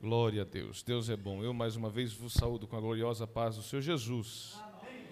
Glória 0.00 0.40
a 0.40 0.44
Deus. 0.46 0.82
Deus 0.82 1.10
é 1.10 1.16
bom. 1.16 1.44
Eu 1.44 1.52
mais 1.52 1.76
uma 1.76 1.90
vez 1.90 2.10
vos 2.14 2.32
saúdo 2.32 2.66
com 2.66 2.74
a 2.74 2.80
gloriosa 2.80 3.26
paz 3.26 3.56
do 3.56 3.62
Senhor 3.62 3.82
Jesus. 3.82 4.54
Amém. 4.58 5.04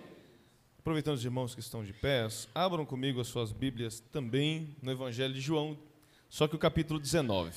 Aproveitando 0.79 1.17
os 1.17 1.25
irmãos 1.25 1.55
que 1.55 1.61
estão 1.61 1.85
de 1.85 1.93
pé, 1.93 2.27
abram 2.55 2.87
comigo 2.87 3.21
as 3.21 3.29
suas 3.29 3.53
Bíblias 3.53 4.01
também 4.01 4.75
no 4.81 4.91
Evangelho 4.91 5.35
de 5.35 5.43
João, 5.43 5.79
só 6.27 6.49
que 6.49 6.57
o 6.57 6.59
capítulo 6.59 6.99
19. 6.99 7.53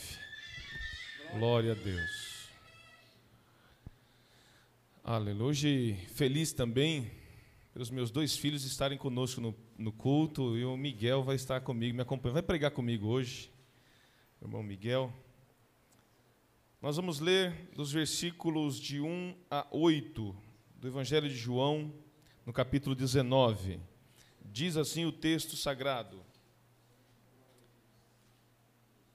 Glória 1.32 1.72
a 1.72 1.76
Deus. 1.76 2.50
Aleluia. 5.02 5.46
Hoje 5.46 5.94
feliz 6.14 6.52
também 6.52 7.10
pelos 7.72 7.90
meus 7.90 8.12
dois 8.12 8.36
filhos 8.36 8.66
estarem 8.66 8.98
conosco 8.98 9.40
no, 9.40 9.56
no 9.78 9.94
culto 9.94 10.58
e 10.58 10.66
o 10.66 10.76
Miguel 10.76 11.24
vai 11.24 11.38
estar 11.38 11.62
comigo, 11.62 11.96
me 11.96 12.02
acompanhando, 12.02 12.34
vai 12.34 12.44
pregar 12.44 12.72
comigo 12.72 13.08
hoje. 13.08 13.50
irmão 14.42 14.62
Miguel. 14.62 15.14
Nós 16.82 16.96
vamos 16.96 17.20
ler 17.20 17.70
dos 17.76 17.92
versículos 17.92 18.80
de 18.80 19.00
1 19.00 19.36
a 19.52 19.68
8 19.70 20.36
do 20.78 20.88
Evangelho 20.88 21.30
de 21.30 21.36
João, 21.36 21.94
no 22.44 22.52
capítulo 22.52 22.96
19. 22.96 23.80
Diz 24.44 24.76
assim 24.76 25.06
o 25.06 25.12
texto 25.12 25.56
sagrado: 25.56 26.26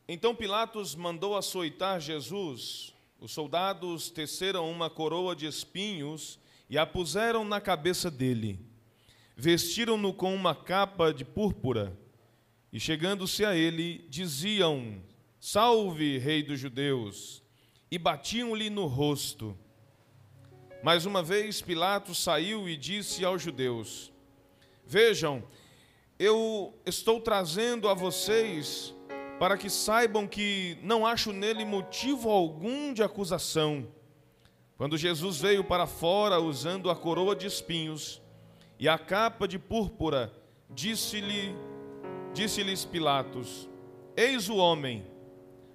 Então 0.06 0.32
Pilatos 0.32 0.94
mandou 0.94 1.36
açoitar 1.36 2.00
Jesus. 2.00 2.94
Os 3.18 3.32
soldados 3.32 4.10
teceram 4.10 4.70
uma 4.70 4.88
coroa 4.88 5.34
de 5.34 5.46
espinhos 5.46 6.38
e 6.70 6.78
a 6.78 6.86
puseram 6.86 7.44
na 7.44 7.60
cabeça 7.60 8.08
dele. 8.08 8.60
Vestiram-no 9.36 10.14
com 10.14 10.32
uma 10.32 10.54
capa 10.54 11.12
de 11.12 11.24
púrpura 11.24 11.98
e, 12.72 12.78
chegando-se 12.78 13.44
a 13.44 13.56
ele, 13.56 14.06
diziam: 14.08 15.02
Salve, 15.40 16.16
Rei 16.18 16.44
dos 16.44 16.60
Judeus! 16.60 17.44
E 17.96 17.98
batiam-lhe 17.98 18.68
no 18.68 18.84
rosto. 18.84 19.56
Mais 20.82 21.06
uma 21.06 21.22
vez 21.22 21.62
Pilatos 21.62 22.22
saiu 22.22 22.68
e 22.68 22.76
disse 22.76 23.24
aos 23.24 23.40
judeus: 23.40 24.12
Vejam, 24.86 25.42
eu 26.18 26.74
estou 26.84 27.22
trazendo 27.22 27.88
a 27.88 27.94
vocês 27.94 28.94
para 29.38 29.56
que 29.56 29.70
saibam 29.70 30.26
que 30.26 30.76
não 30.82 31.06
acho 31.06 31.32
nele 31.32 31.64
motivo 31.64 32.28
algum 32.28 32.92
de 32.92 33.02
acusação. 33.02 33.88
Quando 34.76 34.98
Jesus 34.98 35.40
veio 35.40 35.64
para 35.64 35.86
fora 35.86 36.38
usando 36.38 36.90
a 36.90 36.94
coroa 36.94 37.34
de 37.34 37.46
espinhos 37.46 38.20
e 38.78 38.90
a 38.90 38.98
capa 38.98 39.48
de 39.48 39.58
púrpura, 39.58 40.30
disse-lhe, 40.68 41.56
disse-lhes 42.34 42.84
Pilatos: 42.84 43.70
Eis 44.14 44.50
o 44.50 44.56
homem. 44.56 45.15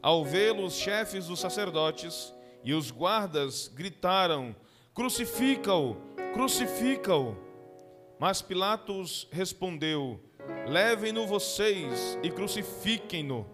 Ao 0.01 0.25
vê-lo, 0.25 0.65
os 0.65 0.73
chefes 0.73 1.27
dos 1.27 1.39
sacerdotes 1.39 2.33
e 2.63 2.73
os 2.73 2.89
guardas 2.89 3.67
gritaram: 3.67 4.55
Crucifica-o, 4.95 5.95
crucifica-o. 6.33 7.35
Mas 8.19 8.41
Pilatos 8.41 9.27
respondeu: 9.31 10.19
Levem-no 10.67 11.27
vocês 11.27 12.17
e 12.23 12.31
crucifiquem-no. 12.31 13.45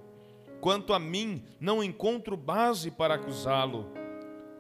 Quanto 0.62 0.94
a 0.94 1.00
mim, 1.00 1.44
não 1.59 1.84
encontro 1.84 2.36
base 2.36 2.92
para 2.92 3.16
acusá-lo. 3.16 3.92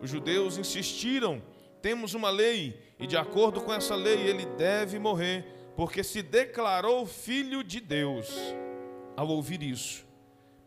Os 0.01 0.09
judeus 0.09 0.57
insistiram: 0.57 1.41
Temos 1.81 2.13
uma 2.13 2.29
lei, 2.29 2.81
e 2.99 3.07
de 3.07 3.17
acordo 3.17 3.61
com 3.61 3.73
essa 3.73 3.95
lei 3.95 4.27
ele 4.27 4.45
deve 4.45 4.99
morrer, 4.99 5.45
porque 5.75 6.03
se 6.03 6.21
declarou 6.21 7.05
filho 7.05 7.63
de 7.63 7.79
Deus. 7.79 8.29
Ao 9.15 9.27
ouvir 9.27 9.63
isso, 9.63 10.06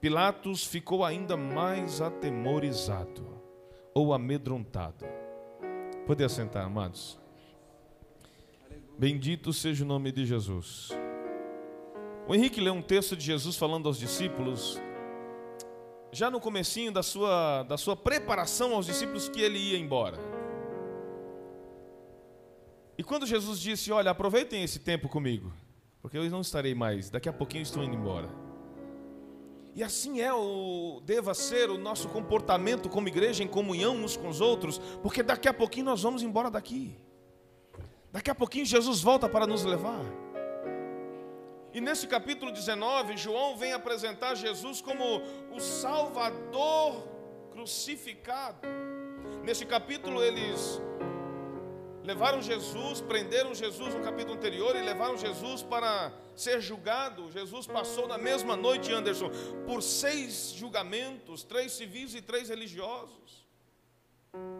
Pilatos 0.01 0.65
ficou 0.65 1.05
ainda 1.05 1.37
mais 1.37 2.01
atemorizado 2.01 3.39
ou 3.93 4.15
amedrontado. 4.15 5.05
Pode 6.07 6.25
assentar, 6.25 6.65
amados. 6.65 7.19
Bendito 8.99 9.53
seja 9.53 9.85
o 9.85 9.87
nome 9.87 10.11
de 10.11 10.25
Jesus. 10.25 10.89
O 12.27 12.35
Henrique 12.35 12.63
leu 12.63 12.73
um 12.73 12.81
texto 12.81 13.15
de 13.15 13.25
Jesus 13.25 13.57
falando 13.57 13.89
aos 13.89 13.99
discípulos, 13.99 14.81
já 16.11 16.31
no 16.31 16.41
comecinho 16.41 16.93
da 16.93 17.03
sua, 17.03 17.63
da 17.65 17.77
sua 17.77 17.95
preparação 17.95 18.75
aos 18.75 18.87
discípulos 18.87 19.29
que 19.29 19.43
ele 19.43 19.59
ia 19.59 19.79
embora. 19.79 20.19
E 22.97 23.03
quando 23.03 23.27
Jesus 23.27 23.61
disse, 23.61 23.93
olha, 23.93 24.11
aproveitem 24.11 24.63
esse 24.63 24.79
tempo 24.79 25.09
comigo, 25.09 25.53
porque 26.01 26.17
eu 26.17 26.31
não 26.31 26.41
estarei 26.41 26.75
mais, 26.75 27.11
daqui 27.11 27.29
a 27.29 27.33
pouquinho 27.33 27.63
estou 27.63 27.85
indo 27.85 27.97
embora. 27.97 28.50
E 29.81 29.83
assim 29.83 30.21
é 30.21 30.31
o 30.31 31.01
deva 31.07 31.33
ser 31.33 31.71
o 31.71 31.79
nosso 31.79 32.07
comportamento 32.11 32.87
como 32.87 33.09
igreja 33.09 33.43
em 33.43 33.49
comunhão 33.49 33.97
uns 33.97 34.15
com 34.15 34.29
os 34.29 34.39
outros, 34.39 34.77
porque 35.03 35.23
daqui 35.23 35.49
a 35.49 35.55
pouquinho 35.55 35.87
nós 35.87 36.03
vamos 36.03 36.23
embora 36.23 36.51
daqui. 36.51 36.95
Daqui 38.13 38.31
a 38.31 38.35
pouquinho 38.35 38.67
Jesus 38.67 39.01
volta 39.01 39.27
para 39.27 39.47
nos 39.47 39.65
levar. 39.65 40.05
E 41.73 41.81
nesse 41.81 42.07
capítulo 42.07 42.53
19, 42.53 43.17
João 43.17 43.57
vem 43.57 43.73
apresentar 43.73 44.35
Jesus 44.35 44.83
como 44.83 45.23
o 45.51 45.59
Salvador 45.59 47.09
crucificado. 47.51 48.69
Nesse 49.43 49.65
capítulo 49.65 50.23
eles 50.23 50.79
levaram 52.11 52.43
Jesus, 52.43 53.01
prenderam 53.01 53.55
Jesus 53.55 53.95
no 53.95 54.03
capítulo 54.03 54.35
anterior 54.35 54.75
e 54.75 54.83
levaram 54.83 55.17
Jesus 55.17 55.63
para 55.63 56.13
ser 56.35 56.61
julgado. 56.61 57.31
Jesus 57.31 57.69
passou 57.69 58.09
na 58.09 58.19
mesma 58.19 58.57
noite, 58.57 58.93
Anderson, 58.93 59.31
por 59.65 59.81
seis 59.81 60.53
julgamentos, 60.57 61.45
três 61.45 61.71
civis 61.71 62.13
e 62.17 62.21
três 62.21 62.49
religiosos. 62.49 63.47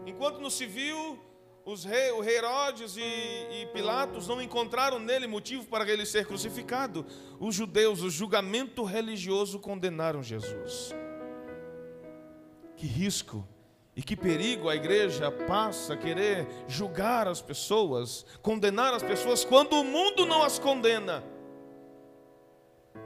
Enquanto 0.05 0.39
no 0.39 0.49
civil, 0.49 1.19
os 1.65 1.83
rei, 1.83 2.11
o 2.11 2.21
rei 2.21 2.37
Herodes 2.37 2.95
e, 2.95 3.01
e 3.01 3.69
Pilatos 3.73 4.29
não 4.29 4.41
encontraram 4.41 4.97
nele 4.97 5.27
motivo 5.27 5.65
para 5.65 5.85
ele 5.91 6.05
ser 6.05 6.25
crucificado, 6.25 7.05
os 7.37 7.53
judeus, 7.53 8.01
o 8.01 8.09
julgamento 8.09 8.85
religioso, 8.85 9.59
condenaram 9.59 10.23
Jesus. 10.23 10.95
Que 12.77 12.87
risco 12.87 13.45
e 14.01 14.03
que 14.03 14.17
perigo 14.17 14.67
a 14.67 14.75
igreja 14.75 15.29
passa 15.29 15.93
a 15.93 15.97
querer 15.97 16.47
julgar 16.67 17.27
as 17.27 17.39
pessoas, 17.39 18.25
condenar 18.41 18.95
as 18.95 19.03
pessoas, 19.03 19.45
quando 19.45 19.73
o 19.73 19.83
mundo 19.83 20.25
não 20.25 20.41
as 20.41 20.57
condena. 20.57 21.23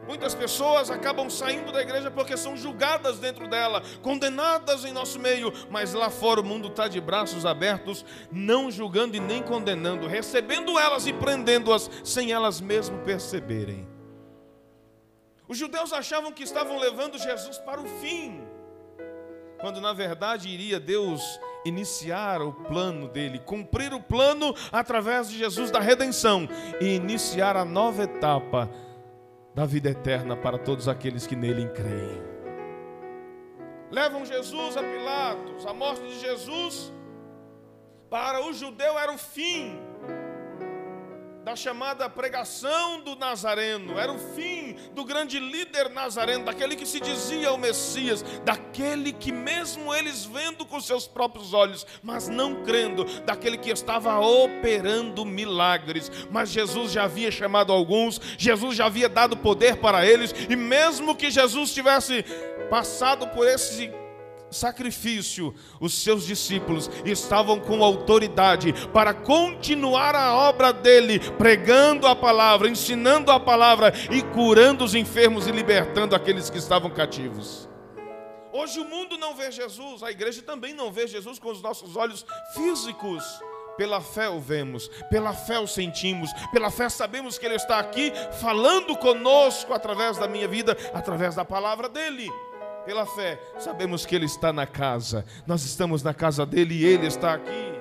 Muitas 0.08 0.34
pessoas 0.34 0.90
acabam 0.90 1.30
saindo 1.30 1.70
da 1.70 1.82
igreja 1.82 2.10
porque 2.10 2.38
são 2.38 2.56
julgadas 2.56 3.20
dentro 3.20 3.46
dela, 3.46 3.84
condenadas 4.02 4.86
em 4.86 4.94
nosso 4.94 5.20
meio, 5.20 5.52
mas 5.70 5.92
lá 5.92 6.10
fora 6.10 6.40
o 6.40 6.46
mundo 6.46 6.70
está 6.70 6.88
de 6.88 7.02
braços 7.02 7.46
abertos, 7.46 8.06
não 8.32 8.72
julgando 8.72 9.18
e 9.18 9.20
nem 9.20 9.44
condenando, 9.44 10.08
recebendo 10.08 10.80
elas 10.80 11.06
e 11.08 11.12
prendendo-as 11.12 11.92
sem 12.06 12.32
elas 12.32 12.62
mesmo 12.62 13.00
perceberem. 13.00 13.86
Os 15.46 15.58
judeus 15.58 15.92
achavam 15.92 16.32
que 16.32 16.44
estavam 16.44 16.80
levando 16.80 17.18
Jesus 17.18 17.58
para 17.58 17.82
o 17.82 17.86
fim, 17.86 18.55
quando 19.66 19.82
na 19.82 19.94
verdade 19.94 20.48
iria 20.48 20.80
Deus 20.80 21.40
iniciar 21.66 22.40
o 22.40 22.54
plano 22.54 23.08
dele, 23.08 23.40
cumprir 23.40 23.96
o 23.96 24.00
plano 24.00 24.54
através 24.72 25.28
de 25.28 25.40
Jesus 25.40 25.72
da 25.72 25.80
redenção 25.80 26.48
e 26.80 26.94
iniciar 26.94 27.58
a 27.58 27.66
nova 27.66 28.04
etapa 28.04 28.70
da 29.56 29.66
vida 29.66 29.90
eterna 29.90 30.38
para 30.38 30.60
todos 30.60 30.88
aqueles 30.88 31.26
que 31.26 31.36
nele 31.36 31.68
creem. 31.70 32.22
Levam 33.90 34.24
Jesus 34.24 34.78
a 34.78 34.84
Pilatos, 34.84 35.66
a 35.66 35.74
morte 35.74 36.04
de 36.04 36.20
Jesus 36.20 36.94
para 38.08 38.46
o 38.46 38.54
judeu 38.54 39.00
era 39.00 39.12
o 39.12 39.18
fim 39.18 39.80
da 41.46 41.56
chamada 41.56 42.10
pregação 42.10 43.02
do 43.02 43.16
Nazareno, 43.16 44.00
era 44.00 44.12
o 44.12 44.18
fim 44.18 44.76
do 44.96 45.06
grande 45.06 45.38
líder 45.38 45.92
nazareno, 45.92 46.44
daquele 46.44 46.76
que 46.76 46.88
se 46.88 47.00
dizia 47.00 47.54
o 47.54 47.58
Messias, 47.58 48.24
daquele 48.44 49.14
que, 49.14 49.32
mesmo 49.32 49.94
eles 49.94 50.26
vendo 50.26 50.66
com 50.66 50.82
seus 50.82 51.06
próprios 51.06 51.54
olhos, 51.54 51.86
mas 52.02 52.28
não 52.28 52.64
crendo, 52.64 53.06
daquele 53.22 53.60
que 53.60 53.70
estava 53.70 54.20
operando 54.20 55.24
milagres. 55.24 56.12
Mas 56.32 56.50
Jesus 56.50 56.92
já 56.92 57.04
havia 57.04 57.30
chamado 57.30 57.72
alguns, 57.72 58.20
Jesus 58.40 58.76
já 58.76 58.88
havia 58.88 59.08
dado 59.08 59.38
poder 59.38 59.76
para 59.78 60.04
eles, 60.04 60.34
e 60.50 60.56
mesmo 60.56 61.16
que 61.16 61.30
Jesus 61.30 61.72
tivesse 61.72 62.24
passado 62.72 63.28
por 63.28 63.48
esse 63.48 63.94
sacrifício, 64.56 65.54
os 65.80 65.94
seus 65.94 66.26
discípulos 66.26 66.90
estavam 67.04 67.60
com 67.60 67.84
autoridade 67.84 68.74
para 68.94 69.14
continuar 69.14 70.16
a 70.16 70.34
obra 70.34 70.72
dele, 70.72 71.20
pregando 71.20 72.08
a 72.08 72.16
palavra, 72.16 72.70
ensinando 72.70 73.32
a 73.32 73.40
palavra 73.40 73.94
e 74.12 74.22
curando 74.22 74.84
os 74.84 74.96
enfermos 74.96 75.48
e 75.48 75.52
libertando 75.52 76.16
aqueles 76.16 76.50
que 76.50 76.58
estavam 76.58 76.90
cativos. 76.90 77.70
Hoje 78.58 78.80
o 78.80 78.86
mundo 78.86 79.18
não 79.18 79.36
vê 79.36 79.52
Jesus, 79.52 80.02
a 80.02 80.10
igreja 80.10 80.42
também 80.42 80.74
não 80.74 80.90
vê 80.90 81.08
Jesus 81.08 81.38
com 81.38 81.52
os 81.52 81.62
nossos 81.62 81.98
olhos 81.98 82.26
físicos. 82.54 83.22
Pela 83.76 84.00
fé 84.00 84.30
o 84.30 84.40
vemos, 84.40 84.88
pela 85.10 85.34
fé 85.34 85.60
o 85.60 85.68
sentimos, 85.68 86.32
pela 86.54 86.72
fé 86.72 86.88
sabemos 86.88 87.38
que 87.38 87.46
Ele 87.46 87.56
está 87.56 87.78
aqui 87.78 88.14
falando 88.40 88.96
conosco 88.96 89.74
através 89.74 90.18
da 90.18 90.30
minha 90.30 90.48
vida, 90.48 90.78
através 90.94 91.36
da 91.36 91.44
palavra 91.44 91.90
dEle. 91.90 92.32
Pela 92.86 93.06
fé, 93.06 93.40
sabemos 93.58 94.06
que 94.06 94.16
Ele 94.16 94.26
está 94.26 94.54
na 94.54 94.68
casa, 94.68 95.26
nós 95.48 95.64
estamos 95.66 96.04
na 96.04 96.14
casa 96.14 96.46
dele 96.46 96.76
e 96.76 96.86
Ele 96.86 97.08
está 97.08 97.34
aqui. 97.34 97.74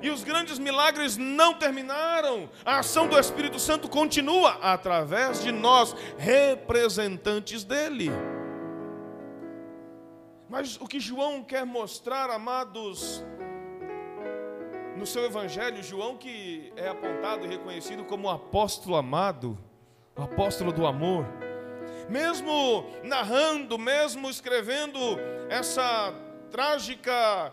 E 0.00 0.10
os 0.10 0.22
grandes 0.22 0.58
milagres 0.58 1.16
não 1.16 1.54
terminaram, 1.54 2.48
a 2.64 2.78
ação 2.78 3.06
do 3.06 3.18
Espírito 3.18 3.58
Santo 3.58 3.88
continua 3.88 4.52
através 4.62 5.42
de 5.42 5.52
nós, 5.52 5.94
representantes 6.16 7.64
dele. 7.64 8.10
Mas 10.48 10.80
o 10.80 10.86
que 10.86 10.98
João 10.98 11.44
quer 11.44 11.66
mostrar, 11.66 12.30
amados, 12.30 13.22
no 14.96 15.04
seu 15.04 15.24
evangelho, 15.24 15.82
João, 15.82 16.16
que 16.16 16.72
é 16.76 16.88
apontado 16.88 17.44
e 17.44 17.48
reconhecido 17.48 18.04
como 18.04 18.28
o 18.28 18.30
apóstolo 18.30 18.96
amado, 18.96 19.58
o 20.16 20.22
apóstolo 20.22 20.72
do 20.72 20.86
amor, 20.86 21.26
mesmo 22.08 22.84
narrando, 23.02 23.78
mesmo 23.78 24.30
escrevendo 24.30 24.98
essa 25.48 26.14
trágica 26.50 27.52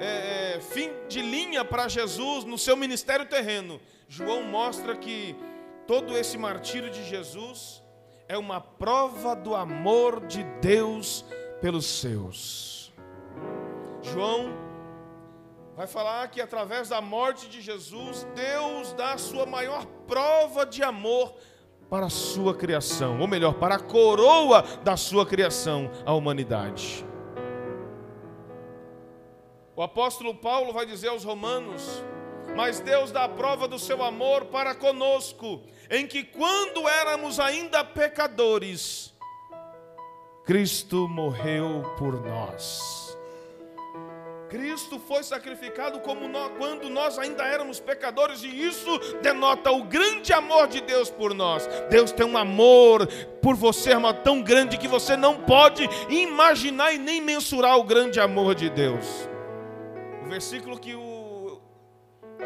é, 0.00 0.56
é, 0.56 0.60
fim 0.60 0.90
de 1.08 1.20
linha 1.20 1.64
para 1.64 1.88
Jesus 1.88 2.44
no 2.44 2.56
seu 2.56 2.76
ministério 2.76 3.26
terreno, 3.26 3.80
João 4.08 4.44
mostra 4.44 4.96
que 4.96 5.34
todo 5.86 6.16
esse 6.16 6.38
martírio 6.38 6.90
de 6.90 7.04
Jesus 7.04 7.82
é 8.28 8.36
uma 8.36 8.60
prova 8.60 9.34
do 9.34 9.54
amor 9.54 10.26
de 10.26 10.42
Deus 10.60 11.24
pelos 11.60 11.86
seus. 11.86 12.92
João 14.02 14.52
vai 15.74 15.86
falar 15.86 16.28
que 16.28 16.40
através 16.40 16.88
da 16.88 17.00
morte 17.00 17.48
de 17.48 17.60
Jesus, 17.60 18.26
Deus 18.34 18.92
dá 18.94 19.12
a 19.12 19.18
sua 19.18 19.44
maior 19.46 19.84
prova 20.06 20.64
de 20.64 20.82
amor 20.82 21.34
para 21.88 22.06
a 22.06 22.10
sua 22.10 22.54
criação, 22.54 23.20
ou 23.20 23.26
melhor, 23.26 23.54
para 23.54 23.76
a 23.76 23.78
coroa 23.78 24.62
da 24.82 24.96
sua 24.96 25.24
criação, 25.24 25.90
a 26.04 26.12
humanidade. 26.12 27.04
O 29.74 29.82
apóstolo 29.82 30.34
Paulo 30.34 30.72
vai 30.72 30.86
dizer 30.86 31.08
aos 31.08 31.22
Romanos: 31.22 32.02
Mas 32.56 32.80
Deus 32.80 33.12
dá 33.12 33.24
a 33.24 33.28
prova 33.28 33.68
do 33.68 33.78
seu 33.78 34.02
amor 34.02 34.46
para 34.46 34.74
conosco, 34.74 35.60
em 35.90 36.06
que 36.06 36.24
quando 36.24 36.88
éramos 36.88 37.38
ainda 37.38 37.84
pecadores, 37.84 39.14
Cristo 40.44 41.06
morreu 41.08 41.82
por 41.98 42.20
nós. 42.24 43.05
Cristo 44.48 44.98
foi 44.98 45.22
sacrificado 45.22 46.00
como 46.00 46.28
nós, 46.28 46.52
quando 46.56 46.88
nós 46.88 47.18
ainda 47.18 47.44
éramos 47.44 47.80
pecadores, 47.80 48.42
e 48.42 48.46
isso 48.46 48.98
denota 49.20 49.72
o 49.72 49.84
grande 49.84 50.32
amor 50.32 50.68
de 50.68 50.80
Deus 50.80 51.10
por 51.10 51.34
nós. 51.34 51.68
Deus 51.90 52.12
tem 52.12 52.24
um 52.24 52.36
amor 52.36 53.06
por 53.42 53.54
você, 53.54 53.90
irmão, 53.90 54.14
tão 54.14 54.40
grande 54.42 54.78
que 54.78 54.88
você 54.88 55.16
não 55.16 55.40
pode 55.42 55.88
imaginar 56.08 56.92
e 56.92 56.98
nem 56.98 57.20
mensurar 57.20 57.78
o 57.78 57.84
grande 57.84 58.20
amor 58.20 58.54
de 58.54 58.70
Deus. 58.70 59.28
O 60.24 60.28
versículo 60.28 60.78
que 60.78 60.94
o 60.94 61.60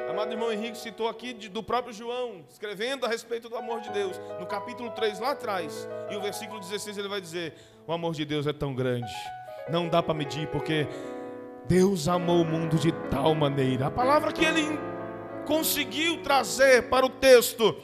amado 0.08 0.32
irmão 0.32 0.52
Henrique 0.52 0.78
citou 0.78 1.08
aqui 1.08 1.32
do 1.32 1.62
próprio 1.62 1.92
João, 1.92 2.44
escrevendo 2.48 3.06
a 3.06 3.08
respeito 3.08 3.48
do 3.48 3.56
amor 3.56 3.80
de 3.80 3.90
Deus, 3.90 4.20
no 4.38 4.46
capítulo 4.46 4.90
3 4.90 5.18
lá 5.20 5.32
atrás, 5.32 5.88
e 6.10 6.16
o 6.16 6.20
versículo 6.20 6.60
16 6.60 6.98
ele 6.98 7.08
vai 7.08 7.20
dizer: 7.20 7.54
O 7.86 7.92
amor 7.92 8.14
de 8.14 8.24
Deus 8.24 8.46
é 8.46 8.52
tão 8.52 8.74
grande, 8.74 9.12
não 9.68 9.88
dá 9.88 10.02
para 10.02 10.14
medir, 10.14 10.46
porque 10.48 10.86
Deus 11.66 12.08
amou 12.08 12.42
o 12.42 12.44
mundo 12.44 12.76
de 12.76 12.92
tal 13.10 13.34
maneira. 13.34 13.86
A 13.86 13.90
palavra 13.90 14.32
que 14.32 14.44
ele 14.44 14.78
conseguiu 15.46 16.22
trazer 16.22 16.88
para 16.88 17.06
o 17.06 17.08
texto, 17.08 17.76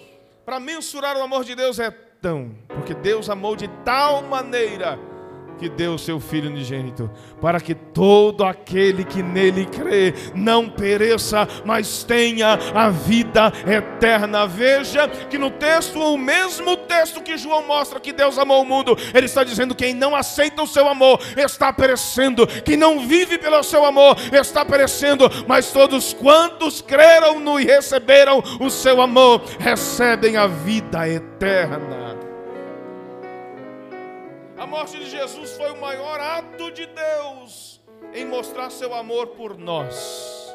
para 0.45 0.61
mensurar 0.61 1.17
o 1.17 1.23
amor 1.23 1.45
de 1.45 1.55
Deus, 1.55 1.79
é 1.79 1.91
tão, 1.91 2.55
porque 2.69 2.95
Deus 2.95 3.29
amou 3.31 3.57
de 3.57 3.69
tal 3.85 4.23
maneira 4.23 4.99
que 5.59 5.69
deu 5.69 5.95
o 5.95 5.99
seu 5.99 6.21
Filho 6.21 6.51
unigênito, 6.51 7.11
para 7.41 7.61
que 7.61 7.75
todo 7.75 8.45
aquele 8.45 9.05
que 9.05 9.23
nele 9.23 9.67
crê 9.67 10.15
não 10.35 10.69
pereça, 10.69 11.49
mas 11.65 12.03
tenha 12.05 12.59
a 12.75 12.89
vida 12.89 13.53
eterna. 13.67 14.47
Veja 14.47 15.09
que 15.09 15.39
no 15.39 15.51
texto, 15.51 15.99
o 15.99 16.19
mesmo 16.19 16.77
texto 16.77 17.23
que 17.23 17.37
João 17.37 17.67
mostra 17.67 18.01
que 18.01 18.13
Deus 18.13 18.39
amou 18.39 18.63
o 18.63 18.67
mundo, 18.67 18.97
ele 19.15 19.27
está 19.27 19.45
dizendo: 19.45 19.75
quem 19.75 19.95
não 19.95 20.15
aceita 20.15 20.63
o 20.63 20.67
seu 20.67 20.89
amor 20.89 21.21
está 21.37 21.73
perecendo, 21.73 22.47
quem 22.47 22.77
não 22.77 23.07
vive 23.07 23.39
pelo 23.39 23.63
seu 23.63 23.85
amor 23.85 24.17
está 24.33 24.65
perecendo, 24.65 25.31
mas 25.47 25.73
todos 25.73 26.13
quantos 26.13 26.81
creram 26.81 27.41
no 27.41 27.59
e 27.61 27.65
receberam 27.65 28.43
o 28.61 28.71
seu 28.71 29.01
amor 29.01 29.43
recebem 29.59 30.37
a 30.37 30.47
vida 30.47 31.09
eterna. 31.09 32.16
Morte 34.77 34.99
de 34.99 35.09
Jesus 35.09 35.57
foi 35.57 35.71
o 35.71 35.81
maior 35.81 36.21
ato 36.21 36.71
de 36.71 36.85
Deus 36.85 37.81
em 38.13 38.27
mostrar 38.27 38.69
seu 38.69 38.93
amor 38.93 39.29
por 39.29 39.57
nós. 39.57 40.55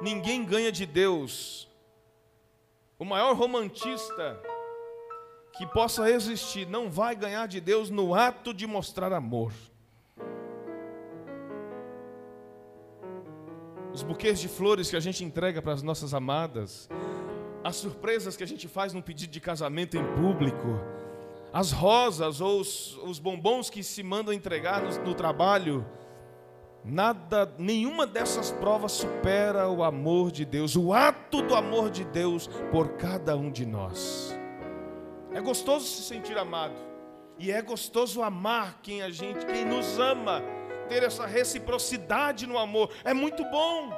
Ninguém 0.00 0.42
ganha 0.42 0.72
de 0.72 0.86
Deus. 0.86 1.68
O 2.98 3.04
maior 3.04 3.36
romantista 3.36 4.40
que 5.52 5.66
possa 5.66 6.10
existir 6.10 6.66
não 6.66 6.90
vai 6.90 7.14
ganhar 7.14 7.46
de 7.46 7.60
Deus 7.60 7.90
no 7.90 8.14
ato 8.14 8.54
de 8.54 8.66
mostrar 8.66 9.12
amor. 9.12 9.52
Os 13.92 14.02
buquês 14.02 14.40
de 14.40 14.48
flores 14.48 14.88
que 14.88 14.96
a 14.96 15.00
gente 15.00 15.22
entrega 15.22 15.60
para 15.60 15.74
as 15.74 15.82
nossas 15.82 16.14
amadas, 16.14 16.88
as 17.62 17.76
surpresas 17.76 18.34
que 18.34 18.42
a 18.42 18.46
gente 18.46 18.66
faz 18.66 18.94
num 18.94 19.02
pedido 19.02 19.30
de 19.30 19.40
casamento 19.42 19.94
em 19.94 20.04
público, 20.14 20.80
as 21.52 21.72
rosas 21.72 22.40
ou 22.40 22.60
os, 22.60 22.98
os 23.04 23.18
bombons 23.18 23.70
que 23.70 23.82
se 23.82 24.02
mandam 24.02 24.32
entregar 24.32 24.82
no, 24.82 25.04
no 25.04 25.14
trabalho, 25.14 25.86
nada, 26.84 27.52
nenhuma 27.58 28.06
dessas 28.06 28.50
provas 28.50 28.92
supera 28.92 29.68
o 29.68 29.82
amor 29.82 30.30
de 30.30 30.44
Deus, 30.44 30.76
o 30.76 30.92
ato 30.92 31.42
do 31.42 31.54
amor 31.54 31.90
de 31.90 32.04
Deus 32.04 32.48
por 32.70 32.90
cada 32.96 33.36
um 33.36 33.50
de 33.50 33.66
nós. 33.66 34.36
É 35.32 35.40
gostoso 35.40 35.86
se 35.86 36.02
sentir 36.02 36.36
amado 36.36 36.74
e 37.38 37.52
é 37.52 37.62
gostoso 37.62 38.22
amar 38.22 38.80
quem 38.82 39.02
a 39.02 39.10
gente, 39.10 39.46
quem 39.46 39.64
nos 39.64 39.98
ama, 39.98 40.42
ter 40.88 41.02
essa 41.02 41.26
reciprocidade 41.26 42.46
no 42.46 42.58
amor. 42.58 42.90
É 43.04 43.14
muito 43.14 43.44
bom. 43.44 43.90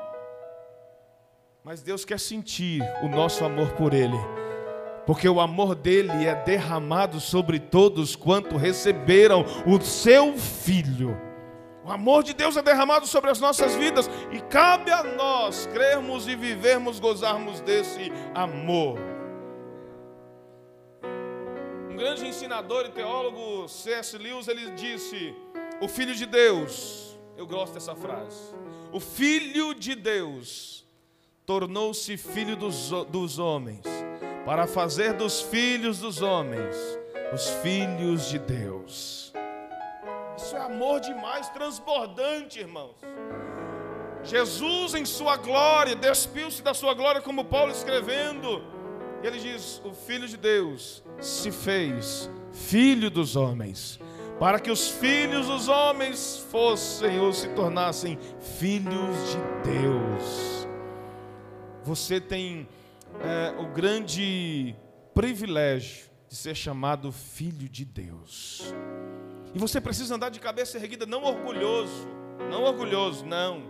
Mas 1.64 1.82
Deus 1.82 2.05
quer 2.05 2.19
sentir 2.19 2.82
o 3.03 3.08
nosso 3.08 3.44
amor 3.44 3.70
por 3.73 3.94
Ele, 3.94 4.17
porque 5.11 5.29
o 5.29 5.41
amor 5.41 5.75
dele 5.75 6.25
é 6.25 6.37
derramado 6.37 7.19
sobre 7.19 7.59
todos 7.59 8.15
quanto 8.15 8.57
receberam 8.57 9.45
o 9.67 9.81
seu 9.81 10.39
Filho. 10.39 11.21
O 11.85 11.91
amor 11.91 12.23
de 12.23 12.33
Deus 12.33 12.57
é 12.57 12.62
derramado 12.62 13.08
sobre 13.08 13.29
as 13.29 13.41
nossas 13.41 13.75
vidas 13.75 14.08
e 14.31 14.41
cabe 14.43 14.93
a 14.93 15.03
nós 15.03 15.67
crermos 15.67 16.29
e 16.29 16.37
vivermos, 16.37 17.01
gozarmos 17.01 17.61
desse 17.61 18.13
amor. 18.37 19.01
Um 21.91 21.96
grande 21.96 22.29
ensinador 22.29 22.87
e 22.87 22.91
teólogo, 22.93 23.67
C.S. 23.67 24.17
Lewis, 24.17 24.46
ele 24.46 24.70
disse: 24.77 25.34
O 25.81 25.89
Filho 25.89 26.15
de 26.15 26.25
Deus, 26.25 27.19
eu 27.37 27.49
gosto 27.49 27.75
dessa 27.75 27.96
frase, 27.96 28.55
o 28.93 29.01
Filho 29.01 29.75
de 29.75 29.96
Deus 29.96 30.87
tornou-se 31.44 32.17
filho 32.17 32.55
dos, 32.55 32.93
dos 33.11 33.41
homens, 33.41 33.82
para 34.44 34.67
fazer 34.67 35.13
dos 35.15 35.41
filhos 35.41 35.99
dos 35.99 36.23
homens 36.23 36.77
os 37.32 37.49
filhos 37.63 38.29
de 38.29 38.39
Deus. 38.39 39.32
Isso 40.37 40.56
é 40.56 40.61
amor 40.61 41.01
demais, 41.01 41.49
transbordante, 41.51 42.59
irmãos. 42.59 42.97
Jesus, 44.23 44.94
em 44.94 45.05
sua 45.05 45.37
glória, 45.37 45.94
despiu-se 45.94 46.63
da 46.63 46.75
sua 46.75 46.93
glória, 46.93 47.20
como 47.20 47.44
Paulo 47.44 47.70
escrevendo. 47.70 48.63
Ele 49.23 49.39
diz: 49.39 49.81
O 49.85 49.93
Filho 49.93 50.27
de 50.27 50.37
Deus 50.37 51.05
se 51.20 51.53
fez 51.53 52.29
filho 52.53 53.11
dos 53.11 53.37
homens, 53.37 54.01
para 54.39 54.59
que 54.59 54.70
os 54.70 54.89
filhos 54.89 55.47
dos 55.47 55.69
homens 55.69 56.44
fossem 56.51 57.20
ou 57.20 57.32
se 57.32 57.49
tornassem 57.51 58.19
filhos 58.41 59.17
de 59.31 59.70
Deus 59.70 60.61
você 61.85 62.20
tem 62.20 62.69
é, 63.20 63.60
o 63.60 63.67
grande 63.72 64.74
privilégio 65.14 66.10
de 66.29 66.36
ser 66.36 66.55
chamado 66.55 67.10
filho 67.10 67.69
de 67.69 67.84
Deus. 67.84 68.72
E 69.55 69.58
você 69.58 69.81
precisa 69.81 70.14
andar 70.14 70.31
de 70.31 70.38
cabeça 70.38 70.79
erguida, 70.79 71.05
não 71.05 71.24
orgulhoso, 71.24 72.06
não 72.50 72.62
orgulhoso, 72.62 73.26
não. 73.26 73.62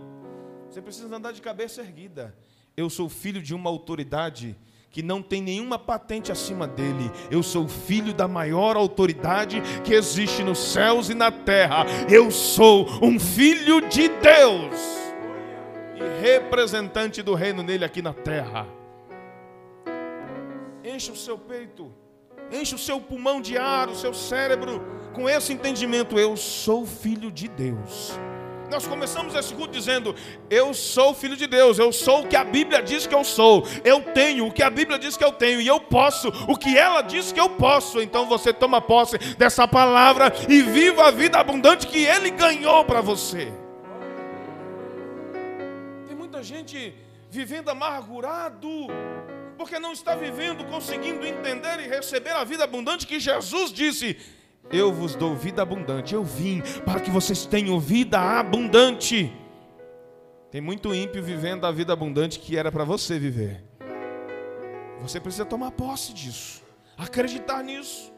Você 0.69 0.81
precisa 0.81 1.15
andar 1.15 1.33
de 1.33 1.41
cabeça 1.41 1.81
erguida. 1.81 2.35
Eu 2.77 2.89
sou 2.89 3.09
filho 3.09 3.41
de 3.41 3.53
uma 3.53 3.69
autoridade 3.69 4.55
que 4.91 5.01
não 5.01 5.21
tem 5.21 5.41
nenhuma 5.41 5.79
patente 5.79 6.31
acima 6.31 6.67
dele. 6.67 7.09
Eu 7.31 7.41
sou 7.41 7.67
filho 7.67 8.13
da 8.13 8.27
maior 8.27 8.75
autoridade 8.75 9.61
que 9.83 9.93
existe 9.93 10.43
nos 10.43 10.59
céus 10.59 11.09
e 11.09 11.13
na 11.13 11.31
terra. 11.31 11.85
Eu 12.09 12.29
sou 12.29 12.87
um 13.01 13.19
filho 13.19 13.87
de 13.89 14.07
Deus 14.07 15.01
representante 16.21 17.23
do 17.23 17.33
reino 17.33 17.63
nele 17.63 17.83
aqui 17.83 18.01
na 18.01 18.13
terra. 18.13 18.67
Enche 20.83 21.11
o 21.11 21.15
seu 21.15 21.37
peito, 21.37 21.91
enche 22.51 22.73
o 22.73 22.77
seu 22.77 22.99
pulmão 22.99 23.39
de 23.39 23.57
ar, 23.57 23.87
o 23.87 23.95
seu 23.95 24.13
cérebro, 24.13 24.81
com 25.13 25.29
esse 25.29 25.53
entendimento: 25.53 26.17
eu 26.17 26.35
sou 26.35 26.85
filho 26.85 27.31
de 27.31 27.47
Deus. 27.47 28.19
Nós 28.71 28.87
começamos 28.87 29.35
esse 29.35 29.53
culto 29.53 29.73
dizendo: 29.73 30.15
Eu 30.49 30.73
sou 30.73 31.13
filho 31.13 31.35
de 31.35 31.45
Deus, 31.45 31.77
eu 31.77 31.91
sou 31.91 32.21
o 32.21 32.27
que 32.27 32.37
a 32.37 32.43
Bíblia 32.43 32.81
diz 32.81 33.05
que 33.05 33.13
eu 33.13 33.23
sou, 33.23 33.67
eu 33.83 34.01
tenho 34.01 34.47
o 34.47 34.51
que 34.51 34.63
a 34.63 34.69
Bíblia 34.69 34.97
diz 34.97 35.17
que 35.17 35.23
eu 35.23 35.33
tenho, 35.33 35.59
e 35.59 35.67
eu 35.67 35.79
posso 35.79 36.29
o 36.47 36.57
que 36.57 36.77
ela 36.77 37.01
diz 37.01 37.33
que 37.33 37.39
eu 37.39 37.49
posso. 37.49 38.01
Então 38.01 38.27
você 38.27 38.53
toma 38.53 38.81
posse 38.81 39.17
dessa 39.35 39.67
palavra 39.67 40.33
e 40.47 40.61
viva 40.61 41.09
a 41.09 41.11
vida 41.11 41.37
abundante 41.37 41.85
que 41.85 42.05
Ele 42.05 42.31
ganhou 42.31 42.85
para 42.85 43.01
você. 43.01 43.51
Tem 46.07 46.15
muita 46.15 46.41
gente 46.41 46.95
vivendo 47.29 47.69
amargurado, 47.69 48.87
porque 49.61 49.77
não 49.77 49.93
está 49.93 50.15
vivendo, 50.15 50.65
conseguindo 50.65 51.23
entender 51.23 51.81
e 51.81 51.87
receber 51.87 52.31
a 52.31 52.43
vida 52.43 52.63
abundante 52.63 53.05
que 53.05 53.19
Jesus 53.19 53.71
disse 53.71 54.17
eu 54.71 54.91
vos 54.91 55.15
dou 55.15 55.35
vida 55.35 55.61
abundante. 55.61 56.15
Eu 56.15 56.23
vim 56.23 56.61
para 56.85 56.99
que 56.99 57.11
vocês 57.11 57.45
tenham 57.45 57.79
vida 57.79 58.19
abundante. 58.19 59.31
Tem 60.49 60.61
muito 60.61 60.95
ímpio 60.95 61.21
vivendo 61.21 61.65
a 61.65 61.71
vida 61.71 61.93
abundante 61.93 62.39
que 62.39 62.57
era 62.57 62.71
para 62.71 62.83
você 62.83 63.19
viver. 63.19 63.63
Você 64.99 65.19
precisa 65.19 65.45
tomar 65.45 65.71
posse 65.71 66.13
disso, 66.13 66.63
acreditar 66.97 67.63
nisso, 67.63 68.11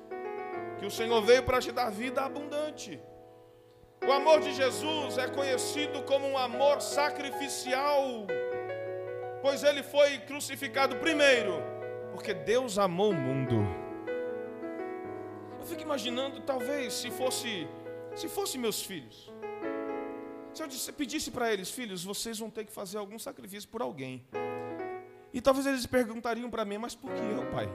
que 0.79 0.85
o 0.85 0.91
Senhor 0.91 1.21
veio 1.23 1.43
para 1.43 1.59
te 1.59 1.71
dar 1.71 1.89
vida 1.89 2.21
abundante. 2.21 3.01
O 4.05 4.12
amor 4.12 4.41
de 4.41 4.53
Jesus 4.53 5.17
é 5.17 5.27
conhecido 5.27 6.03
como 6.03 6.27
um 6.27 6.38
amor 6.38 6.81
sacrificial, 6.81 8.27
pois 9.43 9.63
ele 9.63 9.83
foi 9.83 10.17
crucificado 10.19 10.95
primeiro, 10.95 11.62
porque 12.12 12.33
Deus 12.33 12.79
amou 12.79 13.12
o 13.12 13.15
mundo 13.15 13.83
eu 15.63 15.67
fico 15.67 15.81
imaginando, 15.81 16.41
talvez, 16.41 16.93
se 16.93 17.09
fosse, 17.09 17.65
se 18.17 18.27
fosse 18.27 18.57
meus 18.57 18.83
filhos. 18.83 19.31
Se 20.53 20.62
eu 20.62 20.67
disse, 20.67 20.91
pedisse 20.91 21.31
para 21.31 21.53
eles, 21.53 21.71
filhos, 21.71 22.03
vocês 22.03 22.38
vão 22.38 22.50
ter 22.50 22.65
que 22.65 22.71
fazer 22.73 22.97
algum 22.97 23.17
sacrifício 23.17 23.69
por 23.69 23.81
alguém. 23.81 24.27
E 25.33 25.39
talvez 25.39 25.65
eles 25.65 25.85
perguntariam 25.85 26.50
para 26.50 26.65
mim, 26.65 26.77
mas 26.77 26.93
por 26.93 27.09
que 27.13 27.21
eu, 27.21 27.50
pai? 27.50 27.69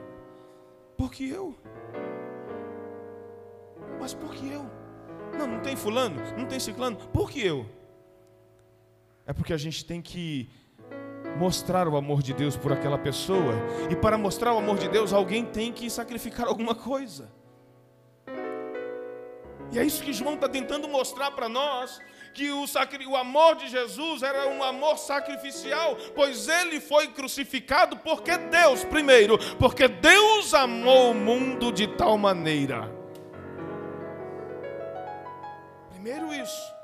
Por 0.99 1.11
que 1.11 1.31
eu? 1.31 1.59
Mas 3.99 4.13
por 4.13 4.35
que 4.35 4.53
eu? 4.53 4.71
Não, 5.39 5.47
não 5.47 5.61
tem 5.63 5.75
fulano, 5.75 6.21
não 6.37 6.47
tem 6.47 6.61
ciclano, 6.61 6.97
por 7.09 7.31
que 7.31 7.41
eu? 7.41 7.65
É 9.27 9.33
porque 9.33 9.55
a 9.55 9.59
gente 9.59 9.83
tem 9.83 10.03
que 10.03 10.51
mostrar 11.39 11.87
o 11.87 11.97
amor 11.97 12.23
de 12.23 12.35
Deus 12.35 12.57
por 12.57 12.73
aquela 12.73 12.99
pessoa. 12.99 13.55
E 13.89 13.95
para 13.95 14.19
mostrar 14.19 14.53
o 14.53 14.59
amor 14.59 14.77
de 14.77 14.89
Deus, 14.89 15.13
alguém 15.13 15.45
tem 15.45 15.73
que 15.73 15.89
sacrificar 15.89 16.47
alguma 16.49 16.75
coisa. 16.75 17.31
E 19.71 19.79
é 19.79 19.85
isso 19.85 20.03
que 20.03 20.13
João 20.13 20.35
está 20.35 20.49
tentando 20.49 20.89
mostrar 20.89 21.31
para 21.31 21.49
nós: 21.49 22.01
que 22.35 22.51
o, 22.51 22.65
o 23.11 23.17
amor 23.17 23.57
de 23.57 23.69
Jesus 23.69 24.23
era 24.23 24.49
um 24.49 24.63
amor 24.63 24.99
sacrificial, 24.99 25.97
pois 26.15 26.49
ele 26.49 26.81
foi 26.81 27.09
crucificado 27.09 27.97
porque 27.99 28.37
Deus, 28.37 28.85
primeiro, 28.85 29.39
porque 29.57 29.87
Deus 29.87 30.55
amou 30.55 31.13
o 31.13 31.15
mundo 31.15 31.71
de 31.71 31.87
tal 31.87 32.19
maneira. 32.19 32.91
Primeiro 35.91 36.33
isso. 36.33 36.78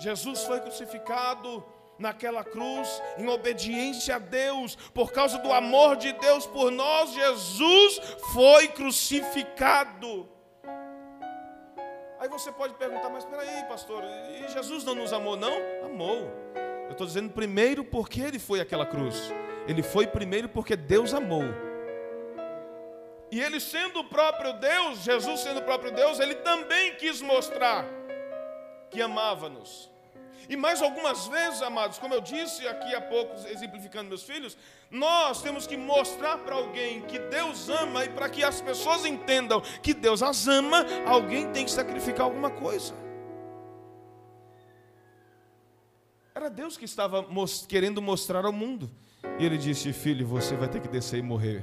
Jesus 0.00 0.44
foi 0.44 0.60
crucificado 0.60 1.62
naquela 1.98 2.42
cruz, 2.42 3.02
em 3.18 3.28
obediência 3.28 4.16
a 4.16 4.18
Deus, 4.18 4.74
por 4.94 5.12
causa 5.12 5.38
do 5.38 5.52
amor 5.52 5.96
de 5.96 6.12
Deus 6.14 6.46
por 6.46 6.70
nós, 6.70 7.12
Jesus 7.12 8.00
foi 8.32 8.68
crucificado. 8.68 10.26
Aí 12.18 12.28
você 12.28 12.50
pode 12.50 12.74
perguntar, 12.74 13.10
mas 13.10 13.24
peraí, 13.26 13.64
pastor, 13.64 14.02
e 14.04 14.48
Jesus 14.48 14.84
não 14.84 14.94
nos 14.94 15.12
amou, 15.12 15.36
não? 15.36 15.52
Amou. 15.84 16.30
Eu 16.86 16.92
estou 16.92 17.06
dizendo 17.06 17.30
primeiro 17.30 17.84
porque 17.84 18.20
ele 18.20 18.38
foi 18.38 18.60
aquela 18.60 18.86
cruz. 18.86 19.30
Ele 19.68 19.82
foi 19.82 20.06
primeiro 20.06 20.48
porque 20.48 20.76
Deus 20.76 21.12
amou. 21.12 21.44
E 23.30 23.40
ele 23.40 23.60
sendo 23.60 24.00
o 24.00 24.04
próprio 24.04 24.54
Deus, 24.54 24.98
Jesus 25.00 25.40
sendo 25.40 25.60
o 25.60 25.62
próprio 25.62 25.92
Deus, 25.92 26.18
ele 26.18 26.34
também 26.36 26.94
quis 26.96 27.20
mostrar 27.22 27.99
que 28.90 29.00
amava-nos. 29.00 29.90
E 30.48 30.56
mais 30.56 30.82
algumas 30.82 31.28
vezes, 31.28 31.62
amados, 31.62 31.98
como 31.98 32.12
eu 32.12 32.20
disse 32.20 32.66
aqui 32.66 32.92
há 32.92 33.00
pouco, 33.00 33.36
exemplificando 33.46 34.08
meus 34.08 34.24
filhos, 34.24 34.58
nós 34.90 35.40
temos 35.40 35.64
que 35.64 35.76
mostrar 35.76 36.38
para 36.38 36.56
alguém 36.56 37.02
que 37.02 37.20
Deus 37.20 37.68
ama 37.68 38.04
e 38.04 38.08
para 38.08 38.28
que 38.28 38.42
as 38.42 38.60
pessoas 38.60 39.04
entendam 39.04 39.60
que 39.80 39.94
Deus 39.94 40.24
as 40.24 40.48
ama, 40.48 40.84
alguém 41.06 41.52
tem 41.52 41.64
que 41.64 41.70
sacrificar 41.70 42.22
alguma 42.26 42.50
coisa. 42.50 42.94
Era 46.34 46.50
Deus 46.50 46.76
que 46.76 46.84
estava 46.84 47.24
querendo 47.68 48.02
mostrar 48.02 48.44
ao 48.44 48.52
mundo. 48.52 48.90
E 49.38 49.44
ele 49.44 49.56
disse: 49.56 49.92
Filho, 49.92 50.26
você 50.26 50.56
vai 50.56 50.68
ter 50.68 50.80
que 50.80 50.88
descer 50.88 51.18
e 51.18 51.22
morrer, 51.22 51.62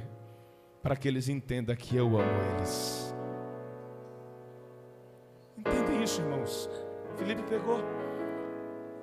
para 0.82 0.96
que 0.96 1.06
eles 1.06 1.28
entendam 1.28 1.76
que 1.76 1.94
eu 1.94 2.06
amo 2.18 2.40
eles. 2.56 3.14
Entendem 5.58 6.02
isso, 6.02 6.22
irmãos? 6.22 6.87
Felipe 7.18 7.42
pegou. 7.42 7.80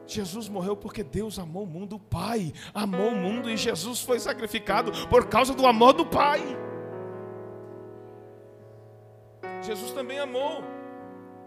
Jesus 0.07 0.47
morreu 0.47 0.75
porque 0.75 1.03
Deus 1.03 1.39
amou 1.39 1.63
o 1.63 1.67
mundo, 1.67 1.95
o 1.95 1.99
Pai 1.99 2.53
amou 2.73 3.09
o 3.09 3.15
mundo 3.15 3.49
e 3.49 3.57
Jesus 3.57 4.01
foi 4.01 4.19
sacrificado 4.19 4.91
por 5.07 5.27
causa 5.27 5.53
do 5.53 5.65
amor 5.65 5.93
do 5.93 6.05
Pai. 6.05 6.41
Jesus 9.61 9.91
também 9.91 10.19
amou. 10.19 10.63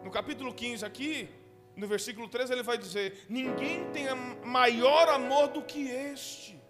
No 0.03 0.11
capítulo 0.11 0.53
15 0.53 0.85
aqui, 0.85 1.29
no 1.77 1.87
versículo 1.87 2.29
13, 2.29 2.53
ele 2.53 2.63
vai 2.63 2.77
dizer: 2.77 3.25
Ninguém 3.29 3.85
tem 3.93 4.07
maior 4.45 5.09
amor 5.09 5.49
do 5.49 5.63
que 5.63 5.89
este, 5.89 6.61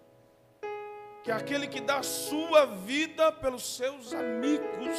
que 1.23 1.31
é 1.31 1.33
aquele 1.33 1.67
que 1.67 1.81
dá 1.81 2.03
sua 2.03 2.65
vida 2.65 3.31
pelos 3.31 3.75
seus 3.75 4.13
amigos. 4.13 4.97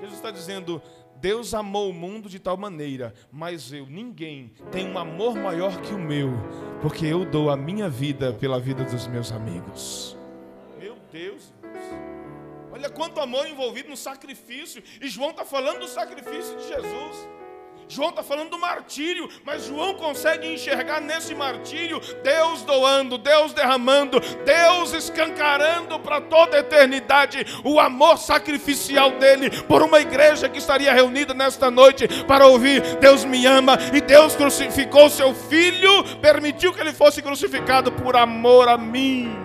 Jesus 0.00 0.14
está 0.14 0.30
dizendo: 0.30 0.80
Deus 1.22 1.54
amou 1.54 1.88
o 1.88 1.94
mundo 1.94 2.28
de 2.28 2.40
tal 2.40 2.56
maneira, 2.56 3.14
mas 3.30 3.72
eu, 3.72 3.86
ninguém, 3.86 4.52
tem 4.72 4.88
um 4.88 4.98
amor 4.98 5.36
maior 5.36 5.80
que 5.80 5.94
o 5.94 5.98
meu, 5.98 6.30
porque 6.80 7.06
eu 7.06 7.24
dou 7.24 7.48
a 7.48 7.56
minha 7.56 7.88
vida 7.88 8.32
pela 8.32 8.58
vida 8.58 8.82
dos 8.82 9.06
meus 9.06 9.30
amigos. 9.30 10.18
Meu 10.80 10.96
Deus, 11.12 11.54
olha 12.72 12.90
quanto 12.90 13.20
amor 13.20 13.46
envolvido 13.46 13.88
no 13.88 13.96
sacrifício, 13.96 14.82
e 15.00 15.08
João 15.08 15.30
está 15.30 15.44
falando 15.44 15.78
do 15.78 15.86
sacrifício 15.86 16.56
de 16.56 16.66
Jesus. 16.66 17.28
João 17.92 18.08
está 18.08 18.22
falando 18.22 18.48
do 18.48 18.58
martírio, 18.58 19.28
mas 19.44 19.66
João 19.66 19.92
consegue 19.92 20.50
enxergar 20.50 20.98
nesse 20.98 21.34
martírio 21.34 22.00
Deus 22.22 22.62
doando, 22.62 23.18
Deus 23.18 23.52
derramando, 23.52 24.18
Deus 24.46 24.94
escancarando 24.94 26.00
para 26.00 26.18
toda 26.18 26.56
a 26.56 26.60
eternidade 26.60 27.44
o 27.62 27.78
amor 27.78 28.16
sacrificial 28.16 29.10
dele 29.18 29.50
por 29.64 29.82
uma 29.82 30.00
igreja 30.00 30.48
que 30.48 30.56
estaria 30.56 30.90
reunida 30.90 31.34
nesta 31.34 31.70
noite 31.70 32.08
para 32.24 32.46
ouvir: 32.46 32.80
Deus 32.96 33.26
me 33.26 33.44
ama 33.44 33.76
e 33.92 34.00
Deus 34.00 34.34
crucificou 34.34 35.10
seu 35.10 35.34
filho, 35.34 36.02
permitiu 36.22 36.72
que 36.72 36.80
ele 36.80 36.94
fosse 36.94 37.20
crucificado 37.20 37.92
por 37.92 38.16
amor 38.16 38.68
a 38.68 38.78
mim. 38.78 39.36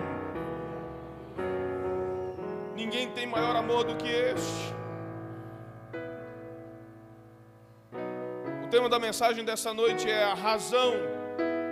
Ninguém 2.74 3.10
tem 3.10 3.26
maior 3.26 3.56
amor 3.56 3.84
do 3.84 3.94
que 3.96 4.08
este. 4.08 4.77
O 8.68 8.70
tema 8.70 8.86
da 8.86 8.98
mensagem 8.98 9.46
dessa 9.46 9.72
noite 9.72 10.10
é 10.10 10.24
a 10.24 10.34
razão, 10.34 10.92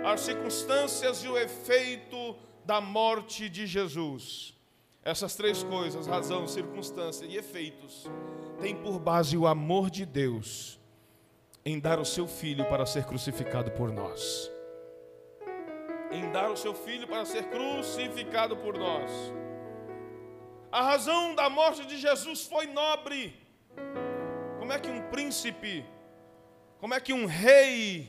as 0.03 0.21
circunstâncias 0.21 1.23
e 1.23 1.27
o 1.27 1.37
efeito 1.37 2.35
da 2.65 2.81
morte 2.81 3.47
de 3.47 3.67
Jesus. 3.67 4.55
Essas 5.03 5.35
três 5.35 5.61
coisas, 5.61 6.07
razão, 6.07 6.47
circunstância 6.47 7.23
e 7.27 7.37
efeitos, 7.37 8.09
têm 8.59 8.75
por 8.75 8.97
base 8.97 9.37
o 9.37 9.45
amor 9.45 9.91
de 9.91 10.07
Deus 10.07 10.79
em 11.63 11.79
dar 11.79 11.99
o 11.99 12.03
seu 12.03 12.27
filho 12.27 12.65
para 12.65 12.83
ser 12.87 13.05
crucificado 13.05 13.69
por 13.69 13.91
nós. 13.91 14.51
Em 16.11 16.31
dar 16.31 16.49
o 16.49 16.57
seu 16.57 16.73
filho 16.73 17.07
para 17.07 17.25
ser 17.25 17.43
crucificado 17.51 18.57
por 18.57 18.75
nós. 18.75 19.11
A 20.71 20.81
razão 20.81 21.35
da 21.35 21.47
morte 21.47 21.85
de 21.85 21.95
Jesus 21.95 22.47
foi 22.47 22.65
nobre. 22.65 23.39
Como 24.57 24.73
é 24.73 24.79
que 24.79 24.89
um 24.89 25.03
príncipe 25.11 25.85
como 26.79 26.93
é 26.93 26.99
que 26.99 27.11
um 27.11 27.25
rei, 27.25 28.07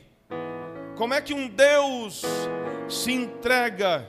como 0.95 1.13
é 1.13 1.21
que 1.21 1.33
um 1.33 1.47
Deus 1.47 2.23
se 2.87 3.11
entrega 3.11 4.07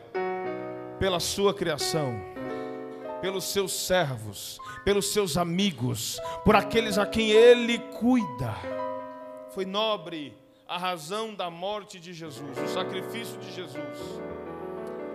pela 0.99 1.19
sua 1.19 1.55
criação, 1.55 2.21
pelos 3.23 3.45
seus 3.45 3.73
servos, 3.73 4.59
pelos 4.85 5.13
seus 5.13 5.37
amigos, 5.37 6.21
por 6.45 6.55
aqueles 6.55 6.99
a 6.99 7.07
quem 7.07 7.31
ele 7.31 7.79
cuida. 7.79 8.55
Foi 9.55 9.65
nobre 9.65 10.37
a 10.69 10.77
razão 10.77 11.35
da 11.35 11.51
morte 11.51 11.99
de 11.99 12.13
Jesus, 12.13 12.59
o 12.59 12.69
sacrifício 12.69 13.39
de 13.39 13.53
Jesus. 13.53 14.21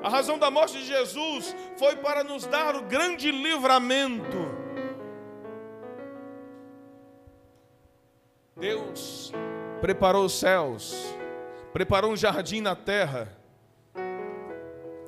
A 0.04 0.10
razão 0.10 0.38
da 0.38 0.52
morte 0.52 0.74
de 0.74 0.86
Jesus 0.86 1.56
foi 1.78 1.96
para 1.96 2.24
nos 2.24 2.46
dar 2.46 2.76
o 2.76 2.84
grande 2.84 3.32
livramento. 3.32 4.65
Deus 8.58 9.34
preparou 9.82 10.24
os 10.24 10.40
céus, 10.40 10.96
preparou 11.74 12.14
um 12.14 12.16
jardim 12.16 12.62
na 12.62 12.74
terra 12.74 13.30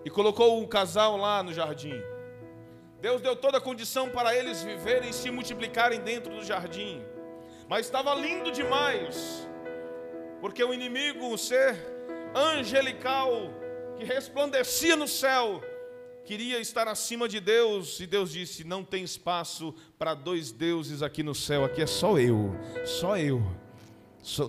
e 0.04 0.10
colocou 0.10 0.60
um 0.62 0.68
casal 0.68 1.16
lá 1.16 1.42
no 1.42 1.54
jardim. 1.54 1.98
Deus 3.00 3.22
deu 3.22 3.38
toda 3.38 3.58
a 3.58 3.62
condição 3.62 4.10
para 4.10 4.36
eles 4.36 4.62
viverem 4.64 5.12
e 5.12 5.14
se 5.14 5.32
multiplicarem 5.32 6.02
dentro 6.02 6.36
do 6.36 6.44
jardim. 6.44 7.02
Mas 7.70 7.86
estava 7.86 8.14
lindo 8.16 8.52
demais, 8.52 9.48
porque 10.42 10.62
o 10.62 10.74
inimigo, 10.74 11.26
um 11.26 11.38
ser 11.38 11.78
angelical 12.36 13.32
que 13.96 14.04
resplandecia 14.04 14.98
no 14.98 15.08
céu, 15.08 15.62
queria 16.28 16.60
estar 16.60 16.90
acima 16.90 17.26
de 17.30 17.40
Deus, 17.40 18.02
e 18.02 18.06
Deus 18.06 18.32
disse: 18.34 18.66
Não 18.66 18.84
tem 18.84 19.02
espaço 19.02 19.74
para 19.98 20.14
dois 20.14 20.52
deuses 20.52 21.02
aqui 21.02 21.24
no 21.24 21.34
céu, 21.34 21.64
aqui 21.64 21.82
é 21.82 21.88
só 21.88 22.20
eu, 22.20 22.54
só 22.86 23.18
eu. 23.18 23.42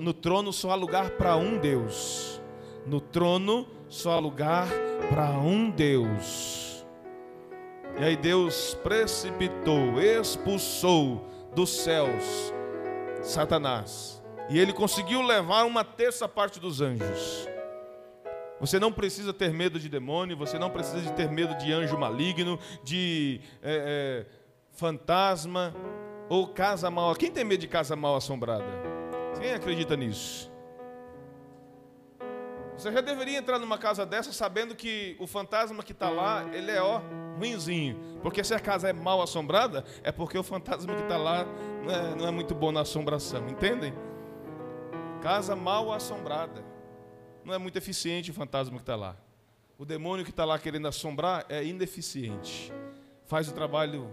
No 0.01 0.13
trono 0.13 0.53
só 0.53 0.73
há 0.73 0.75
lugar 0.75 1.11
para 1.11 1.37
um 1.37 1.57
Deus, 1.57 2.41
no 2.85 3.01
trono 3.01 3.69
só 3.89 4.13
há 4.13 4.19
lugar 4.19 4.69
para 5.09 5.31
um 5.39 5.71
Deus. 5.71 6.85
E 7.97 8.05
aí 8.05 8.17
Deus 8.17 8.77
precipitou, 8.83 10.01
expulsou 10.01 11.25
dos 11.55 11.71
céus 11.71 12.53
Satanás. 13.23 14.21
E 14.51 14.59
ele 14.59 14.73
conseguiu 14.73 15.23
levar 15.23 15.65
uma 15.65 15.85
terça 15.85 16.27
parte 16.27 16.59
dos 16.59 16.81
anjos. 16.81 17.49
Você 18.61 18.81
não 18.81 18.93
precisa 18.93 19.33
ter 19.33 19.53
medo 19.53 19.79
de 19.79 19.89
demônio, 19.89 20.37
você 20.37 20.59
não 20.59 20.71
precisa 20.71 21.01
de 21.01 21.13
ter 21.13 21.31
medo 21.31 21.55
de 21.57 21.73
anjo 21.73 21.97
maligno, 21.97 22.59
de 22.83 23.41
é, 23.63 24.27
é, 24.27 24.27
fantasma 24.73 25.75
ou 26.29 26.49
casa 26.49 26.91
mal. 26.91 27.15
Quem 27.15 27.31
tem 27.31 27.45
medo 27.45 27.61
de 27.61 27.69
casa 27.69 27.95
mal 27.95 28.17
assombrada? 28.17 28.67
Quem 29.41 29.53
acredita 29.53 29.97
nisso? 29.97 30.51
Você 32.77 32.93
já 32.93 33.01
deveria 33.01 33.39
entrar 33.39 33.59
numa 33.59 33.77
casa 33.77 34.07
dessa 34.07 34.33
sabendo 34.33 34.75
que 34.75 35.17
o 35.19 35.27
fantasma 35.27 35.83
que 35.83 35.91
está 35.91 36.09
lá, 36.09 36.45
ele 36.53 36.71
é 36.71 36.81
ó, 36.81 37.01
ruimzinho. 37.37 37.99
Porque 38.23 38.43
se 38.45 38.55
a 38.55 38.61
casa 38.61 38.89
é 38.89 38.93
mal 38.93 39.21
assombrada, 39.21 39.85
é 40.03 40.13
porque 40.13 40.39
o 40.39 40.45
fantasma 40.45 40.95
que 40.95 41.03
está 41.03 41.17
lá 41.17 41.45
não 41.85 41.93
é, 41.93 42.15
não 42.15 42.29
é 42.29 42.31
muito 42.31 42.55
bom 42.55 42.71
na 42.71 42.83
assombração, 42.83 43.49
entendem? 43.49 43.93
Casa 45.21 45.57
mal 45.57 45.93
assombrada. 45.93 46.68
Não 47.49 47.55
é 47.55 47.59
muito 47.59 47.79
eficiente 47.79 48.31
o 48.31 48.35
fantasma 48.35 48.77
que 48.77 48.83
está 48.83 48.95
lá. 48.95 49.17
O 49.79 49.87
demônio 49.87 50.23
que 50.23 50.31
está 50.31 50.45
lá 50.45 50.59
querendo 50.59 50.87
assombrar 50.87 51.47
é 51.49 51.65
ineficiente. 51.65 52.71
Faz 53.27 53.49
o 53.49 53.55
trabalho 53.55 54.07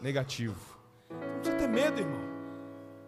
negativo. 0.00 0.78
Não 1.10 1.40
precisa 1.40 1.56
ter 1.56 1.66
medo, 1.66 1.98
irmão. 1.98 2.20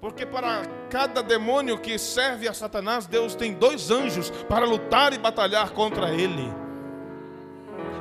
Porque 0.00 0.26
para 0.26 0.62
cada 0.90 1.22
demônio 1.22 1.78
que 1.78 1.96
serve 2.00 2.48
a 2.48 2.52
Satanás, 2.52 3.06
Deus 3.06 3.36
tem 3.36 3.54
dois 3.54 3.92
anjos 3.92 4.28
para 4.48 4.66
lutar 4.66 5.12
e 5.12 5.18
batalhar 5.18 5.70
contra 5.70 6.12
ele. 6.12 6.52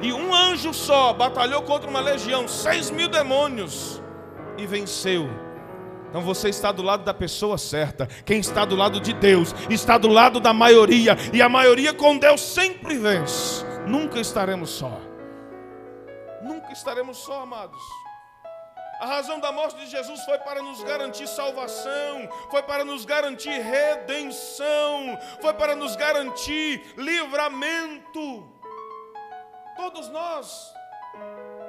E 0.02 0.12
um 0.12 0.34
anjo 0.34 0.74
só 0.74 1.14
batalhou 1.14 1.62
contra 1.62 1.88
uma 1.88 2.00
legião, 2.00 2.48
seis 2.48 2.90
mil 2.90 3.08
demônios, 3.08 4.02
e 4.58 4.66
venceu. 4.66 5.30
Então 6.10 6.22
você 6.22 6.50
está 6.50 6.72
do 6.72 6.82
lado 6.82 7.04
da 7.04 7.14
pessoa 7.14 7.58
certa. 7.58 8.08
Quem 8.26 8.40
está 8.40 8.66
do 8.66 8.76
lado 8.76 9.00
de 9.00 9.14
Deus 9.14 9.54
está 9.70 9.98
do 9.98 10.08
lado 10.08 10.40
da 10.40 10.52
maioria. 10.52 11.16
E 11.32 11.42
a 11.42 11.48
maioria 11.48 11.94
com 11.94 12.18
Deus 12.18 12.42
sempre 12.42 12.98
vence. 12.98 13.64
Nunca 13.88 14.20
estaremos 14.20 14.72
só. 14.72 15.00
Nunca 16.42 16.74
estaremos 16.74 17.18
só, 17.18 17.42
amados. 17.42 17.80
A 19.00 19.06
razão 19.06 19.40
da 19.40 19.52
morte 19.52 19.78
de 19.78 19.88
Jesus 19.88 20.22
foi 20.26 20.38
para 20.40 20.62
nos 20.62 20.84
garantir 20.84 21.26
salvação, 21.26 22.28
foi 22.52 22.62
para 22.64 22.84
nos 22.84 23.06
garantir 23.06 23.58
redenção, 23.62 25.18
foi 25.40 25.54
para 25.54 25.74
nos 25.74 25.96
garantir 25.96 26.96
livramento. 26.98 28.52
Todos 29.78 30.10
nós, 30.10 30.74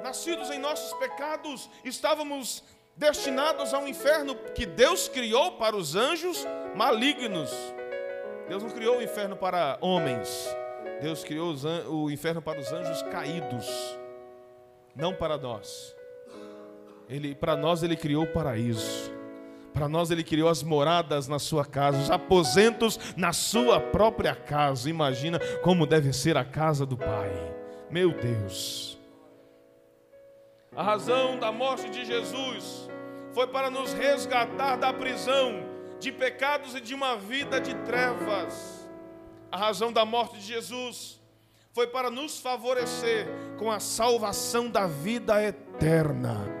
nascidos 0.03 0.49
em 0.49 0.59
nossos 0.59 0.91
pecados, 0.99 1.69
estávamos 1.85 2.63
destinados 2.95 3.73
ao 3.73 3.87
inferno 3.87 4.35
que 4.53 4.65
Deus 4.65 5.07
criou 5.07 5.53
para 5.53 5.75
os 5.75 5.95
anjos 5.95 6.45
malignos. 6.75 7.51
Deus 8.47 8.63
não 8.63 8.69
criou 8.69 8.97
o 8.97 9.01
inferno 9.01 9.35
para 9.35 9.77
homens, 9.81 10.55
Deus 11.01 11.23
criou 11.23 11.55
o 11.89 12.11
inferno 12.11 12.41
para 12.41 12.59
os 12.59 12.71
anjos 12.71 13.01
caídos, 13.03 13.65
não 14.95 15.13
para 15.13 15.37
nós. 15.37 15.95
Ele, 17.09 17.33
para 17.33 17.55
nós 17.57 17.83
ele 17.83 17.95
criou 17.95 18.23
o 18.23 18.31
paraíso. 18.31 19.11
Para 19.73 19.87
nós 19.87 20.11
ele 20.11 20.23
criou 20.23 20.49
as 20.49 20.63
moradas 20.63 21.27
na 21.27 21.39
sua 21.39 21.65
casa, 21.65 21.97
os 21.97 22.11
aposentos 22.11 22.99
na 23.15 23.31
sua 23.31 23.79
própria 23.79 24.35
casa. 24.35 24.89
Imagina 24.89 25.39
como 25.61 25.87
deve 25.87 26.11
ser 26.13 26.37
a 26.37 26.43
casa 26.43 26.85
do 26.85 26.97
Pai. 26.97 27.31
Meu 27.89 28.11
Deus. 28.11 29.00
A 30.73 30.83
razão 30.83 31.37
da 31.37 31.51
morte 31.51 31.89
de 31.89 32.05
Jesus 32.05 32.89
foi 33.33 33.45
para 33.45 33.69
nos 33.69 33.91
resgatar 33.91 34.77
da 34.77 34.93
prisão 34.93 35.65
de 35.99 36.13
pecados 36.13 36.73
e 36.73 36.79
de 36.79 36.95
uma 36.95 37.17
vida 37.17 37.59
de 37.59 37.75
trevas. 37.83 38.89
A 39.51 39.57
razão 39.57 39.91
da 39.91 40.05
morte 40.05 40.37
de 40.37 40.45
Jesus 40.45 41.19
foi 41.73 41.87
para 41.87 42.09
nos 42.09 42.39
favorecer 42.39 43.27
com 43.59 43.69
a 43.69 43.81
salvação 43.81 44.69
da 44.69 44.87
vida 44.87 45.43
eterna. 45.43 46.60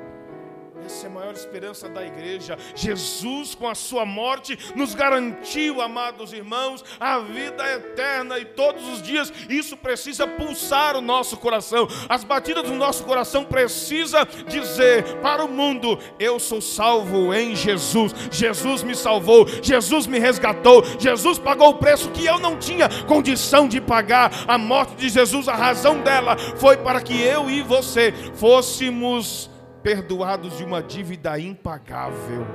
Essa 0.85 1.05
é 1.05 1.09
a 1.09 1.13
maior 1.13 1.33
esperança 1.33 1.87
da 1.87 2.05
igreja. 2.05 2.57
Jesus, 2.75 3.53
com 3.53 3.67
a 3.67 3.75
sua 3.75 4.05
morte, 4.05 4.57
nos 4.75 4.95
garantiu, 4.95 5.81
amados 5.81 6.33
irmãos, 6.33 6.83
a 6.99 7.19
vida 7.19 7.63
eterna 7.73 8.39
e 8.39 8.45
todos 8.45 8.87
os 8.87 9.01
dias 9.01 9.31
isso 9.49 9.77
precisa 9.77 10.27
pulsar 10.27 10.95
o 10.95 11.01
nosso 11.01 11.37
coração. 11.37 11.87
As 12.09 12.23
batidas 12.23 12.63
do 12.63 12.73
nosso 12.73 13.03
coração 13.03 13.43
precisa 13.43 14.27
dizer 14.47 15.17
para 15.21 15.43
o 15.43 15.49
mundo: 15.49 15.99
eu 16.19 16.39
sou 16.39 16.61
salvo 16.61 17.33
em 17.33 17.55
Jesus. 17.55 18.13
Jesus 18.31 18.83
me 18.83 18.95
salvou, 18.95 19.47
Jesus 19.61 20.07
me 20.07 20.19
resgatou, 20.19 20.83
Jesus 20.99 21.37
pagou 21.37 21.69
o 21.69 21.77
preço 21.77 22.09
que 22.11 22.25
eu 22.25 22.39
não 22.39 22.57
tinha 22.57 22.89
condição 23.05 23.67
de 23.67 23.79
pagar. 23.79 24.31
A 24.47 24.57
morte 24.57 24.95
de 24.95 25.09
Jesus, 25.09 25.47
a 25.47 25.55
razão 25.55 26.01
dela 26.01 26.37
foi 26.37 26.77
para 26.77 27.01
que 27.01 27.21
eu 27.21 27.49
e 27.49 27.61
você 27.61 28.13
fôssemos 28.35 29.49
perdoados 29.83 30.57
de 30.57 30.63
uma 30.63 30.81
dívida 30.81 31.39
impagável. 31.39 32.45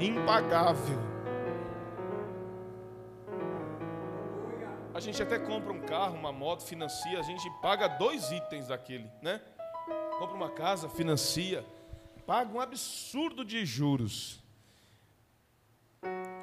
Impagável. 0.00 0.98
A 4.94 5.00
gente 5.00 5.22
até 5.22 5.38
compra 5.38 5.72
um 5.72 5.80
carro, 5.80 6.16
uma 6.16 6.32
moto, 6.32 6.62
financia, 6.62 7.18
a 7.18 7.22
gente 7.22 7.48
paga 7.62 7.88
dois 7.88 8.30
itens 8.30 8.68
daquele, 8.68 9.08
né? 9.22 9.40
Compra 10.18 10.36
uma 10.36 10.50
casa, 10.50 10.88
financia, 10.88 11.64
paga 12.26 12.52
um 12.52 12.60
absurdo 12.60 13.44
de 13.44 13.64
juros. 13.64 14.42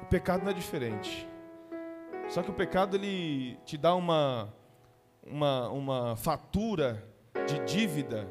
O 0.02 0.06
pecado 0.06 0.42
não 0.42 0.50
é 0.50 0.54
diferente. 0.54 1.28
Só 2.28 2.42
que 2.42 2.50
o 2.50 2.54
pecado 2.54 2.96
ele 2.96 3.56
te 3.64 3.76
dá 3.76 3.94
uma 3.94 4.52
uma, 5.22 5.68
uma 5.68 6.16
fatura 6.16 7.04
de 7.46 7.58
dívida 7.64 8.26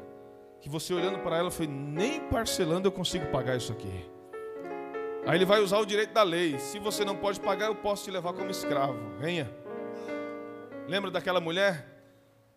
que 0.60 0.68
você 0.68 0.92
olhando 0.92 1.18
para 1.20 1.36
ela 1.36 1.50
foi 1.50 1.66
nem 1.66 2.20
parcelando 2.20 2.86
eu 2.86 2.92
consigo 2.92 3.26
pagar 3.26 3.56
isso 3.56 3.72
aqui. 3.72 4.08
Aí 5.26 5.36
ele 5.36 5.44
vai 5.44 5.60
usar 5.60 5.78
o 5.78 5.86
direito 5.86 6.12
da 6.12 6.22
lei. 6.22 6.58
Se 6.58 6.78
você 6.78 7.04
não 7.04 7.16
pode 7.16 7.40
pagar, 7.40 7.66
eu 7.66 7.74
posso 7.74 8.04
te 8.04 8.10
levar 8.10 8.32
como 8.32 8.50
escravo. 8.50 8.98
Venha. 9.18 9.50
Lembra 10.88 11.10
daquela 11.10 11.40
mulher, 11.40 11.86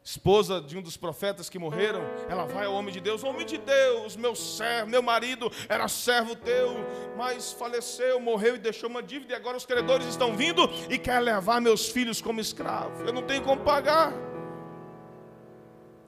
esposa 0.04 0.60
de 0.60 0.78
um 0.78 0.82
dos 0.82 0.98
profetas 0.98 1.50
que 1.50 1.60
morreram? 1.60 2.02
Ela 2.30 2.46
vai 2.46 2.66
ao 2.66 2.74
homem 2.74 2.94
de 2.94 3.00
Deus: 3.00 3.24
Homem 3.24 3.46
de 3.46 3.58
Deus, 3.58 4.16
meu 4.16 4.36
servo, 4.36 4.90
meu 4.90 5.02
marido 5.02 5.52
era 5.70 5.88
servo 5.88 6.36
teu, 6.36 6.76
mas 7.18 7.52
faleceu, 7.54 8.20
morreu 8.20 8.56
e 8.56 8.60
deixou 8.60 8.90
uma 8.90 9.04
dívida. 9.04 9.34
E 9.34 9.36
agora 9.36 9.58
os 9.58 9.66
credores 9.66 10.08
estão 10.08 10.36
vindo 10.36 10.70
e 10.90 10.98
querem 10.98 11.24
levar 11.24 11.62
meus 11.62 11.90
filhos 11.90 12.22
como 12.22 12.40
escravo. 12.40 13.04
Eu 13.06 13.14
não 13.14 13.22
tenho 13.22 13.44
como 13.44 13.62
pagar. 13.62 14.33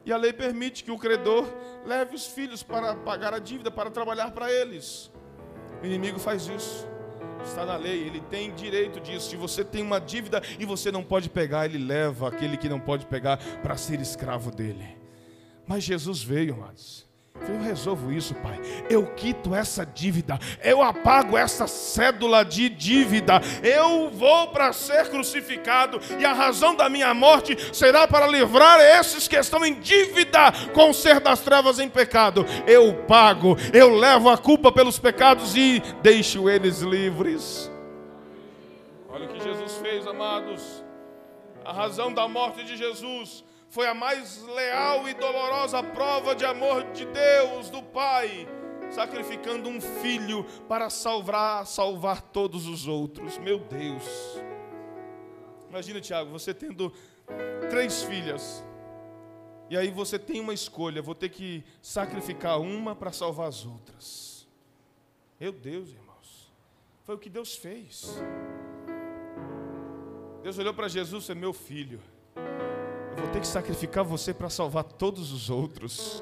E 0.05 0.13
a 0.13 0.17
lei 0.17 0.31
permite 0.31 0.83
que 0.83 0.91
o 0.91 0.97
credor 0.99 1.47
leve 1.85 2.15
os 2.15 2.27
filhos 2.27 2.61
para 2.61 2.95
pagar 2.95 3.33
a 3.33 3.39
dívida, 3.39 3.71
para 3.71 3.89
trabalhar 3.89 4.31
para 4.31 4.51
eles. 4.51 5.11
O 5.81 5.85
inimigo 5.85 6.19
faz 6.19 6.47
isso. 6.47 6.87
Está 7.43 7.65
na 7.65 7.75
lei, 7.75 8.03
ele 8.03 8.21
tem 8.21 8.53
direito 8.53 8.99
disso. 8.99 9.29
Se 9.29 9.35
você 9.35 9.63
tem 9.63 9.81
uma 9.81 9.99
dívida 9.99 10.41
e 10.59 10.65
você 10.65 10.91
não 10.91 11.03
pode 11.03 11.29
pegar, 11.29 11.65
ele 11.65 11.77
leva 11.77 12.27
aquele 12.27 12.55
que 12.55 12.69
não 12.69 12.79
pode 12.79 13.05
pegar 13.05 13.37
para 13.61 13.75
ser 13.77 13.99
escravo 13.99 14.51
dele. 14.51 14.95
Mas 15.67 15.83
Jesus 15.83 16.23
veio, 16.23 16.53
amados. 16.53 17.05
Eu 17.41 17.59
resolvo 17.61 18.11
isso, 18.11 18.33
Pai. 18.35 18.59
Eu 18.89 19.05
quito 19.13 19.53
essa 19.53 19.85
dívida. 19.85 20.39
Eu 20.63 20.81
apago 20.81 21.37
essa 21.37 21.67
cédula 21.67 22.43
de 22.43 22.69
dívida. 22.69 23.41
Eu 23.61 24.09
vou 24.09 24.47
para 24.47 24.71
ser 24.73 25.09
crucificado. 25.09 25.99
E 26.17 26.25
a 26.25 26.33
razão 26.33 26.73
da 26.75 26.89
minha 26.89 27.13
morte 27.13 27.55
será 27.75 28.07
para 28.07 28.25
livrar 28.25 28.79
esses 28.79 29.27
que 29.27 29.35
estão 29.35 29.63
em 29.65 29.79
dívida 29.79 30.51
com 30.73 30.89
o 30.89 30.93
ser 30.93 31.19
das 31.19 31.41
trevas 31.41 31.77
em 31.77 31.89
pecado. 31.89 32.45
Eu 32.65 33.03
pago. 33.03 33.55
Eu 33.73 33.95
levo 33.95 34.29
a 34.29 34.37
culpa 34.37 34.71
pelos 34.71 34.97
pecados 34.97 35.55
e 35.55 35.83
deixo 36.01 36.49
eles 36.49 36.79
livres. 36.79 37.69
Olha 39.09 39.25
o 39.25 39.29
que 39.29 39.43
Jesus 39.43 39.75
fez, 39.77 40.07
amados. 40.07 40.83
A 41.63 41.73
razão 41.73 42.13
da 42.13 42.27
morte 42.27 42.63
de 42.63 42.75
Jesus 42.75 43.43
foi 43.75 43.87
a 43.87 43.93
mais 43.93 44.41
leal 44.43 45.05
e 45.09 45.13
dolorosa 45.13 45.83
prova 45.83 46.33
de 46.33 46.45
amor 46.45 46.93
de 46.93 47.05
Deus, 47.07 47.69
do 47.69 47.83
Pai, 47.83 48.47
sacrificando 48.89 49.67
um 49.67 49.81
filho 49.81 50.45
para 50.69 50.89
salvar, 50.89 51.67
salvar 51.67 52.21
todos 52.21 52.67
os 52.67 52.87
outros. 52.87 53.37
Meu 53.37 53.59
Deus. 53.59 54.41
Imagina, 55.69 55.99
Tiago, 55.99 56.31
você 56.31 56.53
tendo 56.53 56.89
três 57.69 58.01
filhas. 58.03 58.63
E 59.69 59.75
aí 59.75 59.91
você 59.91 60.17
tem 60.17 60.39
uma 60.39 60.53
escolha, 60.53 61.01
vou 61.01 61.13
ter 61.13 61.27
que 61.27 61.61
sacrificar 61.81 62.61
uma 62.61 62.95
para 62.95 63.11
salvar 63.11 63.49
as 63.49 63.65
outras. 63.65 64.47
Meu 65.37 65.51
Deus, 65.51 65.89
irmãos. 65.89 66.49
Foi 67.03 67.15
o 67.15 67.19
que 67.19 67.29
Deus 67.29 67.57
fez. 67.57 68.15
Deus 70.41 70.57
olhou 70.57 70.73
para 70.73 70.87
Jesus 70.87 71.25
e 71.25 71.27
disse: 71.27 71.35
Meu 71.37 71.51
filho, 71.51 71.99
eu 73.15 73.23
vou 73.23 73.31
ter 73.31 73.39
que 73.39 73.47
sacrificar 73.47 74.03
você 74.03 74.33
para 74.33 74.49
salvar 74.49 74.83
todos 74.83 75.31
os 75.31 75.49
outros. 75.49 76.21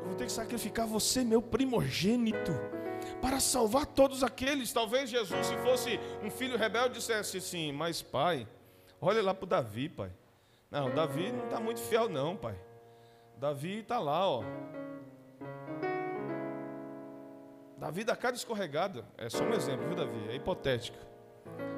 Eu 0.00 0.06
vou 0.06 0.14
ter 0.14 0.26
que 0.26 0.32
sacrificar 0.32 0.86
você, 0.86 1.22
meu 1.22 1.42
primogênito, 1.42 2.52
para 3.20 3.38
salvar 3.38 3.84
todos 3.84 4.24
aqueles. 4.24 4.72
Talvez 4.72 5.10
Jesus, 5.10 5.46
se 5.46 5.56
fosse 5.58 6.00
um 6.22 6.30
filho 6.30 6.56
rebelde, 6.56 6.94
dissesse 6.94 7.36
assim: 7.36 7.70
Mas 7.70 8.00
pai, 8.00 8.48
olha 9.00 9.22
lá 9.22 9.34
para 9.34 9.44
o 9.44 9.48
Davi, 9.48 9.88
pai. 9.88 10.10
Não, 10.70 10.90
Davi 10.90 11.30
não 11.30 11.44
está 11.44 11.60
muito 11.60 11.80
fiel, 11.80 12.08
não, 12.08 12.34
pai. 12.34 12.58
Davi 13.36 13.80
está 13.80 13.98
lá, 13.98 14.26
ó. 14.26 14.42
Davi 17.76 18.04
da 18.04 18.16
cara 18.16 18.34
escorregada. 18.34 19.04
É 19.18 19.28
só 19.28 19.42
um 19.44 19.52
exemplo, 19.52 19.86
viu, 19.88 19.96
Davi? 19.96 20.28
É 20.30 20.36
hipotético. 20.36 20.96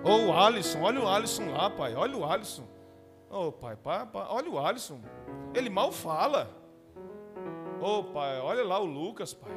Ou 0.04 0.26
o 0.26 0.33
Alisson, 0.38 0.83
olha 0.83 1.00
o 1.00 1.09
Alisson 1.09 1.50
lá, 1.50 1.70
pai. 1.70 1.94
Olha 1.94 2.16
o 2.16 2.24
Alisson. 2.24 2.68
Ô 3.35 3.49
oh, 3.49 3.53
pai, 3.53 3.75
pai, 3.75 4.07
pai, 4.07 4.25
olha 4.29 4.49
o 4.49 4.64
Alisson. 4.64 5.01
Ele 5.53 5.68
mal 5.68 5.90
fala. 5.90 6.49
Ô 7.81 7.99
oh, 7.99 8.05
pai, 8.05 8.38
olha 8.38 8.62
lá 8.62 8.79
o 8.79 8.85
Lucas, 8.85 9.35
pai. 9.35 9.51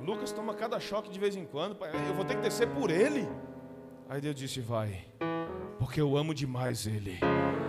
O 0.00 0.02
Lucas 0.02 0.32
toma 0.32 0.54
cada 0.54 0.80
choque 0.80 1.10
de 1.10 1.20
vez 1.20 1.36
em 1.36 1.44
quando, 1.44 1.76
pai. 1.76 1.90
Eu 2.08 2.14
vou 2.14 2.24
ter 2.24 2.34
que 2.34 2.40
descer 2.40 2.66
por 2.68 2.90
ele. 2.90 3.28
Aí 4.08 4.22
Deus 4.22 4.34
disse: 4.34 4.58
Vai, 4.58 5.04
porque 5.78 6.00
eu 6.00 6.16
amo 6.16 6.32
demais 6.32 6.86
ele. 6.86 7.18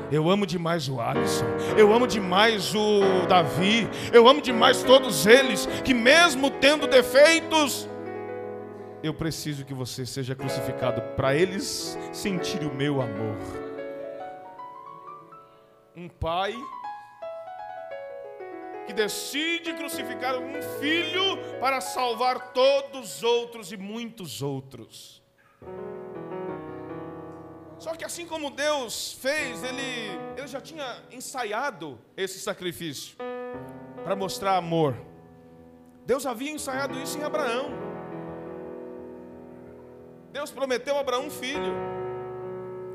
Eu 0.10 0.30
amo 0.30 0.48
demais 0.48 0.88
o 0.88 1.02
Alisson. 1.02 1.48
Eu 1.78 1.94
amo 1.94 2.08
demais 2.08 2.74
o 2.74 3.28
Davi. 3.28 3.90
Eu 4.14 4.26
amo 4.26 4.42
demais 4.42 4.84
todos 4.84 5.26
eles. 5.26 5.66
Que 5.84 5.94
mesmo 5.94 6.50
tendo 6.50 6.88
defeitos, 6.88 7.90
eu 9.04 9.14
preciso 9.14 9.66
que 9.66 9.74
você 9.74 10.06
seja 10.06 10.34
crucificado 10.34 11.02
para 11.18 11.36
eles 11.36 12.00
sentirem 12.14 12.70
o 12.70 12.74
meu 12.74 13.02
amor 13.02 13.67
um 15.98 16.08
pai 16.08 16.56
que 18.86 18.94
decide 18.94 19.74
crucificar 19.74 20.38
um 20.38 20.62
filho 20.80 21.60
para 21.60 21.82
salvar 21.82 22.54
todos 22.54 23.16
os 23.18 23.24
outros 23.24 23.72
e 23.72 23.78
muitos 23.78 24.44
outros. 24.44 25.24
Só 27.80 27.96
que 27.96 28.06
assim 28.06 28.28
como 28.28 28.52
Deus 28.52 29.14
fez, 29.14 29.64
ele, 29.64 30.20
ele 30.38 30.48
já 30.48 30.62
tinha 30.62 31.04
ensaiado 31.12 32.00
esse 32.16 32.40
sacrifício 32.40 33.18
para 34.04 34.16
mostrar 34.16 34.56
amor. 34.56 34.96
Deus 36.06 36.28
havia 36.28 36.52
ensaiado 36.52 36.98
isso 37.00 37.18
em 37.18 37.24
Abraão. 37.24 37.72
Deus 40.32 40.52
prometeu 40.52 40.96
a 40.96 41.00
Abraão 41.00 41.26
um 41.26 41.32
filho. 41.32 41.97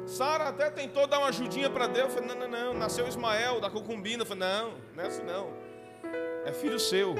Sara 0.06 0.48
até 0.48 0.70
tentou 0.70 1.06
dar 1.06 1.18
uma 1.18 1.28
ajudinha 1.28 1.70
para 1.70 1.86
Deus. 1.86 2.12
Falei, 2.12 2.28
não, 2.28 2.36
não, 2.36 2.48
não. 2.48 2.74
Nasceu 2.74 3.06
Ismael 3.06 3.60
da 3.60 3.70
concubina. 3.70 4.24
Falei, 4.24 4.48
não, 4.48 4.74
não 4.94 5.04
é 5.04 5.06
assim 5.06 5.22
não. 5.22 5.50
É 6.44 6.52
filho 6.52 6.78
seu. 6.78 7.14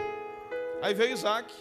Aí 0.83 0.93
veio 0.95 1.13
Isaac. 1.13 1.53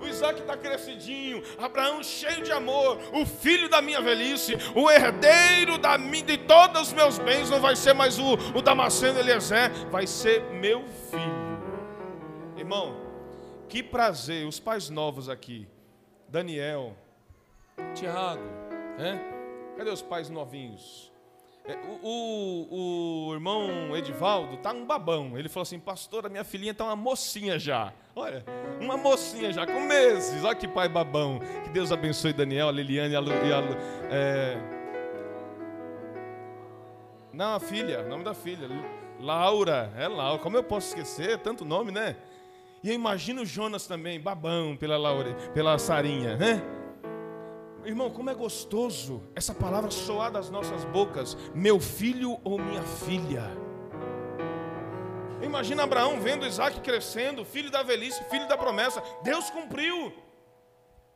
O 0.00 0.06
Isaac 0.06 0.40
está 0.40 0.56
crescidinho, 0.56 1.42
Abraão 1.58 2.04
cheio 2.04 2.44
de 2.44 2.52
amor, 2.52 2.98
o 3.12 3.26
filho 3.26 3.68
da 3.68 3.82
minha 3.82 4.00
velhice, 4.00 4.56
o 4.72 4.88
herdeiro 4.88 5.76
da, 5.76 5.96
de 5.96 6.38
todos 6.38 6.82
os 6.82 6.92
meus 6.92 7.18
bens, 7.18 7.50
não 7.50 7.60
vai 7.60 7.74
ser 7.74 7.94
mais 7.94 8.16
o, 8.16 8.34
o 8.54 8.62
Damasceno 8.62 9.18
Eliezer, 9.18 9.72
vai 9.90 10.06
ser 10.06 10.40
meu 10.52 10.86
filho. 11.10 11.58
Irmão, 12.56 12.96
que 13.68 13.82
prazer, 13.82 14.46
os 14.46 14.60
pais 14.60 14.88
novos 14.88 15.28
aqui, 15.28 15.66
Daniel, 16.28 16.96
Tiago, 17.92 18.44
né? 18.96 19.37
Cadê 19.78 19.90
os 19.90 20.02
pais 20.02 20.28
novinhos? 20.28 21.08
É, 21.64 21.76
o, 22.02 22.08
o, 22.08 23.28
o, 23.28 23.34
irmão 23.34 23.96
Edivaldo 23.96 24.56
tá 24.56 24.72
um 24.72 24.84
babão. 24.84 25.38
Ele 25.38 25.48
falou 25.48 25.62
assim: 25.62 25.78
Pastor, 25.78 26.26
a 26.26 26.28
minha 26.28 26.42
filhinha 26.42 26.74
tá 26.74 26.84
uma 26.84 26.96
mocinha 26.96 27.60
já. 27.60 27.92
Olha, 28.16 28.44
uma 28.80 28.96
mocinha 28.96 29.52
já, 29.52 29.64
com 29.64 29.80
meses. 29.82 30.42
Olha 30.42 30.56
que 30.56 30.66
pai 30.66 30.88
babão. 30.88 31.38
Que 31.62 31.70
Deus 31.70 31.92
abençoe 31.92 32.32
Daniel, 32.32 32.68
a 32.68 32.72
Liliane 32.72 33.14
e 33.14 33.16
a. 33.16 33.20
E 33.20 33.52
a 33.52 33.62
é... 34.10 34.58
Não, 37.32 37.54
a 37.54 37.60
filha, 37.60 38.02
nome 38.02 38.24
da 38.24 38.34
filha. 38.34 38.68
Laura, 39.20 39.92
é 39.96 40.08
Laura. 40.08 40.42
Como 40.42 40.56
eu 40.56 40.64
posso 40.64 40.88
esquecer? 40.88 41.38
Tanto 41.38 41.64
nome, 41.64 41.92
né? 41.92 42.16
E 42.82 42.88
eu 42.88 42.94
imagino 42.96 43.42
o 43.42 43.46
Jonas 43.46 43.86
também, 43.86 44.18
babão 44.18 44.76
pela 44.76 44.96
Laura, 44.96 45.34
pela 45.54 45.78
Sarinha, 45.78 46.36
né? 46.36 46.77
Irmão, 47.88 48.10
como 48.10 48.28
é 48.28 48.34
gostoso 48.34 49.22
essa 49.34 49.54
palavra 49.54 49.90
soar 49.90 50.30
das 50.30 50.50
nossas 50.50 50.84
bocas: 50.84 51.34
meu 51.54 51.80
filho 51.80 52.38
ou 52.44 52.58
minha 52.58 52.82
filha. 52.82 53.42
Imagina 55.40 55.84
Abraão 55.84 56.20
vendo 56.20 56.44
Isaac 56.44 56.80
crescendo, 56.80 57.46
filho 57.46 57.70
da 57.70 57.82
velhice, 57.82 58.22
filho 58.24 58.46
da 58.46 58.58
promessa. 58.58 59.02
Deus 59.22 59.48
cumpriu. 59.48 60.12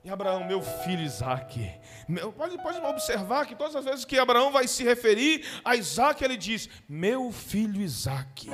E 0.02 0.08
Abraão, 0.08 0.46
meu 0.46 0.62
filho 0.62 1.02
Isaac. 1.02 1.78
Meu, 2.08 2.32
pode, 2.32 2.56
pode 2.62 2.80
observar 2.80 3.44
que 3.44 3.54
todas 3.54 3.76
as 3.76 3.84
vezes 3.84 4.06
que 4.06 4.18
Abraão 4.18 4.50
vai 4.50 4.66
se 4.66 4.82
referir 4.82 5.44
a 5.62 5.76
Isaac, 5.76 6.24
ele 6.24 6.38
diz: 6.38 6.70
Meu 6.88 7.30
filho 7.30 7.82
Isaac. 7.82 8.48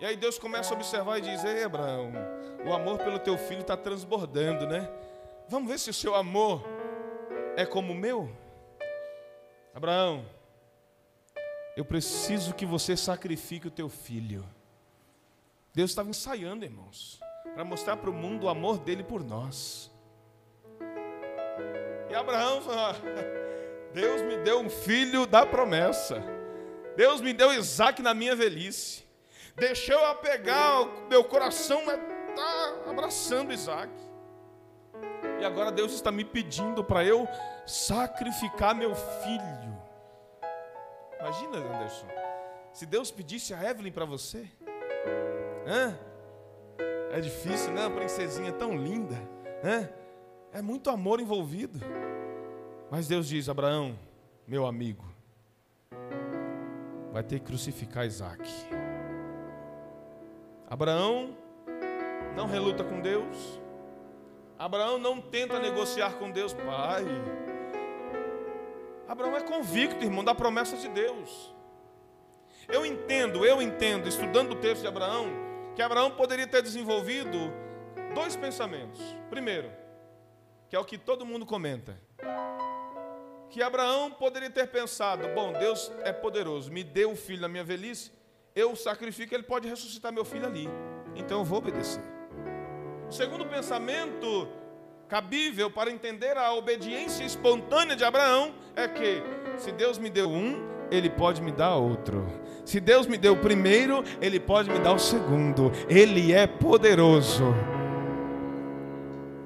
E 0.00 0.04
aí 0.04 0.16
Deus 0.16 0.40
começa 0.40 0.74
a 0.74 0.76
observar 0.76 1.18
e 1.18 1.20
diz: 1.20 1.44
Ei, 1.44 1.62
Abraão, 1.62 2.12
o 2.66 2.72
amor 2.72 2.98
pelo 2.98 3.20
teu 3.20 3.38
filho 3.38 3.60
está 3.60 3.76
transbordando, 3.76 4.66
né? 4.66 4.90
Vamos 5.48 5.70
ver 5.70 5.78
se 5.78 5.88
o 5.88 5.94
seu 5.94 6.14
amor 6.14 6.62
é 7.56 7.64
como 7.64 7.92
o 7.92 7.96
meu. 7.96 8.30
Abraão, 9.74 10.26
eu 11.74 11.84
preciso 11.84 12.54
que 12.54 12.66
você 12.66 12.96
sacrifique 12.96 13.66
o 13.66 13.70
teu 13.70 13.88
filho. 13.88 14.44
Deus 15.72 15.90
estava 15.90 16.10
ensaiando, 16.10 16.64
irmãos, 16.64 17.18
para 17.54 17.64
mostrar 17.64 17.96
para 17.96 18.10
o 18.10 18.12
mundo 18.12 18.44
o 18.44 18.48
amor 18.48 18.78
dele 18.78 19.02
por 19.02 19.24
nós. 19.24 19.90
E 22.10 22.14
Abraão 22.14 22.60
falou: 22.60 22.80
ah, 22.80 22.96
Deus 23.94 24.20
me 24.22 24.36
deu 24.38 24.60
um 24.60 24.68
filho 24.68 25.26
da 25.26 25.46
promessa. 25.46 26.22
Deus 26.94 27.20
me 27.20 27.32
deu 27.32 27.54
Isaac 27.54 28.02
na 28.02 28.12
minha 28.12 28.36
velhice. 28.36 29.04
Deixou 29.56 29.98
eu 29.98 30.14
pegar, 30.16 30.84
meu 31.08 31.24
coração 31.24 31.80
está 31.80 32.90
abraçando 32.90 33.52
Isaac. 33.52 34.07
E 35.40 35.44
agora 35.44 35.70
Deus 35.70 35.92
está 35.92 36.10
me 36.10 36.24
pedindo 36.24 36.82
para 36.82 37.04
eu 37.04 37.28
sacrificar 37.66 38.74
meu 38.74 38.94
filho. 38.94 39.78
Imagina, 41.20 41.58
Anderson, 41.58 42.06
se 42.72 42.86
Deus 42.86 43.10
pedisse 43.10 43.54
a 43.54 43.70
Evelyn 43.70 43.92
para 43.92 44.04
você. 44.04 44.48
Hã? 45.66 45.96
É 47.10 47.20
difícil, 47.20 47.72
né? 47.72 47.86
Uma 47.86 47.96
princesinha 47.96 48.52
tão 48.52 48.76
linda. 48.76 49.16
Hã? 49.64 49.88
É 50.52 50.62
muito 50.62 50.90
amor 50.90 51.20
envolvido. 51.20 51.78
Mas 52.90 53.06
Deus 53.06 53.28
diz: 53.28 53.48
Abraão, 53.48 53.98
meu 54.46 54.66
amigo, 54.66 55.04
vai 57.12 57.22
ter 57.22 57.38
que 57.38 57.46
crucificar 57.46 58.06
Isaac. 58.06 58.42
Abraão 60.70 61.36
não 62.36 62.46
reluta 62.46 62.84
com 62.84 63.00
Deus, 63.00 63.60
Abraão 64.58 64.98
não 64.98 65.20
tenta 65.20 65.60
negociar 65.60 66.14
com 66.14 66.30
Deus, 66.32 66.52
pai. 66.52 67.04
Abraão 69.06 69.36
é 69.36 69.40
convicto, 69.40 70.04
irmão, 70.04 70.24
da 70.24 70.34
promessa 70.34 70.76
de 70.76 70.88
Deus. 70.88 71.54
Eu 72.68 72.84
entendo, 72.84 73.46
eu 73.46 73.62
entendo, 73.62 74.08
estudando 74.08 74.52
o 74.52 74.56
texto 74.56 74.82
de 74.82 74.88
Abraão, 74.88 75.26
que 75.76 75.80
Abraão 75.80 76.10
poderia 76.10 76.46
ter 76.46 76.60
desenvolvido 76.60 77.38
dois 78.14 78.34
pensamentos. 78.34 79.00
Primeiro, 79.30 79.70
que 80.68 80.74
é 80.74 80.78
o 80.78 80.84
que 80.84 80.98
todo 80.98 81.24
mundo 81.24 81.46
comenta, 81.46 81.96
que 83.48 83.62
Abraão 83.62 84.10
poderia 84.10 84.50
ter 84.50 84.66
pensado: 84.66 85.28
bom, 85.36 85.52
Deus 85.52 85.92
é 86.02 86.12
poderoso, 86.12 86.70
me 86.72 86.82
deu 86.82 87.10
um 87.10 87.16
filho 87.16 87.42
na 87.42 87.48
minha 87.48 87.64
velhice, 87.64 88.10
eu 88.56 88.74
sacrifico, 88.74 89.32
ele 89.32 89.44
pode 89.44 89.68
ressuscitar 89.68 90.12
meu 90.12 90.24
filho 90.24 90.46
ali, 90.46 90.68
então 91.14 91.38
eu 91.38 91.44
vou 91.44 91.58
obedecer. 91.58 92.17
O 93.08 93.12
segundo 93.12 93.46
pensamento 93.46 94.48
cabível 95.08 95.70
para 95.70 95.90
entender 95.90 96.36
a 96.36 96.52
obediência 96.52 97.24
espontânea 97.24 97.96
de 97.96 98.04
Abraão 98.04 98.54
é 98.76 98.86
que, 98.86 99.22
se 99.56 99.72
Deus 99.72 99.96
me 99.96 100.10
deu 100.10 100.28
um, 100.28 100.68
ele 100.90 101.08
pode 101.08 101.40
me 101.42 101.50
dar 101.50 101.76
outro. 101.76 102.26
Se 102.64 102.80
Deus 102.80 103.06
me 103.06 103.16
deu 103.16 103.32
o 103.32 103.36
primeiro, 103.40 104.02
Ele 104.20 104.38
pode 104.38 104.70
me 104.70 104.78
dar 104.78 104.92
o 104.92 104.98
segundo. 104.98 105.70
Ele 105.88 106.32
é 106.32 106.46
poderoso. 106.46 107.44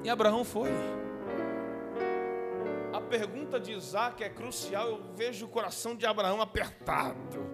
E 0.03 0.09
Abraão 0.09 0.43
foi. 0.43 0.69
A 2.91 2.99
pergunta 2.99 3.59
de 3.59 3.71
Isaac 3.71 4.23
é 4.23 4.29
crucial. 4.29 4.89
Eu 4.89 5.01
vejo 5.15 5.45
o 5.45 5.49
coração 5.49 5.95
de 5.95 6.05
Abraão 6.05 6.41
apertado. 6.41 7.49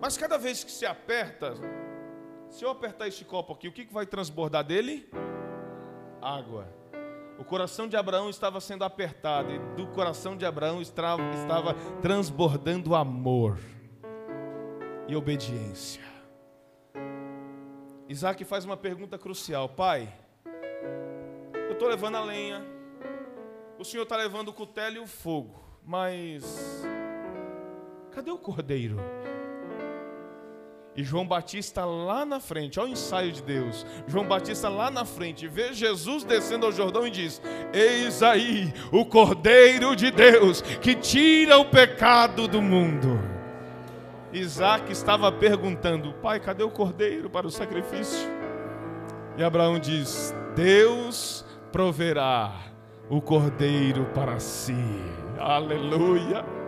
Mas 0.00 0.16
cada 0.16 0.36
vez 0.36 0.62
que 0.62 0.70
se 0.70 0.84
aperta, 0.84 1.54
se 2.50 2.64
eu 2.64 2.70
apertar 2.70 3.08
este 3.08 3.24
copo 3.24 3.54
aqui, 3.54 3.68
o 3.68 3.72
que 3.72 3.86
vai 3.90 4.04
transbordar 4.04 4.64
dele? 4.64 5.08
Água. 6.24 6.66
O 7.38 7.44
coração 7.44 7.86
de 7.86 7.96
Abraão 7.96 8.30
estava 8.30 8.58
sendo 8.58 8.82
apertado 8.82 9.52
e 9.52 9.58
do 9.76 9.86
coração 9.88 10.34
de 10.36 10.46
Abraão 10.46 10.80
estava, 10.80 11.74
transbordando 12.00 12.94
amor 12.94 13.58
e 15.06 15.14
obediência. 15.14 16.02
Isaac 18.08 18.42
faz 18.44 18.64
uma 18.64 18.76
pergunta 18.76 19.18
crucial: 19.18 19.68
Pai, 19.68 20.10
eu 21.68 21.72
estou 21.72 21.88
levando 21.88 22.14
a 22.14 22.24
lenha, 22.24 22.64
o 23.78 23.84
Senhor 23.84 24.04
está 24.04 24.16
levando 24.16 24.48
o 24.48 24.52
cutelo 24.52 24.96
e 24.96 25.00
o 25.00 25.06
fogo, 25.06 25.62
mas 25.84 26.82
cadê 28.12 28.30
o 28.30 28.38
cordeiro? 28.38 28.96
E 30.96 31.02
João 31.02 31.26
Batista 31.26 31.84
lá 31.84 32.24
na 32.24 32.38
frente, 32.38 32.78
olha 32.78 32.90
o 32.90 32.92
ensaio 32.92 33.32
de 33.32 33.42
Deus. 33.42 33.84
João 34.06 34.26
Batista 34.26 34.68
lá 34.68 34.90
na 34.90 35.04
frente, 35.04 35.48
vê 35.48 35.72
Jesus 35.72 36.22
descendo 36.22 36.66
ao 36.66 36.72
Jordão 36.72 37.06
e 37.06 37.10
diz: 37.10 37.42
Eis 37.72 38.22
aí 38.22 38.72
o 38.92 39.04
Cordeiro 39.04 39.96
de 39.96 40.10
Deus 40.10 40.60
que 40.60 40.94
tira 40.94 41.58
o 41.58 41.64
pecado 41.64 42.46
do 42.46 42.62
mundo. 42.62 43.18
Isaac 44.32 44.90
estava 44.90 45.30
perguntando: 45.30 46.12
Pai, 46.14 46.40
cadê 46.40 46.62
o 46.62 46.70
cordeiro 46.70 47.30
para 47.30 47.46
o 47.46 47.50
sacrifício? 47.50 48.28
E 49.36 49.42
Abraão 49.42 49.78
diz: 49.78 50.34
Deus 50.54 51.44
proverá 51.72 52.52
o 53.08 53.20
cordeiro 53.20 54.04
para 54.14 54.38
si. 54.38 54.74
Aleluia. 55.38 56.63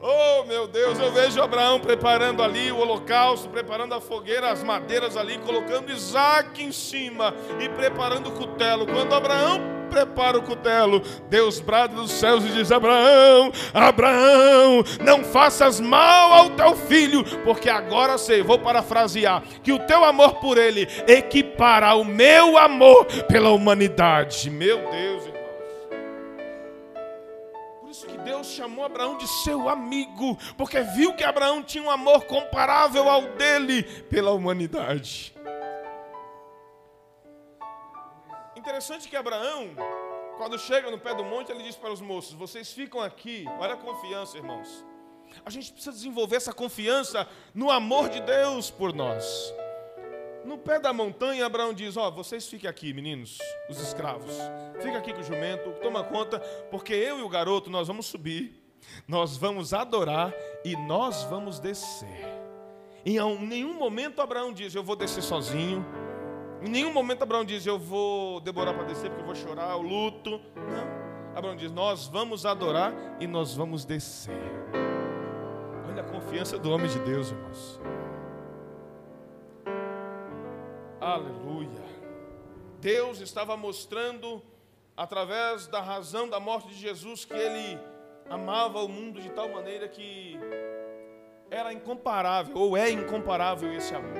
Oh 0.00 0.44
meu 0.44 0.68
Deus, 0.68 0.96
eu 1.00 1.10
vejo 1.10 1.42
Abraão 1.42 1.80
preparando 1.80 2.40
ali 2.40 2.70
o 2.70 2.78
holocausto, 2.78 3.48
preparando 3.48 3.94
a 3.94 4.00
fogueira, 4.00 4.50
as 4.50 4.62
madeiras 4.62 5.16
ali, 5.16 5.38
colocando 5.38 5.90
Isaac 5.90 6.62
em 6.62 6.70
cima 6.70 7.34
e 7.58 7.68
preparando 7.68 8.28
o 8.28 8.32
cutelo. 8.32 8.86
Quando 8.86 9.12
Abraão 9.12 9.60
prepara 9.90 10.38
o 10.38 10.42
cutelo, 10.42 11.02
Deus 11.28 11.58
brada 11.58 11.96
dos 11.96 12.12
céus 12.12 12.44
e 12.44 12.48
diz: 12.50 12.70
Abraão, 12.70 13.50
Abraão, 13.74 14.84
não 15.00 15.24
faças 15.24 15.80
mal 15.80 16.32
ao 16.32 16.50
teu 16.50 16.76
filho, 16.76 17.24
porque 17.42 17.68
agora 17.68 18.16
sei, 18.18 18.40
vou 18.40 18.58
parafrasear, 18.58 19.42
que 19.64 19.72
o 19.72 19.80
teu 19.80 20.04
amor 20.04 20.34
por 20.34 20.58
ele 20.58 20.86
equipara 21.08 21.94
o 21.96 22.04
meu 22.04 22.56
amor 22.56 23.04
pela 23.26 23.50
humanidade. 23.50 24.48
Meu 24.48 24.78
Deus, 24.90 25.37
Deus 28.38 28.52
chamou 28.52 28.84
Abraão 28.84 29.16
de 29.16 29.26
seu 29.26 29.68
amigo, 29.68 30.38
porque 30.56 30.80
viu 30.80 31.12
que 31.14 31.24
Abraão 31.24 31.60
tinha 31.60 31.82
um 31.82 31.90
amor 31.90 32.24
comparável 32.24 33.08
ao 33.08 33.22
dele 33.32 33.82
pela 34.04 34.30
humanidade. 34.30 35.34
Interessante 38.54 39.08
que 39.08 39.16
Abraão, 39.16 39.70
quando 40.36 40.56
chega 40.56 40.88
no 40.88 41.00
pé 41.00 41.14
do 41.14 41.24
monte, 41.24 41.50
ele 41.50 41.64
diz 41.64 41.74
para 41.74 41.92
os 41.92 42.00
moços: 42.00 42.32
Vocês 42.32 42.70
ficam 42.72 43.00
aqui, 43.00 43.44
olha 43.58 43.74
a 43.74 43.76
confiança, 43.76 44.36
irmãos. 44.36 44.84
A 45.44 45.50
gente 45.50 45.72
precisa 45.72 45.92
desenvolver 45.92 46.36
essa 46.36 46.52
confiança 46.52 47.26
no 47.52 47.72
amor 47.72 48.08
de 48.08 48.20
Deus 48.20 48.70
por 48.70 48.94
nós. 48.94 49.52
No 50.48 50.56
pé 50.56 50.80
da 50.80 50.94
montanha, 50.94 51.44
Abraão 51.44 51.74
diz: 51.74 51.94
Ó, 51.98 52.08
oh, 52.08 52.10
vocês 52.10 52.48
fiquem 52.48 52.70
aqui, 52.70 52.94
meninos, 52.94 53.36
os 53.68 53.78
escravos. 53.78 54.34
Fica 54.80 54.96
aqui 54.96 55.12
com 55.12 55.20
o 55.20 55.22
jumento, 55.22 55.70
toma 55.82 56.02
conta, 56.02 56.40
porque 56.70 56.94
eu 56.94 57.18
e 57.18 57.22
o 57.22 57.28
garoto 57.28 57.68
nós 57.68 57.86
vamos 57.86 58.06
subir, 58.06 58.58
nós 59.06 59.36
vamos 59.36 59.74
adorar 59.74 60.34
e 60.64 60.74
nós 60.74 61.22
vamos 61.24 61.60
descer. 61.60 62.26
Em 63.04 63.18
nenhum 63.46 63.74
momento 63.74 64.22
Abraão 64.22 64.50
diz: 64.50 64.74
Eu 64.74 64.82
vou 64.82 64.96
descer 64.96 65.22
sozinho. 65.22 65.84
Em 66.62 66.68
nenhum 66.70 66.94
momento 66.94 67.24
Abraão 67.24 67.44
diz: 67.44 67.66
Eu 67.66 67.78
vou 67.78 68.40
demorar 68.40 68.72
para 68.72 68.84
descer 68.84 69.10
porque 69.10 69.20
eu 69.20 69.26
vou 69.26 69.34
chorar, 69.34 69.72
eu 69.72 69.82
luto. 69.82 70.40
Não. 70.56 71.36
Abraão 71.36 71.56
diz: 71.56 71.70
Nós 71.70 72.06
vamos 72.06 72.46
adorar 72.46 72.94
e 73.20 73.26
nós 73.26 73.54
vamos 73.54 73.84
descer. 73.84 74.32
Olha 75.90 76.00
a 76.00 76.04
confiança 76.04 76.58
do 76.58 76.70
homem 76.70 76.88
de 76.88 76.98
Deus, 77.00 77.32
irmãos. 77.32 77.78
Aleluia. 81.00 81.84
Deus 82.80 83.20
estava 83.20 83.56
mostrando, 83.56 84.42
através 84.96 85.68
da 85.68 85.80
razão 85.80 86.28
da 86.28 86.40
morte 86.40 86.68
de 86.68 86.74
Jesus, 86.74 87.24
que 87.24 87.34
Ele 87.34 87.78
amava 88.28 88.80
o 88.80 88.88
mundo 88.88 89.20
de 89.20 89.30
tal 89.30 89.48
maneira 89.48 89.88
que 89.88 90.36
era 91.50 91.72
incomparável, 91.72 92.56
ou 92.56 92.76
é 92.76 92.90
incomparável 92.90 93.72
esse 93.72 93.94
amor. 93.94 94.18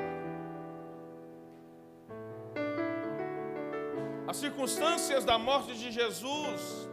As 4.29 4.37
circunstâncias 4.37 5.25
da 5.25 5.37
morte 5.37 5.75
de 5.75 5.91
Jesus 5.91 6.89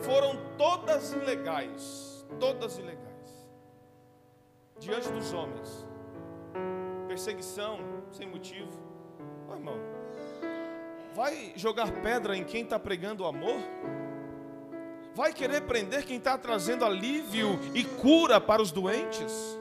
foram 0.00 0.38
todas 0.56 1.12
ilegais, 1.12 2.26
todas 2.40 2.78
ilegais, 2.78 3.48
diante 4.78 5.10
dos 5.10 5.32
homens. 5.34 5.86
Perseguição 7.06 7.78
sem 8.10 8.26
motivo, 8.26 8.87
Oh, 9.48 9.54
irmão, 9.54 9.78
vai 11.14 11.52
jogar 11.56 11.90
pedra 12.02 12.36
em 12.36 12.44
quem 12.44 12.62
está 12.62 12.78
pregando 12.78 13.24
o 13.24 13.26
amor? 13.26 13.56
Vai 15.14 15.32
querer 15.32 15.62
prender 15.62 16.04
quem 16.04 16.18
está 16.18 16.36
trazendo 16.36 16.84
alívio 16.84 17.58
e 17.74 17.82
cura 17.82 18.40
para 18.40 18.62
os 18.62 18.70
doentes? 18.70 19.58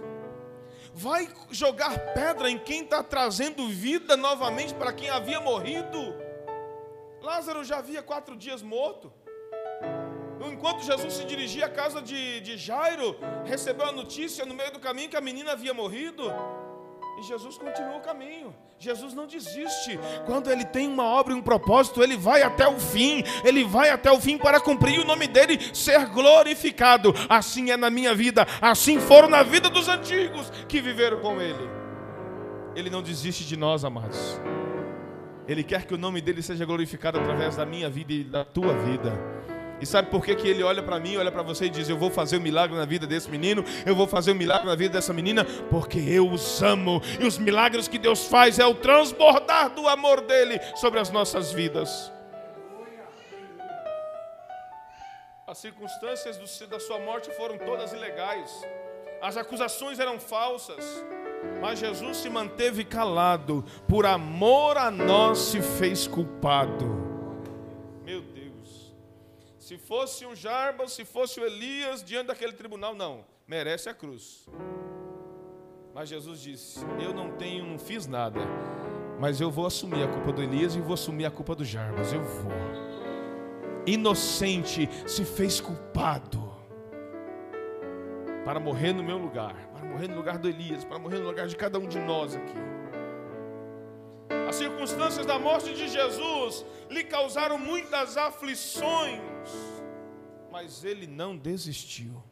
Vai 0.94 1.30
jogar 1.50 2.14
pedra 2.14 2.50
em 2.50 2.58
quem 2.58 2.84
está 2.84 3.02
trazendo 3.02 3.68
vida 3.68 4.18
novamente 4.18 4.74
para 4.74 4.92
quem 4.92 5.10
havia 5.10 5.40
morrido? 5.40 6.16
Lázaro 7.22 7.64
já 7.64 7.78
havia 7.78 8.04
quatro 8.04 8.36
dias 8.36 8.62
morto. 8.62 9.12
Enquanto 10.52 10.84
Jesus 10.84 11.14
se 11.14 11.24
dirigia 11.24 11.66
à 11.66 11.70
casa 11.70 12.02
de, 12.02 12.42
de 12.42 12.58
Jairo, 12.58 13.18
recebeu 13.46 13.86
a 13.86 13.92
notícia 13.92 14.46
no 14.46 14.54
meio 14.54 14.72
do 14.72 14.80
caminho 14.80 15.10
que 15.10 15.18
a 15.18 15.22
menina 15.22 15.54
havia 15.54 15.74
morrido. 15.74 16.32
E 17.18 17.24
Jesus 17.24 17.58
continua 17.58 17.98
o 17.98 18.02
caminho. 18.02 18.54
Jesus 18.78 19.14
não 19.16 19.26
desiste. 19.26 20.00
Quando 20.28 20.52
ele 20.52 20.64
tem 20.64 20.88
uma 20.88 21.04
obra 21.04 21.34
e 21.34 21.36
um 21.36 21.42
propósito, 21.42 22.04
ele 22.04 22.16
vai 22.16 22.44
até 22.44 22.68
o 22.68 22.80
fim. 22.80 23.24
Ele 23.44 23.64
vai 23.64 23.90
até 23.90 24.12
o 24.12 24.22
fim 24.22 24.38
para 24.38 24.60
cumprir 24.60 25.00
o 25.00 25.06
nome 25.06 25.28
dele 25.28 25.58
ser 25.74 26.06
glorificado. 26.10 27.14
Assim 27.28 27.72
é 27.72 27.78
na 27.78 27.90
minha 27.90 28.14
vida, 28.14 28.46
assim 28.62 29.00
foram 29.00 29.28
na 29.28 29.42
vida 29.42 29.68
dos 29.68 29.88
antigos 29.88 30.52
que 30.68 30.80
viveram 30.80 31.20
com 31.20 31.42
ele. 31.42 31.68
Ele 32.76 32.92
não 32.92 33.02
desiste 33.02 33.44
de 33.44 33.58
nós, 33.58 33.84
amados. 33.84 34.40
Ele 35.48 35.64
quer 35.64 35.86
que 35.86 35.96
o 35.96 35.98
nome 35.98 36.22
dele 36.22 36.44
seja 36.44 36.66
glorificado 36.66 37.18
através 37.18 37.56
da 37.56 37.66
minha 37.66 37.90
vida 37.90 38.14
e 38.14 38.24
da 38.24 38.46
tua 38.46 38.74
vida. 38.78 39.12
E 39.80 39.86
sabe 39.86 40.10
por 40.10 40.24
que, 40.24 40.36
que 40.36 40.48
ele 40.48 40.64
olha 40.64 40.82
para 40.82 41.00
mim, 41.00 41.18
olha 41.18 41.32
para 41.32 41.44
você 41.44 41.66
e 41.66 41.70
diz: 41.70 41.88
Eu 41.88 41.98
vou 41.98 42.10
fazer 42.10 42.38
um 42.38 42.42
milagre 42.42 42.76
na 42.76 42.86
vida 42.86 43.06
desse 43.06 43.30
menino, 43.30 43.64
eu 43.86 43.96
vou 43.96 44.08
fazer 44.08 44.32
um 44.32 44.36
milagre 44.36 44.66
na 44.66 44.76
vida 44.76 44.94
dessa 44.94 45.14
menina, 45.14 45.46
porque 45.70 46.00
eu 46.00 46.30
os 46.30 46.62
amo. 46.64 47.02
E 47.20 47.26
os 47.26 47.38
milagres 47.38 47.88
que 47.88 47.98
Deus 47.98 48.26
faz 48.26 48.58
é 48.60 48.66
o 48.66 48.74
transbordar 48.74 49.70
do 49.70 49.88
amor 49.88 50.22
dele 50.22 50.60
sobre 50.76 51.00
as 51.00 51.10
nossas 51.10 51.52
vidas. 51.52 52.12
As 55.46 55.60
circunstâncias 55.60 56.38
do, 56.38 56.68
da 56.68 56.80
sua 56.80 57.00
morte 57.00 57.32
foram 57.32 57.58
todas 57.58 57.94
ilegais, 57.94 58.52
as 59.22 59.38
acusações 59.38 59.98
eram 59.98 60.20
falsas, 60.20 60.84
mas 61.62 61.80
Jesus 61.80 62.18
se 62.18 62.30
manteve 62.30 62.84
calado, 62.84 63.64
por 63.88 64.06
amor 64.06 64.78
a 64.78 64.92
nós 64.92 65.38
se 65.38 65.62
fez 65.62 66.06
culpado. 66.06 67.07
Se 69.68 69.78
fosse 69.78 70.26
o 70.26 70.34
Jarbas, 70.34 70.94
se 70.94 71.04
fosse 71.04 71.42
o 71.42 71.46
Elias 71.46 72.02
diante 72.02 72.28
daquele 72.28 72.54
tribunal, 72.54 72.96
não, 72.96 73.26
merece 73.46 73.90
a 73.90 73.94
cruz. 73.94 74.48
Mas 75.94 76.08
Jesus 76.08 76.40
disse: 76.40 76.80
Eu 77.04 77.14
não 77.14 77.32
tenho, 77.32 77.66
não 77.66 77.78
fiz 77.78 78.08
nada, 78.08 78.40
mas 79.20 79.42
eu 79.42 79.52
vou 79.52 79.66
assumir 79.66 80.02
a 80.04 80.08
culpa 80.08 80.32
do 80.32 80.42
Elias 80.42 80.74
e 80.74 80.80
vou 80.80 80.94
assumir 80.94 81.26
a 81.26 81.30
culpa 81.30 81.54
do 81.54 81.66
Jarbas. 81.66 82.14
Eu 82.14 82.24
vou. 82.24 82.54
Inocente 83.86 84.90
se 85.06 85.26
fez 85.26 85.60
culpado 85.60 86.50
para 88.46 88.62
morrer 88.62 88.94
no 88.94 89.04
meu 89.04 89.18
lugar, 89.18 89.68
para 89.74 89.86
morrer 89.86 90.08
no 90.08 90.16
lugar 90.16 90.38
do 90.38 90.48
Elias, 90.48 90.86
para 90.86 90.98
morrer 90.98 91.20
no 91.20 91.26
lugar 91.26 91.46
de 91.46 91.58
cada 91.58 91.78
um 91.78 91.90
de 91.90 92.00
nós 92.00 92.38
aqui. 92.38 92.77
As 94.48 94.56
circunstâncias 94.56 95.26
da 95.26 95.38
morte 95.38 95.74
de 95.74 95.90
Jesus 95.90 96.66
lhe 96.90 97.04
causaram 97.04 97.58
muitas 97.58 98.16
aflições, 98.16 99.20
mas 100.50 100.86
ele 100.86 101.06
não 101.06 101.36
desistiu. 101.36 102.24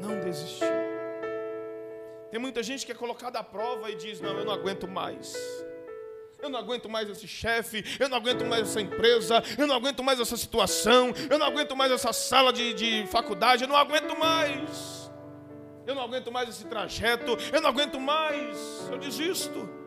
Não 0.00 0.20
desistiu. 0.20 0.68
Tem 2.30 2.38
muita 2.38 2.62
gente 2.62 2.86
que 2.86 2.92
é 2.92 2.94
colocada 2.94 3.40
à 3.40 3.42
prova 3.42 3.90
e 3.90 3.96
diz: 3.96 4.20
Não, 4.20 4.38
eu 4.38 4.44
não 4.44 4.52
aguento 4.52 4.86
mais. 4.86 5.34
Eu 6.40 6.48
não 6.48 6.58
aguento 6.58 6.88
mais 6.88 7.08
esse 7.08 7.26
chefe, 7.26 7.84
eu 7.98 8.08
não 8.08 8.16
aguento 8.16 8.44
mais 8.44 8.68
essa 8.68 8.80
empresa, 8.80 9.42
eu 9.58 9.66
não 9.66 9.74
aguento 9.74 10.02
mais 10.04 10.20
essa 10.20 10.36
situação, 10.36 11.12
eu 11.30 11.38
não 11.38 11.46
aguento 11.46 11.74
mais 11.76 11.90
essa 11.90 12.12
sala 12.12 12.52
de, 12.52 12.74
de 12.74 13.06
faculdade, 13.08 13.64
eu 13.64 13.68
não 13.68 13.76
aguento 13.76 14.16
mais. 14.16 15.10
Eu 15.84 15.96
não 15.96 16.02
aguento 16.02 16.30
mais 16.30 16.48
esse 16.48 16.64
trajeto, 16.66 17.36
eu 17.52 17.60
não 17.60 17.70
aguento 17.70 17.98
mais, 17.98 18.56
eu 18.88 18.98
desisto. 18.98 19.81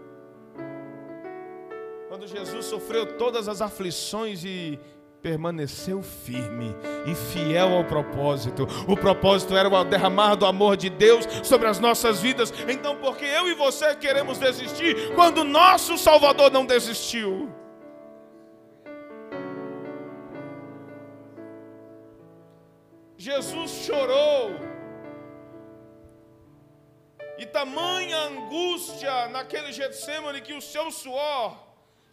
Quando 2.16 2.28
Jesus 2.28 2.68
sofreu 2.68 3.18
todas 3.18 3.50
as 3.50 3.62
aflições 3.62 4.42
e 4.46 4.80
permaneceu 5.22 6.02
firme 6.02 6.74
e 7.06 7.14
fiel 7.14 7.74
ao 7.74 7.84
propósito. 7.84 8.66
O 8.88 8.96
propósito 8.96 9.54
era 9.54 9.68
o 9.68 9.84
derramar 9.84 10.36
do 10.36 10.46
amor 10.46 10.78
de 10.78 10.90
Deus 10.90 11.28
sobre 11.44 11.68
as 11.68 11.78
nossas 11.78 12.22
vidas. 12.22 12.54
Então, 12.70 12.96
porque 12.96 13.26
eu 13.26 13.50
e 13.50 13.54
você 13.54 13.94
queremos 13.98 14.38
desistir 14.38 15.14
quando 15.14 15.44
nosso 15.44 15.98
Salvador 15.98 16.50
não 16.50 16.66
desistiu? 16.66 17.54
Jesus 23.18 23.72
chorou. 23.86 24.56
E 27.38 27.46
tamanha 27.46 28.18
angústia 28.20 29.28
naquele 29.28 29.74
Getsemane 29.74 30.40
que 30.40 30.54
o 30.54 30.62
seu 30.62 30.90
suor 30.90 31.65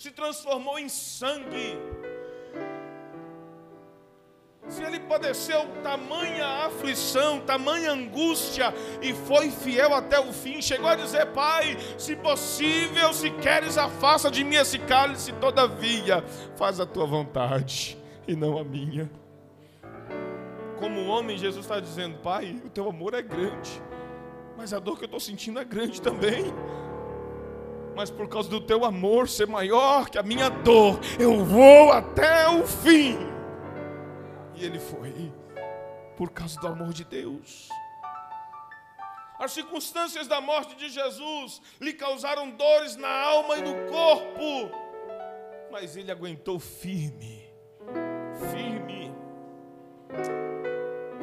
se 0.03 0.11
transformou 0.11 0.81
em 0.81 0.88
sangue 0.88 1.79
se 4.69 4.83
ele 4.83 4.99
padeceu 4.99 5.65
tamanha 5.81 6.67
aflição, 6.67 7.38
tamanha 7.41 7.93
angústia 7.93 8.75
e 9.01 9.12
foi 9.12 9.51
fiel 9.51 9.95
até 9.95 10.19
o 10.19 10.33
fim, 10.33 10.61
chegou 10.61 10.88
a 10.88 10.97
dizer: 10.97 11.27
Pai, 11.27 11.77
se 11.97 12.17
possível, 12.17 13.12
se 13.12 13.31
queres, 13.31 13.79
afasta 13.79 14.29
de 14.29 14.43
mim 14.43 14.57
esse 14.57 14.79
cálice, 14.79 15.33
todavia, 15.35 16.25
faz 16.57 16.81
a 16.81 16.87
tua 16.87 17.07
vontade 17.07 17.97
e 18.27 18.35
não 18.35 18.59
a 18.59 18.65
minha. 18.65 19.09
Como 20.81 21.07
homem, 21.07 21.38
Jesus 21.38 21.65
está 21.65 21.79
dizendo: 21.79 22.19
Pai, 22.19 22.61
o 22.65 22.71
teu 22.71 22.88
amor 22.88 23.15
é 23.15 23.23
grande, 23.23 23.81
mas 24.57 24.73
a 24.73 24.81
dor 24.81 24.97
que 24.97 25.05
eu 25.05 25.07
estou 25.07 25.21
sentindo 25.21 25.61
é 25.61 25.65
grande 25.65 26.03
também. 26.03 26.53
Mas 27.95 28.11
por 28.11 28.29
causa 28.29 28.49
do 28.49 28.61
teu 28.61 28.85
amor 28.85 29.29
ser 29.29 29.47
maior 29.47 30.09
que 30.09 30.19
a 30.19 30.23
minha 30.23 30.49
dor, 30.49 30.99
eu 31.19 31.45
vou 31.45 31.93
até 31.93 32.49
o 32.49 32.67
fim 32.67 33.33
ele 34.65 34.79
foi, 34.79 35.33
por 36.17 36.31
causa 36.31 36.61
do 36.61 36.67
amor 36.69 36.93
de 36.93 37.05
Deus. 37.05 37.69
As 39.39 39.53
circunstâncias 39.53 40.29
da 40.29 40.41
morte 40.41 40.77
de 40.77 40.89
Jesus 40.89 41.61
lhe 41.81 41.93
causaram 41.93 42.51
dores 42.51 42.97
na 42.97 43.09
alma 43.09 43.57
e 43.57 43.63
no 43.63 43.91
corpo, 43.91 44.71
mas 45.71 45.97
ele 45.97 46.13
aguentou 46.13 46.61
firme, 46.61 47.51
firme. 48.51 49.13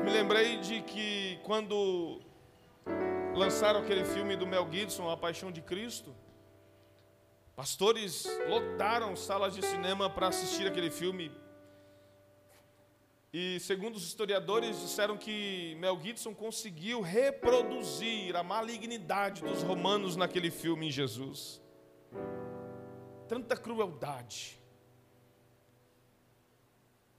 Me 0.03 0.11
lembrei 0.11 0.57
de 0.57 0.81
que 0.81 1.39
quando 1.43 2.19
lançaram 3.33 3.79
aquele 3.79 4.03
filme 4.03 4.35
do 4.35 4.45
Mel 4.45 4.67
Gibson, 4.69 5.09
A 5.09 5.15
Paixão 5.15 5.49
de 5.49 5.61
Cristo, 5.61 6.13
pastores 7.59 8.25
lotaram 8.47 9.17
salas 9.17 9.53
de 9.53 9.61
cinema 9.65 10.09
para 10.09 10.29
assistir 10.29 10.65
aquele 10.65 10.89
filme 10.89 11.29
e 13.33 13.59
segundo 13.59 13.97
os 13.97 14.03
historiadores, 14.07 14.79
disseram 14.79 15.17
que 15.17 15.75
Mel 15.75 15.99
Gibson 16.01 16.33
conseguiu 16.33 17.01
reproduzir 17.01 18.33
a 18.37 18.41
malignidade 18.43 19.41
dos 19.43 19.61
romanos 19.61 20.15
naquele 20.15 20.49
filme 20.49 20.87
em 20.87 20.89
Jesus. 20.89 21.61
Tanta 23.27 23.57
crueldade. 23.57 24.57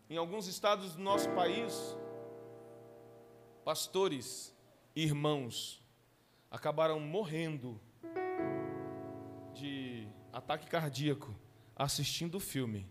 Em 0.09 0.17
alguns 0.17 0.47
estados 0.47 0.95
do 0.95 1.03
nosso 1.03 1.29
país, 1.33 1.75
pastores 3.63 4.57
irmãos 4.97 5.85
acabaram 6.51 6.99
morrendo 6.99 7.79
de 9.53 10.00
ataque 10.33 10.67
cardíaco 10.69 11.35
assistindo 11.77 12.37
o 12.37 12.41
filme 12.41 12.87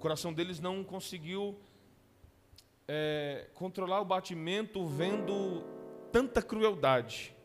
o 0.00 0.02
coração 0.02 0.32
deles 0.32 0.58
não 0.60 0.82
conseguiu 0.82 1.60
é, 2.88 3.48
controlar 3.52 4.00
o 4.00 4.04
batimento 4.06 4.86
vendo 4.86 5.62
tanta 6.10 6.40
crueldade. 6.40 7.36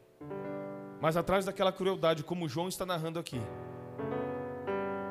Mas 1.02 1.18
atrás 1.18 1.44
daquela 1.44 1.74
crueldade, 1.74 2.24
como 2.24 2.48
João 2.48 2.70
está 2.70 2.86
narrando 2.86 3.20
aqui, 3.20 3.42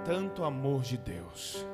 tanto 0.07 0.43
amor 0.43 0.81
de 0.81 0.97
Deus. 0.97 1.67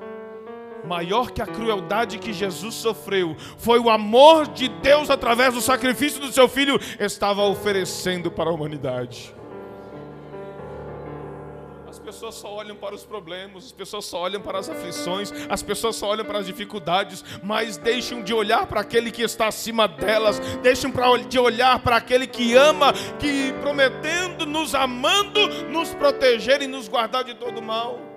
Maior 0.84 1.30
que 1.30 1.40
a 1.40 1.46
crueldade 1.46 2.18
que 2.18 2.32
Jesus 2.32 2.74
sofreu, 2.74 3.36
foi 3.56 3.78
o 3.78 3.88
amor 3.88 4.48
de 4.48 4.66
Deus 4.66 5.08
através 5.08 5.54
do 5.54 5.60
sacrifício 5.60 6.20
do 6.20 6.32
seu 6.32 6.48
filho, 6.48 6.80
estava 6.98 7.44
oferecendo 7.44 8.28
para 8.28 8.50
a 8.50 8.52
humanidade 8.52 9.32
pessoas 12.14 12.34
só 12.34 12.52
olham 12.52 12.76
para 12.76 12.94
os 12.94 13.04
problemas, 13.04 13.66
as 13.66 13.72
pessoas 13.72 14.04
só 14.04 14.20
olham 14.20 14.40
para 14.40 14.58
as 14.58 14.68
aflições, 14.68 15.32
as 15.48 15.62
pessoas 15.62 15.96
só 15.96 16.08
olham 16.08 16.24
para 16.24 16.38
as 16.38 16.46
dificuldades, 16.46 17.24
mas 17.42 17.76
deixam 17.76 18.22
de 18.22 18.34
olhar 18.34 18.66
para 18.66 18.80
aquele 18.80 19.10
que 19.10 19.22
está 19.22 19.46
acima 19.46 19.86
delas, 19.86 20.38
deixam 20.62 20.92
de 21.28 21.38
olhar 21.38 21.78
para 21.80 21.96
aquele 21.96 22.26
que 22.26 22.54
ama, 22.54 22.92
que 23.18 23.52
prometendo, 23.60 24.44
nos 24.44 24.74
amando, 24.74 25.46
nos 25.70 25.94
proteger 25.94 26.62
e 26.62 26.66
nos 26.66 26.88
guardar 26.88 27.24
de 27.24 27.34
todo 27.34 27.62
mal. 27.62 28.09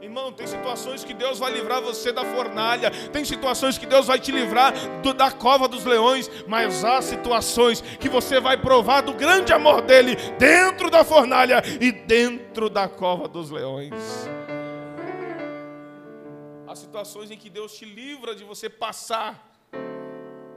Irmão, 0.00 0.32
tem 0.32 0.46
situações 0.46 1.04
que 1.04 1.12
Deus 1.12 1.38
vai 1.38 1.52
livrar 1.52 1.82
você 1.82 2.10
da 2.10 2.24
fornalha, 2.24 2.90
tem 3.12 3.22
situações 3.22 3.76
que 3.76 3.84
Deus 3.84 4.06
vai 4.06 4.18
te 4.18 4.32
livrar 4.32 4.72
do, 5.02 5.12
da 5.12 5.30
cova 5.30 5.68
dos 5.68 5.84
leões, 5.84 6.30
mas 6.48 6.82
há 6.82 7.02
situações 7.02 7.82
que 7.82 8.08
você 8.08 8.40
vai 8.40 8.56
provar 8.56 9.02
do 9.02 9.12
grande 9.12 9.52
amor 9.52 9.82
dele 9.82 10.16
dentro 10.38 10.90
da 10.90 11.04
fornalha 11.04 11.62
e 11.78 11.92
dentro 11.92 12.70
da 12.70 12.88
cova 12.88 13.28
dos 13.28 13.50
leões. 13.50 13.92
Há 16.66 16.74
situações 16.74 17.30
em 17.30 17.36
que 17.36 17.50
Deus 17.50 17.76
te 17.76 17.84
livra 17.84 18.34
de 18.34 18.42
você 18.42 18.70
passar 18.70 19.50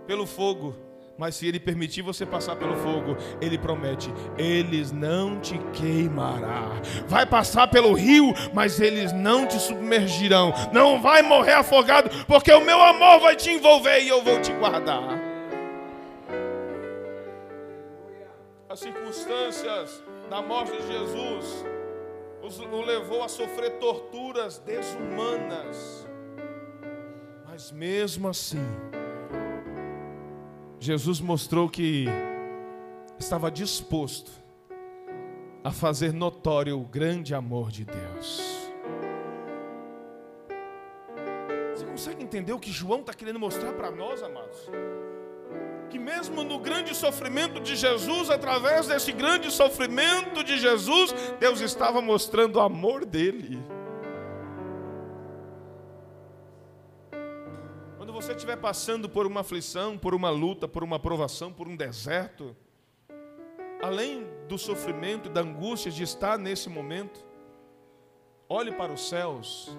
pelo 0.07 0.25
fogo 0.25 0.73
mas 1.17 1.35
se 1.35 1.47
ele 1.47 1.59
permitir 1.59 2.01
você 2.01 2.25
passar 2.25 2.55
pelo 2.55 2.75
fogo, 2.77 3.15
ele 3.39 3.57
promete: 3.57 4.11
eles 4.37 4.91
não 4.91 5.39
te 5.39 5.57
queimará. 5.73 6.81
Vai 7.07 7.25
passar 7.25 7.67
pelo 7.67 7.93
rio, 7.93 8.33
mas 8.53 8.79
eles 8.79 9.11
não 9.11 9.45
te 9.45 9.59
submergirão. 9.59 10.53
Não 10.71 11.01
vai 11.01 11.21
morrer 11.21 11.53
afogado, 11.53 12.09
porque 12.25 12.51
o 12.51 12.65
meu 12.65 12.81
amor 12.81 13.19
vai 13.19 13.35
te 13.35 13.51
envolver 13.51 14.01
e 14.01 14.09
eu 14.09 14.23
vou 14.23 14.41
te 14.41 14.51
guardar. 14.53 15.33
As 18.67 18.79
circunstâncias 18.79 20.03
da 20.29 20.41
morte 20.41 20.71
de 20.71 20.87
Jesus 20.87 21.63
o 22.43 22.81
levou 22.81 23.23
a 23.23 23.29
sofrer 23.29 23.77
torturas 23.77 24.57
desumanas. 24.59 26.07
Mas 27.45 27.71
mesmo 27.71 28.27
assim, 28.27 28.65
Jesus 30.83 31.21
mostrou 31.21 31.69
que 31.69 32.07
estava 33.17 33.49
disposto 33.49 34.29
a 35.63 35.71
fazer 35.71 36.11
notório 36.11 36.77
o 36.77 36.83
grande 36.83 37.33
amor 37.33 37.71
de 37.71 37.85
Deus. 37.85 38.69
Você 41.73 41.85
consegue 41.85 42.21
entender 42.21 42.51
o 42.51 42.59
que 42.59 42.69
João 42.69 42.99
está 42.99 43.13
querendo 43.13 43.39
mostrar 43.39 43.71
para 43.71 43.91
nós, 43.91 44.21
amados? 44.21 44.69
Que 45.89 45.97
mesmo 45.97 46.43
no 46.43 46.59
grande 46.59 46.93
sofrimento 46.93 47.61
de 47.61 47.77
Jesus, 47.77 48.29
através 48.29 48.85
desse 48.85 49.13
grande 49.13 49.51
sofrimento 49.51 50.43
de 50.43 50.57
Jesus, 50.57 51.15
Deus 51.39 51.61
estava 51.61 52.01
mostrando 52.01 52.57
o 52.57 52.61
amor 52.61 53.05
dele. 53.05 53.57
Você 58.23 58.31
estiver 58.31 58.55
passando 58.55 59.09
por 59.09 59.27
uma 59.27 59.41
aflição, 59.41 59.97
por 59.97 60.15
uma 60.15 60.29
luta, 60.29 60.65
por 60.65 60.81
uma 60.81 60.97
provação, 60.97 61.51
por 61.51 61.67
um 61.67 61.75
deserto, 61.75 62.55
além 63.81 64.25
do 64.47 64.57
sofrimento 64.57 65.27
e 65.27 65.31
da 65.31 65.41
angústia 65.41 65.91
de 65.91 66.03
estar 66.03 66.37
nesse 66.37 66.69
momento, 66.69 67.19
olhe 68.47 68.71
para 68.71 68.93
os 68.93 69.09
céus 69.09 69.77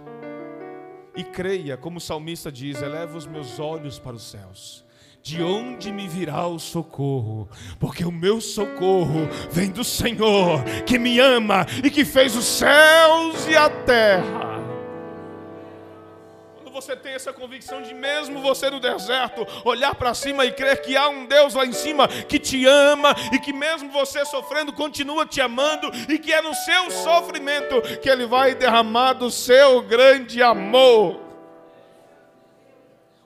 e 1.17 1.25
creia, 1.25 1.79
como 1.79 1.97
o 1.97 2.01
salmista 2.01 2.53
diz: 2.53 2.83
eleva 2.83 3.17
os 3.17 3.27
meus 3.27 3.59
olhos 3.59 3.99
para 3.99 4.15
os 4.15 4.25
céus. 4.25 4.85
De 5.23 5.43
onde 5.43 5.91
me 5.91 6.07
virá 6.07 6.47
o 6.47 6.59
socorro? 6.59 7.49
Porque 7.81 8.05
o 8.05 8.13
meu 8.13 8.43
socorro 8.43 9.27
vem 9.51 9.71
do 9.71 9.83
Senhor, 9.83 10.63
que 10.85 10.99
me 10.99 11.19
ama 11.19 11.65
e 11.83 11.91
que 11.91 12.05
fez 12.05 12.37
os 12.37 12.45
céus 12.45 13.47
e 13.49 13.57
a 13.57 13.71
terra 13.71 14.54
você 16.75 16.97
tem 16.97 17.15
essa 17.15 17.33
convicção 17.33 17.81
de 17.81 17.95
mesmo 17.95 18.43
você 18.43 18.69
no 18.69 18.81
deserto, 18.81 19.47
olhar 19.65 19.95
para 19.95 20.13
cima 20.13 20.45
e 20.45 20.51
crer 20.51 20.83
que 20.83 20.97
há 20.97 21.09
um 21.09 21.25
Deus 21.25 21.55
lá 21.55 21.65
em 21.65 21.73
cima 21.73 22.09
que 22.09 22.39
te 22.39 22.67
ama 22.67 23.15
e 23.33 23.39
que 23.39 23.53
mesmo 23.53 23.91
você 23.91 24.25
sofrendo 24.25 24.73
continua 24.73 25.25
te 25.25 25.41
amando 25.41 25.89
e 26.09 26.19
que 26.19 26.33
é 26.33 26.43
no 26.43 26.53
seu 26.53 26.91
sofrimento 26.91 27.81
que 28.03 28.11
ele 28.11 28.27
vai 28.27 28.57
derramar 28.57 29.13
do 29.13 29.31
seu 29.31 29.83
grande 29.83 30.43
amor. 30.43 31.21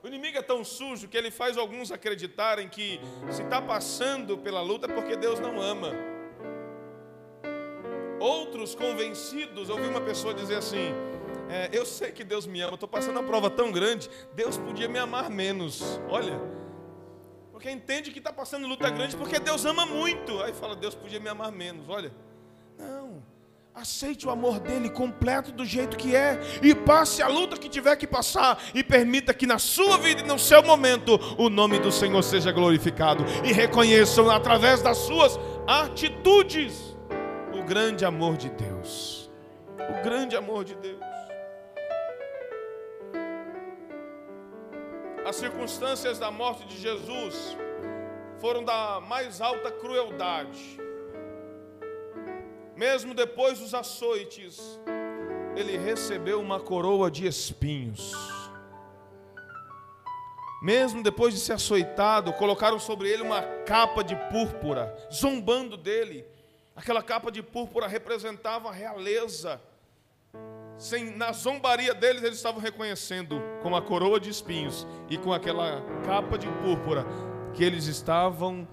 O 0.03 0.07
inimigo 0.07 0.39
é 0.39 0.43
tão 0.43 0.63
sujo 0.63 1.09
que 1.09 1.17
ele 1.17 1.31
faz 1.31 1.57
alguns 1.57 1.91
acreditarem 1.91 2.69
que 2.69 3.01
se 3.31 3.43
está 3.43 3.63
passando 3.63 4.37
pela 4.37 4.61
luta 4.61 4.87
é 4.87 4.95
porque 4.95 5.17
Deus 5.17 5.41
não 5.41 5.61
ama. 5.61 5.93
Outros 8.21 8.75
convencidos, 8.75 9.71
ouvi 9.71 9.87
uma 9.87 10.01
pessoa 10.01 10.35
dizer 10.35 10.57
assim: 10.57 10.93
é, 11.49 11.71
eu 11.73 11.87
sei 11.87 12.13
que 12.13 12.25
Deus 12.25 12.47
me 12.47 12.61
ama, 12.61 12.75
estou 12.75 12.89
passando 12.89 13.19
uma 13.19 13.23
prova 13.23 13.49
tão 13.49 13.73
grande, 13.73 14.09
Deus 14.35 14.57
podia 14.59 14.89
me 14.89 14.99
amar 14.99 15.31
menos. 15.31 16.01
Olha, 16.09 16.41
porque 17.53 17.71
entende 17.71 18.13
que 18.13 18.19
está 18.19 18.33
passando 18.33 18.69
luta 18.69 18.89
grande 18.89 19.17
porque 19.17 19.41
Deus 19.41 19.65
ama 19.65 19.85
muito. 19.85 20.41
Aí 20.43 20.53
fala, 20.53 20.77
Deus 20.77 20.95
podia 20.95 21.19
me 21.19 21.29
amar 21.29 21.51
menos. 21.51 21.89
Olha, 21.89 22.13
não, 22.79 23.21
aceite 23.75 24.27
o 24.27 24.31
amor 24.31 24.61
dele 24.61 24.91
completo 24.91 25.51
do 25.53 25.65
jeito 25.65 25.97
que 25.97 26.15
é 26.15 26.41
e 26.63 26.75
passe 26.75 27.23
a 27.23 27.29
luta 27.29 27.57
que 27.57 27.69
tiver 27.69 27.97
que 27.97 28.07
passar 28.07 28.63
e 28.75 28.85
permita 28.85 29.33
que 29.33 29.47
na 29.47 29.59
sua 29.59 29.99
vida 29.99 30.21
e 30.21 30.25
no 30.25 30.39
seu 30.39 30.63
momento 30.63 31.19
o 31.37 31.49
nome 31.49 31.79
do 31.79 31.91
Senhor 31.91 32.23
seja 32.23 32.53
glorificado 32.53 33.25
e 33.45 33.53
reconheçam 33.53 34.31
através 34.31 34.83
das 34.83 34.99
suas 34.99 35.39
atitudes 35.67 36.97
o 37.53 37.63
grande 37.65 38.05
amor 38.05 38.37
de 38.37 38.51
Deus. 38.51 39.31
O 39.79 40.03
grande 40.03 40.37
amor 40.37 40.65
de 40.65 40.75
Deus. 40.75 41.08
As 45.29 45.37
circunstâncias 45.37 46.19
da 46.19 46.31
morte 46.31 46.65
de 46.67 46.81
Jesus 46.81 47.55
foram 48.41 48.65
da 48.65 48.99
mais 48.99 49.43
alta 49.43 49.71
crueldade. 49.71 50.81
Mesmo 52.75 53.13
depois 53.13 53.59
dos 53.59 53.75
açoites, 53.75 54.81
ele 55.55 55.77
recebeu 55.77 56.41
uma 56.41 56.59
coroa 56.59 57.11
de 57.11 57.27
espinhos. 57.27 58.15
Mesmo 60.63 61.03
depois 61.03 61.35
de 61.35 61.41
ser 61.41 61.53
açoitado, 61.53 62.33
colocaram 62.33 62.79
sobre 62.79 63.11
ele 63.11 63.23
uma 63.23 63.43
capa 63.67 64.03
de 64.03 64.17
púrpura, 64.31 64.97
zombando 65.13 65.77
dele. 65.77 66.25
Aquela 66.75 67.03
capa 67.03 67.31
de 67.31 67.43
púrpura 67.43 67.87
representava 67.87 68.71
a 68.71 68.73
realeza 68.73 69.61
sem, 70.79 71.17
na 71.17 71.33
zombaria 71.33 71.93
deles, 71.93 72.23
eles 72.23 72.37
estavam 72.37 72.61
reconhecendo 72.61 73.43
com 73.63 73.75
a 73.75 73.83
coroa 73.83 74.21
de 74.21 74.31
espinhos 74.31 74.87
e 75.11 75.19
com 75.19 75.33
aquela 75.33 75.83
capa 76.05 76.39
de 76.39 76.47
púrpura 76.63 77.05
que 77.53 77.65
eles 77.65 77.87
estavam 77.87 78.67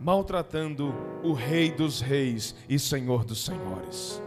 maltratando 0.00 0.94
o 1.22 1.34
Rei 1.34 1.70
dos 1.70 2.00
Reis 2.00 2.56
e 2.68 2.78
Senhor 2.78 3.24
dos 3.24 3.44
Senhores. 3.44 4.20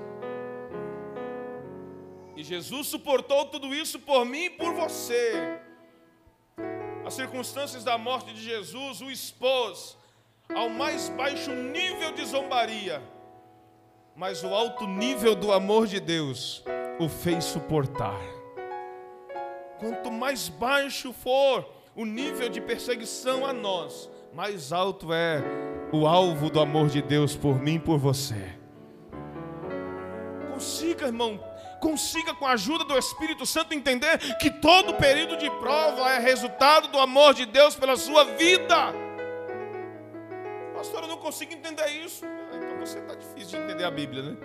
E 2.36 2.43
Jesus 2.43 2.88
suportou 2.88 3.45
tudo 3.45 3.73
isso 3.73 3.99
por 3.99 4.23
mim 4.23 4.45
e 4.45 4.49
por 4.51 4.73
você. 4.76 5.59
As 7.03 7.15
circunstâncias 7.15 7.84
da 7.84 7.97
morte 7.97 8.34
de 8.34 8.41
Jesus 8.41 9.01
o 9.01 9.09
expôs 9.09 9.97
ao 10.53 10.69
mais 10.69 11.09
baixo 11.09 11.51
nível 11.51 12.11
de 12.13 12.23
zombaria, 12.23 13.01
mas 14.15 14.43
o 14.43 14.53
alto 14.53 14.86
nível 14.86 15.34
do 15.36 15.51
amor 15.51 15.88
de 15.88 15.99
Deus 15.99 16.63
o 17.00 17.10
fez 17.10 17.43
suportar. 17.43 18.20
Quanto 19.80 20.12
mais 20.12 20.50
baixo 20.50 21.12
for 21.12 21.70
o 21.96 22.06
nível 22.06 22.50
de 22.50 22.62
perseguição 22.62 23.46
a 23.46 23.54
nós, 23.54 24.10
mais 24.34 24.72
alto 24.72 25.14
é 25.14 25.43
o 25.91 26.08
alvo 26.08 26.50
do 26.50 26.60
amor 26.60 26.88
de 26.88 27.02
Deus 27.02 27.36
por 27.36 27.62
mim 27.62 27.76
e 27.76 27.80
por 27.80 27.98
você. 27.98 28.54
Consiga, 30.54 31.08
irmão, 31.08 31.39
consiga 31.82 32.34
com 32.34 32.46
a 32.46 32.52
ajuda 32.52 32.86
do 32.86 32.98
Espírito 32.98 33.46
Santo 33.46 33.74
entender 33.74 34.18
que 34.38 34.50
todo 34.50 34.93
período 34.93 35.38
de 35.38 35.50
prova 35.52 36.10
é 36.12 36.20
resultado 36.20 36.88
do 36.88 37.00
amor 37.00 37.34
de 37.34 37.46
Deus 37.46 37.76
pela 37.76 37.98
sua 37.98 38.24
vida. 38.24 38.93
Pastor, 40.74 41.04
eu 41.04 41.08
não 41.08 41.18
consigo 41.18 41.54
entender 41.54 41.88
isso. 41.88 42.26
Ah, 42.26 42.58
então 42.58 42.80
você 42.80 43.00
está 43.00 43.16
difícil 43.16 43.60
de 43.60 43.66
entender 43.66 43.84
a 43.84 43.91
Bíblia, 43.91 44.24
né? 44.24 44.38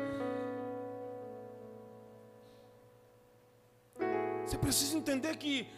Você 4.50 4.58
precisa 4.58 4.98
entender 4.98 5.36
que 5.36 5.68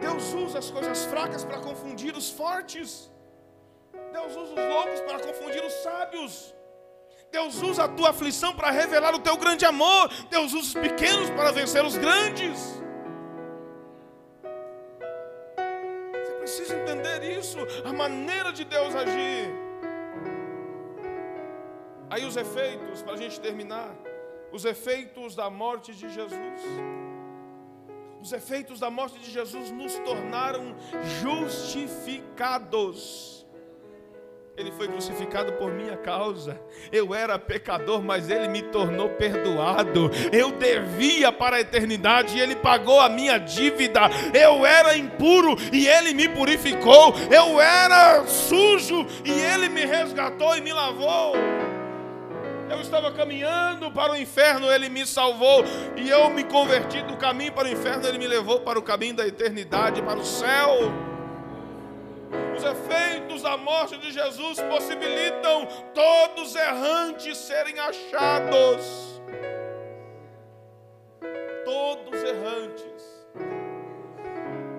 Deus 0.00 0.32
usa 0.32 0.60
as 0.60 0.70
coisas 0.70 1.04
fracas 1.06 1.44
para 1.44 1.58
confundir 1.58 2.16
os 2.16 2.30
fortes. 2.30 3.10
Deus 4.12 4.30
usa 4.36 4.52
os 4.54 4.68
loucos 4.74 5.00
para 5.00 5.18
confundir 5.18 5.64
os 5.64 5.72
sábios. 5.72 6.54
Deus 7.32 7.60
usa 7.60 7.82
a 7.86 7.88
tua 7.88 8.10
aflição 8.10 8.54
para 8.54 8.70
revelar 8.70 9.12
o 9.12 9.18
teu 9.18 9.36
grande 9.36 9.64
amor. 9.64 10.08
Deus 10.30 10.52
usa 10.52 10.66
os 10.68 10.74
pequenos 10.74 11.30
para 11.30 11.50
vencer 11.50 11.84
os 11.84 11.96
grandes. 11.96 12.60
Você 16.14 16.32
precisa 16.38 16.76
entender 16.76 17.38
isso, 17.40 17.58
a 17.84 17.92
maneira 17.92 18.52
de 18.52 18.62
Deus 18.62 18.94
agir. 18.94 19.50
Aí 22.08 22.24
os 22.24 22.36
efeitos, 22.36 23.02
para 23.02 23.14
a 23.14 23.16
gente 23.16 23.40
terminar, 23.40 23.96
os 24.52 24.64
efeitos 24.64 25.34
da 25.34 25.50
morte 25.50 25.92
de 25.92 26.08
Jesus. 26.08 26.62
Os 28.20 28.32
efeitos 28.32 28.80
da 28.80 28.90
morte 28.90 29.20
de 29.20 29.30
Jesus 29.30 29.70
nos 29.70 29.94
tornaram 30.00 30.74
justificados. 31.22 33.38
Ele 34.58 34.72
foi 34.72 34.88
crucificado 34.88 35.52
por 35.52 35.72
minha 35.72 35.96
causa. 35.96 36.60
Eu 36.90 37.14
era 37.14 37.38
pecador, 37.38 38.02
mas 38.02 38.28
ele 38.28 38.48
me 38.48 38.60
tornou 38.60 39.08
perdoado. 39.10 40.10
Eu 40.32 40.50
devia 40.50 41.30
para 41.30 41.58
a 41.58 41.60
eternidade 41.60 42.36
e 42.36 42.40
ele 42.40 42.56
pagou 42.56 42.98
a 42.98 43.08
minha 43.08 43.38
dívida. 43.38 44.00
Eu 44.34 44.66
era 44.66 44.96
impuro 44.96 45.54
e 45.72 45.86
ele 45.86 46.12
me 46.12 46.28
purificou. 46.28 47.14
Eu 47.30 47.60
era 47.60 48.26
sujo 48.26 49.06
e 49.24 49.30
ele 49.30 49.68
me 49.68 49.84
resgatou 49.84 50.56
e 50.56 50.60
me 50.60 50.72
lavou. 50.72 51.36
Eu 52.70 52.80
estava 52.80 53.10
caminhando 53.12 53.90
para 53.90 54.12
o 54.12 54.16
inferno, 54.16 54.70
ele 54.70 54.88
me 54.88 55.06
salvou. 55.06 55.64
E 55.96 56.08
eu 56.08 56.30
me 56.30 56.44
converti 56.44 57.02
do 57.02 57.16
caminho 57.16 57.52
para 57.52 57.68
o 57.68 57.70
inferno, 57.70 58.06
ele 58.06 58.18
me 58.18 58.26
levou 58.26 58.60
para 58.60 58.78
o 58.78 58.82
caminho 58.82 59.14
da 59.14 59.26
eternidade, 59.26 60.02
para 60.02 60.18
o 60.18 60.24
céu. 60.24 60.92
Os 62.56 62.64
efeitos 62.64 63.42
da 63.42 63.56
morte 63.56 63.96
de 63.98 64.12
Jesus 64.12 64.60
possibilitam 64.62 65.66
todos 65.94 66.54
errantes 66.54 67.38
serem 67.38 67.78
achados. 67.78 69.20
Todos 71.64 72.22
errantes 72.22 73.18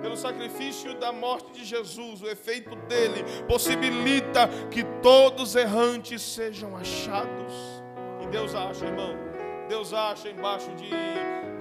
pelo 0.01 0.17
sacrifício 0.17 0.95
da 0.95 1.11
morte 1.11 1.51
de 1.51 1.63
Jesus, 1.63 2.21
o 2.21 2.27
efeito 2.27 2.75
dele 2.87 3.23
possibilita 3.47 4.47
que 4.71 4.83
todos 5.03 5.55
errantes 5.55 6.21
sejam 6.21 6.75
achados. 6.75 7.78
Deus 8.31 8.53
acha, 8.53 8.85
irmão. 8.85 9.29
Deus 9.69 9.93
acha 9.93 10.29
embaixo 10.29 10.71
de, 10.71 10.89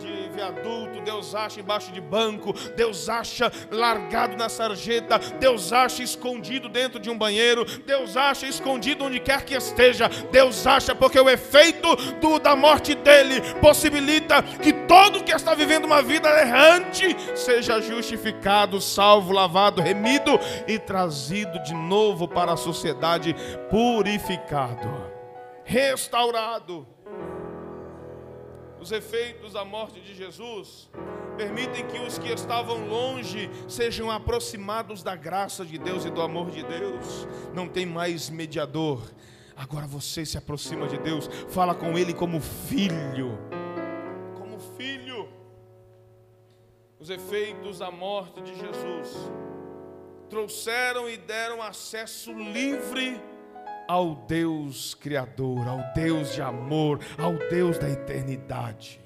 de 0.03 0.31
viaduto, 0.31 0.99
Deus 1.05 1.35
acha 1.35 1.61
embaixo 1.61 1.93
de 1.93 2.01
banco, 2.01 2.55
Deus 2.75 3.07
acha 3.07 3.53
largado 3.71 4.35
na 4.35 4.49
sarjeta, 4.49 5.19
Deus 5.39 5.75
acha 5.75 6.03
escondido 6.03 6.71
dentro 6.71 6.99
de 6.99 7.11
um 7.11 7.19
banheiro, 7.19 7.67
Deus 7.85 8.17
acha 8.17 8.47
escondido 8.47 9.05
onde 9.05 9.21
quer 9.21 9.45
que 9.45 9.55
esteja, 9.55 10.09
Deus 10.33 10.67
acha 10.67 10.95
porque 10.95 11.21
o 11.21 11.29
efeito 11.29 11.95
do, 12.19 12.39
da 12.39 12.57
morte 12.57 12.95
dele 12.95 13.43
possibilita 13.61 14.43
que 14.43 14.73
todo 14.73 15.23
que 15.23 15.33
está 15.33 15.55
vivendo 15.55 15.85
uma 15.85 16.01
vida 16.01 16.31
errante 16.31 17.15
seja 17.37 17.79
justificado, 17.79 18.81
salvo, 18.81 19.35
lavado, 19.35 19.83
remido 19.83 20.41
e 20.67 20.79
trazido 20.79 21.63
de 21.63 21.75
novo 21.75 22.27
para 22.27 22.55
a 22.55 22.57
sociedade 22.57 23.37
purificado 23.69 25.18
restaurado. 25.69 26.89
Os 28.81 28.91
efeitos 28.91 29.53
da 29.53 29.65
morte 29.65 30.01
de 30.01 30.15
Jesus 30.15 30.89
permitem 31.37 31.87
que 31.87 31.99
os 31.99 32.19
que 32.19 32.29
estavam 32.33 32.89
longe 32.89 33.51
sejam 33.69 34.11
aproximados 34.11 35.03
da 35.03 35.15
graça 35.15 35.67
de 35.67 35.77
Deus 35.77 36.07
e 36.07 36.11
do 36.11 36.23
amor 36.23 36.51
de 36.51 36.63
Deus. 36.63 37.29
Não 37.53 37.69
tem 37.69 37.85
mais 37.85 38.31
mediador, 38.31 39.03
Agora 39.59 39.89
você 39.89 40.25
se 40.25 40.39
aproxima 40.39 40.87
de 40.87 40.97
Deus, 40.99 41.29
fala 41.49 41.75
com 41.75 41.99
Ele 41.99 42.15
como 42.15 42.41
filho. 42.41 43.37
Como 44.39 44.57
filho. 44.77 45.29
Os 46.97 47.11
efeitos 47.11 47.81
da 47.81 47.91
morte 47.91 48.41
de 48.41 48.55
Jesus 48.55 49.17
trouxeram 50.31 51.11
e 51.11 51.17
deram 51.17 51.61
acesso 51.61 52.33
livre 52.33 53.21
ao 53.89 54.15
Deus 54.15 54.95
Criador, 54.95 55.67
ao 55.67 55.81
Deus 55.95 56.35
de 56.35 56.43
amor, 56.43 57.01
ao 57.17 57.33
Deus 57.49 57.79
da 57.79 57.89
eternidade. 57.89 59.01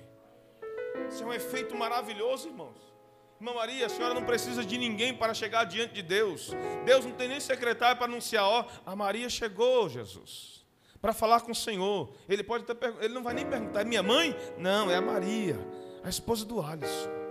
Isso 1.09 1.23
é 1.23 1.27
um 1.27 1.33
efeito 1.33 1.77
maravilhoso, 1.77 2.49
irmãos. 2.49 2.93
Irmã 3.41 3.55
Maria, 3.55 3.87
a 3.87 3.89
senhora 3.89 4.15
não 4.15 4.25
precisa 4.25 4.65
de 4.65 4.77
ninguém 4.77 5.15
para 5.15 5.35
chegar 5.35 5.65
diante 5.65 5.95
de 5.95 6.03
Deus. 6.03 6.51
Deus 6.85 7.05
não 7.05 7.13
tem 7.13 7.29
nem 7.29 7.41
secretário 7.41 7.97
para 7.97 8.07
anunciar, 8.07 8.45
ó, 8.45 8.67
a 8.85 8.97
Maria 8.97 9.29
chegou, 9.29 9.89
Jesus, 9.89 10.65
para 11.01 11.13
falar 11.13 11.41
com 11.41 11.53
o 11.53 11.55
Senhor. 11.55 12.13
Ele 12.29 12.43
pode 12.43 12.71
até 12.71 12.89
ele 13.01 13.15
não 13.15 13.23
vai 13.23 13.35
nem 13.35 13.47
perguntar, 13.47 13.83
é 13.83 13.85
minha 13.85 14.03
mãe? 14.03 14.35
Não, 14.59 14.91
é 14.91 14.97
a 14.97 15.01
Maria, 15.01 15.59
a 16.03 16.09
esposa 16.09 16.45
do 16.45 16.61
Alisson. 16.61 17.22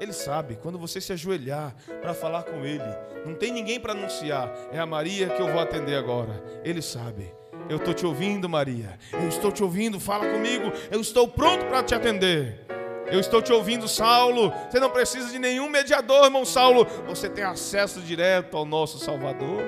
Ele 0.00 0.14
sabe, 0.14 0.56
quando 0.56 0.78
você 0.78 0.98
se 0.98 1.12
ajoelhar 1.12 1.74
para 2.00 2.14
falar 2.14 2.44
com 2.44 2.64
Ele, 2.64 2.82
não 3.26 3.34
tem 3.34 3.52
ninguém 3.52 3.78
para 3.78 3.92
anunciar, 3.92 4.50
é 4.72 4.78
a 4.78 4.86
Maria 4.86 5.28
que 5.28 5.42
eu 5.42 5.52
vou 5.52 5.60
atender 5.60 5.94
agora. 5.94 6.42
Ele 6.64 6.80
sabe. 6.80 7.30
Eu 7.68 7.76
estou 7.76 7.92
te 7.92 8.06
ouvindo, 8.06 8.48
Maria. 8.48 8.98
Eu 9.12 9.28
estou 9.28 9.52
te 9.52 9.62
ouvindo, 9.62 10.00
fala 10.00 10.26
comigo. 10.26 10.72
Eu 10.90 11.00
estou 11.00 11.28
pronto 11.28 11.66
para 11.66 11.82
te 11.82 11.94
atender. 11.94 12.66
Eu 13.12 13.20
estou 13.20 13.42
te 13.42 13.52
ouvindo, 13.52 13.86
Saulo. 13.86 14.52
Você 14.70 14.80
não 14.80 14.90
precisa 14.90 15.30
de 15.30 15.38
nenhum 15.38 15.68
mediador, 15.68 16.24
irmão 16.24 16.44
Saulo. 16.46 16.86
Você 17.06 17.28
tem 17.28 17.44
acesso 17.44 18.00
direto 18.00 18.56
ao 18.56 18.64
nosso 18.64 18.98
Salvador. 18.98 19.62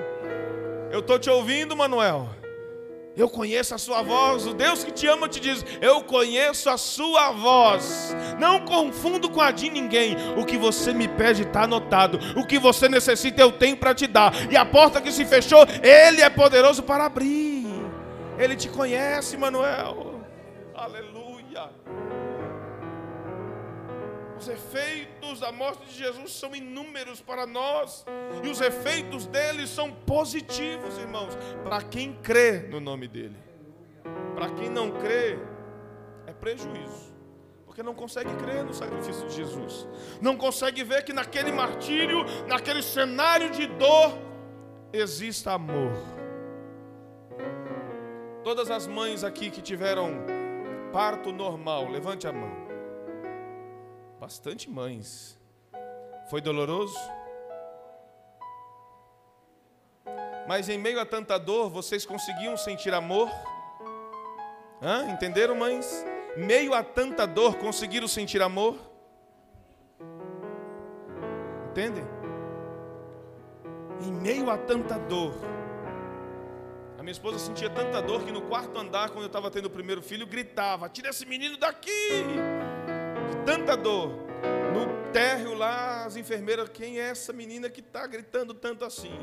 Eu 0.91 1.01
estou 1.01 1.19
te 1.19 1.29
ouvindo, 1.29 1.77
Manuel. 1.77 2.42
Eu 3.17 3.29
conheço 3.29 3.75
a 3.75 3.79
sua 3.79 4.03
voz. 4.03 4.47
O 4.47 4.55
Deus 4.55 4.83
que 4.83 4.91
te 4.91 5.07
ama 5.07 5.29
te 5.29 5.39
diz: 5.39 5.65
Eu 5.81 6.03
conheço 6.03 6.71
a 6.71 6.79
sua 6.79 7.31
voz. 7.33 8.17
Não 8.39 8.65
confundo 8.65 9.29
com 9.29 9.41
a 9.41 9.51
de 9.51 9.69
ninguém. 9.69 10.17
O 10.37 10.45
que 10.45 10.57
você 10.57 10.93
me 10.95 11.07
pede 11.07 11.43
está 11.43 11.65
anotado. 11.65 12.19
O 12.37 12.47
que 12.47 12.59
você 12.59 12.89
necessita 12.89 13.43
eu 13.43 13.53
tenho 13.53 13.77
para 13.77 13.95
te 13.95 14.07
dar. 14.07 14.33
E 14.51 14.57
a 14.57 14.65
porta 14.65 15.01
que 15.01 15.13
se 15.13 15.25
fechou, 15.25 15.67
Ele 15.83 16.23
é 16.23 16.31
poderoso 16.31 16.83
para 16.83 17.05
abrir. 17.05 17.67
Ele 18.39 18.57
te 18.57 18.69
conhece, 18.69 19.37
Manuel. 19.37 20.21
Aleluia. 20.75 21.71
Os 24.43 24.49
efeitos 24.49 25.39
da 25.39 25.53
morte 25.53 25.85
de 25.85 25.99
Jesus 25.99 26.33
são 26.33 26.53
inúmeros 26.53 27.21
para 27.21 27.47
nós, 27.47 28.05
e 28.43 28.49
os 28.49 28.61
efeitos 28.61 29.25
dele 29.25 29.69
são 29.69 29.93
positivos, 29.93 30.99
irmãos, 30.99 31.39
para 31.63 31.81
quem 31.81 32.13
crê 32.15 32.59
no 32.59 32.81
nome 32.81 33.07
dele. 33.07 33.37
Para 34.35 34.51
quem 34.51 34.69
não 34.69 34.91
crê, 34.91 35.39
é 36.27 36.33
prejuízo, 36.33 37.15
porque 37.65 37.85
não 37.85 37.95
consegue 37.95 38.35
crer 38.35 38.65
no 38.65 38.75
sacrifício 38.75 39.29
de 39.29 39.37
Jesus, 39.37 39.87
não 40.21 40.37
consegue 40.37 40.83
ver 40.83 41.05
que 41.05 41.13
naquele 41.13 41.53
martírio, 41.53 42.25
naquele 42.49 42.83
cenário 42.83 43.49
de 43.49 43.69
dor, 43.69 44.19
exista 44.93 45.53
amor. 45.53 45.93
Todas 48.43 48.73
as 48.73 48.89
mães 48.89 49.23
aqui 49.23 49.53
que 49.53 49.63
tiveram 49.63 50.17
parto 50.93 51.31
normal, 51.31 51.89
levante 51.89 52.27
a 52.27 52.33
mão 52.33 52.62
bastante 54.23 54.71
mães. 54.71 55.37
Foi 56.31 56.41
doloroso? 56.41 56.97
Mas 60.47 60.69
em 60.69 60.79
meio 60.79 61.01
a 61.01 61.05
tanta 61.05 61.37
dor, 61.37 61.69
vocês 61.69 62.07
conseguiam 62.07 62.57
sentir 62.57 62.95
amor? 62.95 63.29
Hã? 64.81 65.11
Entenderam, 65.11 65.57
mães? 65.57 66.07
Meio 66.37 66.73
a 66.73 66.85
tanta 66.85 67.27
dor, 67.27 67.57
conseguiram 67.57 68.07
sentir 68.07 68.41
amor? 68.41 68.79
Entendem? 71.71 72.05
Em 74.03 74.13
meio 74.13 74.49
a 74.51 74.57
tanta 74.57 75.01
dor. 75.01 75.35
A 76.97 77.03
minha 77.03 77.11
esposa 77.11 77.41
sentia 77.41 77.69
tanta 77.69 78.01
dor 78.01 78.23
que 78.23 78.31
no 78.31 78.43
quarto 78.43 78.79
andar, 78.79 79.11
quando 79.11 79.23
eu 79.23 79.27
estava 79.27 79.51
tendo 79.51 79.67
o 79.67 79.71
primeiro 79.71 80.01
filho, 80.01 80.29
gritava: 80.29 80.89
Tira 80.89 81.11
esse 81.11 81.27
menino 81.27 81.57
daqui! 81.57 81.91
Tanta 83.45 83.77
dor. 83.77 84.11
No 84.73 85.13
térreo 85.13 85.55
lá, 85.55 86.05
as 86.05 86.17
enfermeiras, 86.17 86.69
quem 86.69 86.99
é 86.99 87.11
essa 87.11 87.33
menina 87.33 87.69
que 87.69 87.81
está 87.81 88.07
gritando 88.07 88.55
tanto 88.55 88.85
assim? 88.85 89.19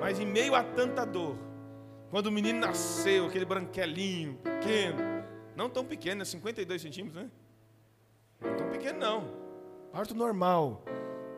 Mas 0.00 0.18
em 0.18 0.26
meio 0.26 0.54
a 0.54 0.62
tanta 0.62 1.04
dor, 1.04 1.36
quando 2.10 2.26
o 2.26 2.32
menino 2.32 2.58
nasceu, 2.58 3.26
aquele 3.26 3.44
branquelinho, 3.44 4.34
pequeno, 4.36 4.98
não 5.54 5.68
tão 5.68 5.84
pequeno, 5.84 6.22
é 6.22 6.24
52 6.24 6.80
centímetros, 6.80 7.22
né? 7.22 7.30
Não 8.40 8.56
tão 8.56 8.68
pequeno 8.70 8.98
não, 8.98 9.30
parto 9.92 10.14
normal. 10.14 10.82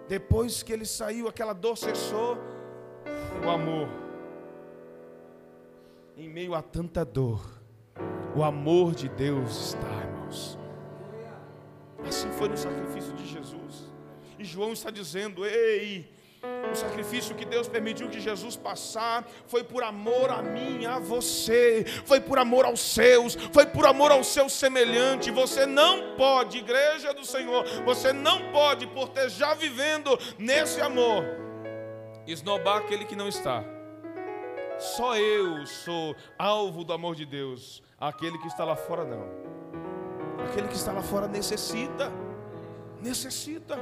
Depois 0.09 0.62
que 0.62 0.72
ele 0.72 0.87
saiu, 0.87 1.28
aquela 1.28 1.53
dor 1.53 1.76
cessou, 1.76 2.39
o 3.45 3.51
amor. 3.51 3.89
Em 6.16 6.28
meio 6.28 6.55
a 6.55 6.62
tanta 6.62 7.05
dor, 7.05 7.45
o 8.37 8.43
amor 8.43 8.95
de 8.95 9.09
Deus 9.09 9.68
está, 9.68 10.12
Assim 12.07 12.30
foi 12.33 12.49
no 12.49 12.57
sacrifício 12.57 13.12
de 13.12 13.26
Jesus. 13.26 13.93
E 14.39 14.45
João 14.45 14.72
está 14.72 14.91
dizendo: 14.91 15.47
Ei, 15.47 16.09
o 16.70 16.74
sacrifício 16.74 17.35
que 17.37 17.45
Deus 17.45 17.68
permitiu 17.68 18.09
que 18.09 18.18
Jesus 18.18 18.57
passar 18.57 19.24
foi 19.47 19.62
por 19.62 19.83
amor 19.83 20.30
a 20.30 20.43
mim, 20.43 20.85
a 20.85 20.99
você, 20.99 21.85
foi 22.05 22.20
por 22.20 22.39
amor 22.39 22.64
aos 22.64 22.80
seus, 22.80 23.35
foi 23.53 23.66
por 23.66 23.87
amor 23.87 24.11
ao 24.11 24.24
seu 24.24 24.49
semelhante. 24.49 25.30
Você 25.30 25.66
não 25.66 26.16
pode, 26.16 26.59
igreja 26.59 27.14
do 27.14 27.24
Senhor, 27.24 27.64
você 27.85 28.12
não 28.12 28.51
pode, 28.51 28.87
por 28.89 29.09
ter 29.11 29.30
já 29.30 29.55
vivendo 29.55 30.18
nesse 30.39 30.80
amor, 30.80 31.24
esnobar 32.26 32.78
aquele 32.78 33.05
que 33.05 33.14
não 33.14 33.28
está. 33.28 33.64
Só 34.78 35.16
eu 35.16 35.64
sou 35.64 36.16
alvo 36.37 36.83
do 36.83 36.93
amor 36.93 37.14
de 37.14 37.24
Deus. 37.24 37.80
Aquele 38.01 38.37
que 38.39 38.49
está 38.49 38.64
lá 38.64 38.74
fora, 38.74 39.05
não. 39.05 39.61
Aquele 40.49 40.68
que 40.68 40.74
está 40.74 40.93
lá 40.93 41.03
fora 41.03 41.28
necessita. 41.28 42.12
Necessita. 43.01 43.78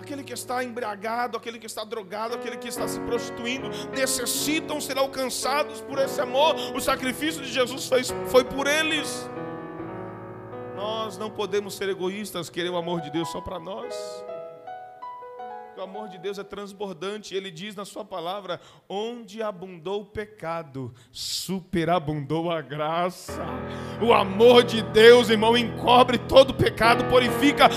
Aquele 0.00 0.24
que 0.24 0.32
está 0.32 0.64
embriagado, 0.64 1.36
aquele 1.36 1.58
que 1.58 1.66
está 1.66 1.84
drogado, 1.84 2.34
aquele 2.34 2.56
que 2.56 2.68
está 2.68 2.88
se 2.88 2.98
prostituindo, 3.00 3.68
necessitam 3.90 4.80
ser 4.80 4.96
alcançados 4.96 5.80
por 5.82 5.98
esse 5.98 6.20
amor. 6.20 6.54
O 6.74 6.80
sacrifício 6.80 7.42
de 7.42 7.52
Jesus 7.52 7.86
foi, 7.86 8.02
foi 8.04 8.44
por 8.44 8.66
eles. 8.66 9.28
Nós 10.74 11.18
não 11.18 11.30
podemos 11.30 11.74
ser 11.74 11.88
egoístas, 11.88 12.48
querer 12.48 12.70
o 12.70 12.76
amor 12.76 13.00
de 13.00 13.10
Deus 13.10 13.30
só 13.30 13.40
para 13.40 13.58
nós 13.58 13.94
o 15.80 15.84
amor 15.84 16.08
de 16.08 16.18
Deus 16.18 16.38
é 16.38 16.44
transbordante. 16.44 17.34
Ele 17.34 17.50
diz 17.50 17.74
na 17.74 17.84
sua 17.84 18.04
palavra: 18.04 18.60
onde 18.88 19.42
abundou 19.42 20.02
o 20.02 20.06
pecado, 20.06 20.92
superabundou 21.12 22.50
a 22.50 22.60
graça. 22.60 23.44
O 24.02 24.12
amor 24.12 24.64
de 24.64 24.82
Deus, 24.82 25.30
irmão, 25.30 25.56
encobre 25.56 26.18
todo 26.18 26.54
pecado, 26.54 27.04
purifica 27.04 27.68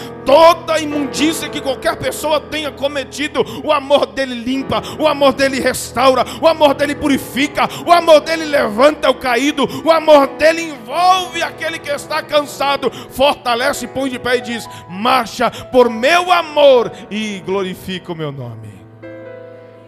toda 0.72 0.80
imundícia 0.80 1.50
que 1.50 1.60
qualquer 1.60 1.98
pessoa 1.98 2.40
tenha 2.40 2.72
cometido. 2.72 3.44
O 3.64 3.72
amor 3.72 4.06
dele 4.06 4.36
limpa, 4.36 4.82
o 5.00 5.08
amor 5.08 5.34
dele 5.34 5.60
restaura, 5.60 6.24
o 6.42 6.48
amor 6.48 6.74
dele 6.74 6.96
purifica, 6.96 7.68
o 7.86 7.92
amor 7.92 8.22
dele 8.22 8.46
levanta 8.46 9.10
o 9.10 9.16
caído, 9.16 9.68
o 9.86 9.92
amor 9.92 10.28
dele 10.38 10.62
envolve 10.62 11.44
aquele 11.44 11.78
que 11.78 11.90
está 11.90 12.24
cansado, 12.24 12.90
fortalece, 13.10 13.88
põe 13.88 14.10
de 14.10 14.20
pé 14.20 14.38
e 14.38 14.42
diz: 14.42 14.66
marcha 14.90 15.52
por 15.72 15.90
meu 15.90 16.32
amor 16.32 16.92
e 17.10 17.40
glorifica 17.40 18.14
o 18.14 18.16
meu 18.16 18.32
nome. 18.32 18.72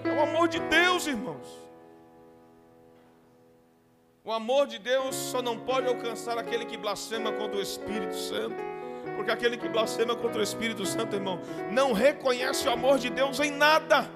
É 0.04 0.10
o 0.10 0.22
amor 0.22 0.48
de 0.50 0.60
Deus, 0.60 1.08
irmãos. 1.08 1.34
O 4.26 4.32
amor 4.32 4.68
de 4.68 4.80
Deus 4.80 5.16
só 5.16 5.42
não 5.42 5.58
pode 5.58 5.88
alcançar 5.88 6.38
aquele 6.38 6.66
que 6.66 6.78
blasfema 6.78 7.32
contra 7.34 7.58
o 7.58 7.62
Espírito 7.62 8.16
Santo. 8.16 8.83
Porque 9.16 9.32
aquele 9.32 9.58
que 9.58 9.70
blasfema 9.70 10.16
contra 10.16 10.40
o 10.40 10.44
Espírito 10.44 10.86
Santo, 10.86 11.16
irmão, 11.16 11.40
não 11.72 11.94
reconhece 11.94 12.68
o 12.68 12.72
amor 12.72 12.98
de 12.98 13.10
Deus 13.10 13.40
em 13.40 13.52
nada. 13.52 14.10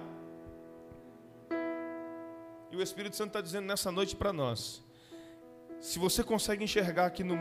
E 2.72 2.76
o 2.76 2.82
Espírito 2.82 3.16
Santo 3.16 3.30
está 3.30 3.42
dizendo 3.42 3.66
nessa 3.66 3.92
noite 3.92 4.16
para 4.16 4.34
nós: 4.34 4.84
se 5.80 6.00
você 6.00 6.24
consegue 6.24 6.64
enxergar 6.64 7.10
que 7.12 7.24
no, 7.24 7.36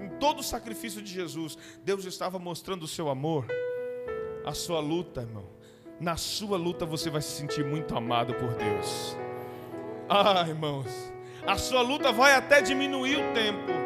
em 0.00 0.08
todo 0.20 0.40
o 0.40 0.42
sacrifício 0.42 1.02
de 1.02 1.12
Jesus, 1.12 1.58
Deus 1.82 2.04
estava 2.04 2.38
mostrando 2.38 2.84
o 2.84 2.88
seu 2.88 3.08
amor 3.08 3.46
a 4.44 4.52
sua 4.52 4.80
luta, 4.80 5.20
irmão. 5.22 5.44
Na 6.00 6.16
sua 6.16 6.56
luta 6.56 6.84
você 6.84 7.08
vai 7.10 7.22
se 7.22 7.30
sentir 7.30 7.64
muito 7.64 7.96
amado 7.96 8.34
por 8.34 8.54
Deus. 8.54 9.16
Ah, 10.08 10.44
irmãos, 10.46 11.12
a 11.46 11.56
sua 11.56 11.80
luta 11.80 12.12
vai 12.12 12.34
até 12.34 12.60
diminuir 12.60 13.16
o 13.16 13.32
tempo. 13.32 13.81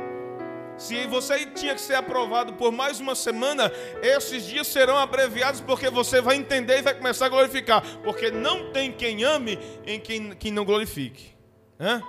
Se 0.79 1.07
você 1.07 1.47
tinha 1.47 1.75
que 1.75 1.81
ser 1.81 1.95
aprovado 1.95 2.53
por 2.55 2.71
mais 2.71 3.01
uma 3.01 3.15
semana, 3.15 3.73
esses 4.03 4.45
dias 4.45 4.67
serão 4.67 4.99
abreviados 4.99 5.61
porque 5.61 5.89
você 5.89 6.21
vai 6.21 6.37
entender 6.37 6.79
e 6.79 6.83
vai 6.83 6.95
começar 6.95 7.27
a 7.27 7.29
glorificar. 7.31 7.83
Porque 8.03 8.31
não 8.31 8.71
tem 8.73 8.93
quem 8.93 9.25
ame 9.25 9.59
em 9.87 9.99
quem, 9.99 10.35
quem 10.35 10.53
não 10.53 10.65
glorifique. 10.65 11.35
Hã? 11.81 12.03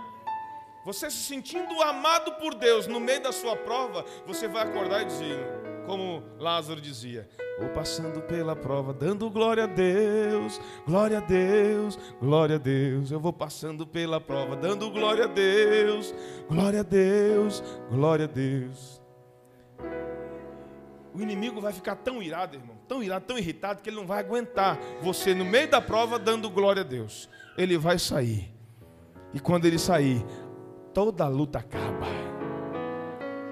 Você 0.87 1.09
se 1.09 1.17
sentindo 1.17 1.81
amado 1.81 2.33
por 2.35 2.55
Deus 2.55 2.87
no 2.87 2.99
meio 2.99 3.21
da 3.21 3.33
sua 3.33 3.57
prova, 3.57 4.05
você 4.25 4.47
vai 4.47 4.63
acordar 4.63 5.01
e 5.01 5.05
dizer, 5.05 5.37
como 5.87 6.21
Lázaro 6.37 6.81
dizia: 6.81 7.27
Vou 7.57 7.69
passando 7.69 8.21
pela 8.21 8.55
prova, 8.55 8.93
dando 8.93 9.29
glória 9.31 9.63
a 9.63 9.67
Deus, 9.67 10.61
glória 10.85 11.17
a 11.17 11.21
Deus, 11.21 11.97
glória 12.21 12.57
a 12.57 12.59
Deus. 12.59 13.09
Eu 13.09 13.19
vou 13.19 13.33
passando 13.33 13.87
pela 13.87 14.19
prova, 14.19 14.55
dando 14.55 14.91
glória 14.91 15.23
a 15.23 15.27
Deus, 15.27 16.13
glória 16.47 16.81
a 16.81 16.83
Deus, 16.83 17.63
glória 17.89 18.25
a 18.25 18.27
Deus. 18.27 19.01
O 21.15 21.21
inimigo 21.21 21.59
vai 21.59 21.73
ficar 21.73 21.95
tão 21.95 22.21
irado, 22.21 22.57
irmão, 22.57 22.75
tão 22.87 23.01
irado, 23.01 23.25
tão 23.25 23.37
irritado, 23.39 23.81
que 23.81 23.89
ele 23.89 23.95
não 23.95 24.05
vai 24.05 24.19
aguentar 24.19 24.77
você 25.01 25.33
no 25.33 25.45
meio 25.45 25.67
da 25.67 25.81
prova 25.81 26.19
dando 26.19 26.49
glória 26.49 26.81
a 26.81 26.85
Deus. 26.85 27.27
Ele 27.57 27.75
vai 27.75 27.97
sair. 27.97 28.53
E 29.33 29.39
quando 29.39 29.65
ele 29.65 29.79
sair, 29.79 30.23
toda 30.93 31.23
a 31.23 31.27
luta 31.27 31.57
acaba. 31.57 32.26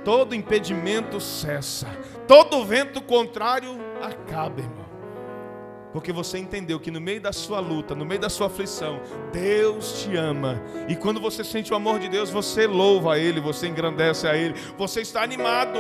Todo 0.06 0.36
impedimento 0.36 1.20
cessa. 1.20 1.88
Todo 2.28 2.64
vento 2.64 3.02
contrário 3.02 3.78
acaba, 4.02 4.62
irmão. 4.62 4.86
Porque 5.92 6.12
você 6.12 6.38
entendeu 6.38 6.78
que 6.80 6.92
no 6.92 7.00
meio 7.00 7.22
da 7.22 7.32
sua 7.32 7.60
luta, 7.60 7.96
no 7.96 8.06
meio 8.06 8.20
da 8.20 8.30
sua 8.30 8.48
aflição, 8.48 9.02
Deus 9.32 10.04
te 10.04 10.16
ama. 10.16 10.62
E 10.90 10.96
quando 10.96 11.22
você 11.22 11.42
sente 11.42 11.72
o 11.74 11.76
amor 11.76 12.00
de 12.00 12.10
Deus, 12.10 12.30
você 12.30 12.68
louva 12.68 13.14
a 13.14 13.18
Ele, 13.18 13.40
você 13.40 13.68
engrandece 13.68 14.28
a 14.28 14.36
Ele, 14.36 14.54
você 14.78 15.02
está 15.02 15.24
animado. 15.24 15.80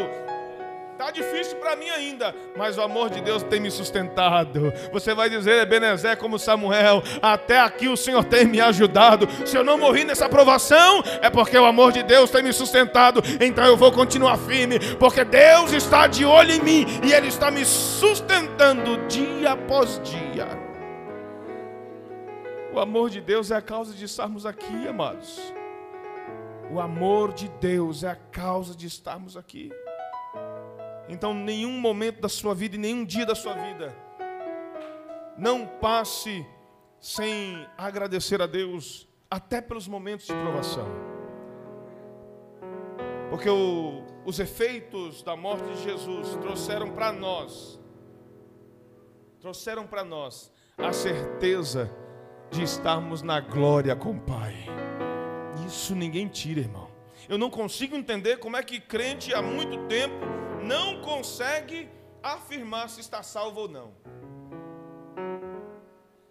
Está 0.96 1.12
difícil 1.12 1.58
para 1.58 1.76
mim 1.76 1.90
ainda, 1.90 2.34
mas 2.56 2.78
o 2.78 2.82
amor 2.82 3.10
de 3.10 3.20
Deus 3.20 3.44
tem 3.44 3.60
me 3.60 3.70
sustentado. 3.70 4.72
Você 4.94 5.14
vai 5.14 5.30
dizer, 5.30 5.62
Ebenezer, 5.62 6.16
como 6.16 6.40
Samuel, 6.40 7.04
até 7.22 7.60
aqui 7.60 7.90
o 7.90 7.98
Senhor 7.98 8.24
tem 8.24 8.46
me 8.46 8.62
ajudado. 8.62 9.28
Se 9.46 9.58
eu 9.58 9.64
não 9.64 9.78
morri 9.78 10.06
nessa 10.06 10.30
provação, 10.30 11.04
é 11.22 11.30
porque 11.30 11.58
o 11.58 11.66
amor 11.66 11.92
de 11.92 12.02
Deus 12.02 12.32
tem 12.32 12.42
me 12.42 12.54
sustentado. 12.54 13.22
Então 13.42 13.66
eu 13.66 13.76
vou 13.76 13.92
continuar 13.92 14.38
firme, 14.38 14.80
porque 14.96 15.26
Deus 15.26 15.74
está 15.74 16.08
de 16.08 16.24
olho 16.24 16.54
em 16.54 16.62
mim 16.62 16.86
e 17.04 17.12
Ele 17.12 17.28
está 17.28 17.52
me 17.52 17.66
sustentando 17.66 19.06
dia 19.08 19.52
após 19.52 20.00
dia. 20.02 20.48
O 22.74 22.80
amor 22.80 23.10
de 23.10 23.20
Deus 23.20 23.52
é 23.52 23.58
a 23.58 23.62
causa 23.62 23.94
de 23.94 24.06
estarmos 24.06 24.46
aqui, 24.46 24.88
amados. 24.88 25.42
O 26.72 26.80
amor 26.80 27.34
de 27.34 27.50
Deus 27.60 28.02
é 28.02 28.12
a 28.12 28.16
causa 28.16 28.74
de 28.74 28.88
estarmos 28.88 29.36
aqui. 29.36 29.74
Então, 31.08 31.34
nenhum 31.34 31.80
momento 31.80 32.22
da 32.22 32.30
sua 32.30 32.56
vida 32.56 32.76
e 32.76 32.80
nenhum 32.80 33.06
dia 33.06 33.26
da 33.26 33.36
sua 33.36 33.54
vida 33.54 33.96
não 35.38 35.68
passe 35.68 36.46
sem 37.00 37.68
agradecer 37.78 38.42
a 38.42 38.48
Deus, 38.48 39.08
até 39.30 39.62
pelos 39.62 39.88
momentos 39.88 40.26
de 40.26 40.34
provação. 40.34 40.88
Porque 43.30 43.50
o, 43.50 44.04
os 44.26 44.40
efeitos 44.40 45.22
da 45.22 45.36
morte 45.36 45.66
de 45.66 45.84
Jesus 45.84 46.36
trouxeram 46.38 46.92
para 46.92 47.12
nós, 47.12 47.80
trouxeram 49.40 49.86
para 49.86 50.04
nós 50.04 50.52
a 50.78 50.92
certeza 50.92 51.92
de 52.50 52.64
estarmos 52.64 53.22
na 53.22 53.40
glória 53.40 53.96
com 53.96 54.12
o 54.12 54.20
Pai. 54.20 54.56
Isso 55.68 55.96
ninguém 55.96 56.28
tira, 56.28 56.62
irmão. 56.62 56.90
Eu 57.28 57.38
não 57.38 57.50
consigo 57.50 57.96
entender 57.96 58.38
como 58.38 58.56
é 58.56 58.64
que 58.64 58.80
crente 58.80 59.34
há 59.34 59.42
muito 59.42 59.78
tempo 59.88 60.26
não 60.66 61.00
consegue 61.02 61.88
afirmar 62.24 62.90
se 62.90 63.00
está 63.00 63.22
salvo 63.22 63.62
ou 63.62 63.68
não. 63.70 63.92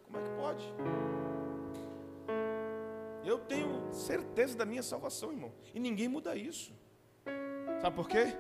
Como 0.05 0.19
é 0.19 0.23
que 0.23 0.31
pode? 0.31 0.75
Eu 3.25 3.39
tenho 3.39 3.93
certeza 3.93 4.57
da 4.59 4.67
minha 4.67 4.83
salvação, 4.83 5.31
irmão, 5.31 5.53
e 5.73 5.79
ninguém 5.79 6.09
muda 6.09 6.37
isso. 6.37 6.73
Sabe 7.81 7.95
por 7.95 8.09
quê? 8.09 8.37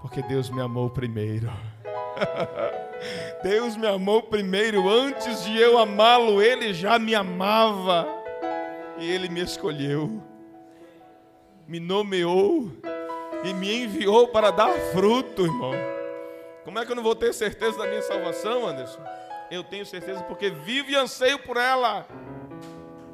Porque 0.00 0.22
Deus 0.22 0.48
me 0.48 0.60
amou 0.60 0.88
primeiro. 0.88 1.48
Deus 3.42 3.76
me 3.76 3.86
amou 3.86 4.22
primeiro, 4.22 4.88
antes 4.88 5.44
de 5.44 5.56
eu 5.56 5.78
amá-lo, 5.78 6.42
Ele 6.42 6.72
já 6.74 6.98
me 6.98 7.14
amava, 7.14 8.06
e 8.98 9.08
Ele 9.08 9.28
me 9.28 9.40
escolheu, 9.40 10.22
me 11.66 11.80
nomeou 11.80 12.70
e 13.44 13.54
me 13.54 13.84
enviou 13.84 14.28
para 14.28 14.50
dar 14.50 14.72
fruto, 14.92 15.42
irmão. 15.42 15.72
Como 16.64 16.78
é 16.78 16.84
que 16.84 16.92
eu 16.92 16.96
não 16.96 17.02
vou 17.02 17.14
ter 17.14 17.32
certeza 17.32 17.78
da 17.78 17.86
minha 17.86 18.02
salvação, 18.02 18.66
Anderson? 18.66 19.02
Eu 19.50 19.64
tenho 19.64 19.84
certeza 19.84 20.22
porque 20.22 20.50
vivo 20.50 20.90
e 20.90 20.96
anseio 20.96 21.38
por 21.38 21.56
ela. 21.56 22.06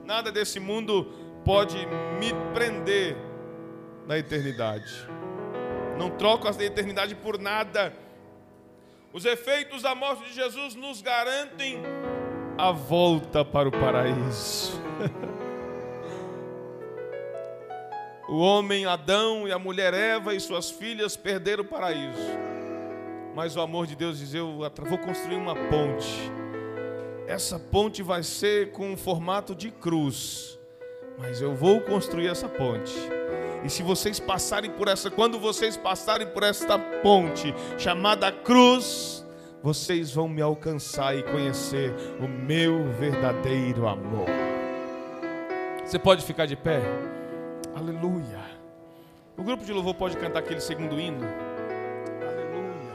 Nada 0.05 0.31
desse 0.31 0.61
mundo 0.61 1.13
pode 1.45 1.77
me 2.19 2.33
prender 2.53 3.17
na 4.07 4.19
eternidade. 4.19 5.09
Não 5.97 6.11
troco 6.11 6.47
a 6.47 6.51
eternidade 6.63 7.15
por 7.15 7.39
nada. 7.39 7.93
Os 9.13 9.25
efeitos 9.25 9.83
da 9.83 9.95
morte 9.95 10.25
de 10.25 10.35
Jesus 10.35 10.75
nos 10.75 11.01
garantem 11.01 11.81
a 12.59 12.71
volta 12.71 13.45
para 13.45 13.69
o 13.69 13.73
paraíso. 13.73 14.81
O 18.29 18.39
homem 18.39 18.87
Adão 18.87 19.47
e 19.47 19.53
a 19.53 19.59
mulher 19.59 19.95
Eva 19.95 20.35
e 20.35 20.41
suas 20.41 20.69
filhas 20.69 21.17
perderam 21.17 21.63
o 21.63 21.67
paraíso. 21.67 22.19
Mas 23.37 23.55
o 23.55 23.61
amor 23.61 23.87
de 23.87 23.95
Deus 23.95 24.19
diz: 24.19 24.35
Eu 24.35 24.59
vou 24.89 24.99
construir 24.99 25.37
uma 25.37 25.55
ponte. 25.55 26.33
Essa 27.29 27.59
ponte 27.59 28.03
vai 28.03 28.25
ser 28.25 28.73
com 28.73 28.91
um 28.91 28.97
formato 28.97 29.55
de 29.55 29.71
cruz. 29.71 30.59
Mas 31.19 31.41
eu 31.41 31.55
vou 31.55 31.81
construir 31.81 32.27
essa 32.27 32.49
ponte. 32.49 32.93
E 33.65 33.71
se 33.71 33.83
vocês 33.83 34.19
passarem 34.19 34.71
por 34.71 34.89
essa, 34.89 35.11
quando 35.11 35.39
vocês 35.39 35.77
passarem 35.77 36.27
por 36.27 36.43
esta 36.43 36.79
ponte 36.79 37.55
chamada 37.79 38.31
cruz, 38.33 39.25
vocês 39.63 40.13
vão 40.13 40.29
me 40.29 40.43
alcançar 40.43 41.17
e 41.17 41.23
conhecer 41.23 41.95
o 42.21 42.29
meu 42.29 42.91
verdadeiro 42.93 43.87
amor. 43.87 44.27
Você 45.85 45.99
pode 45.99 46.25
ficar 46.25 46.47
de 46.47 46.57
pé? 46.57 46.83
Aleluia. 47.77 48.41
O 49.37 49.43
grupo 49.43 49.63
de 49.63 49.71
louvor 49.71 49.95
pode 49.95 50.17
cantar 50.17 50.39
aquele 50.39 50.63
segundo 50.63 50.99
hino. 50.99 51.27
Aleluia. 52.27 52.95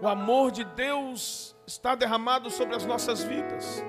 O 0.00 0.08
amor 0.08 0.50
de 0.50 0.64
Deus 0.64 1.54
está 1.66 1.94
derramado 1.94 2.50
sobre 2.50 2.74
as 2.74 2.86
nossas 2.86 3.22
vidas. 3.22 3.84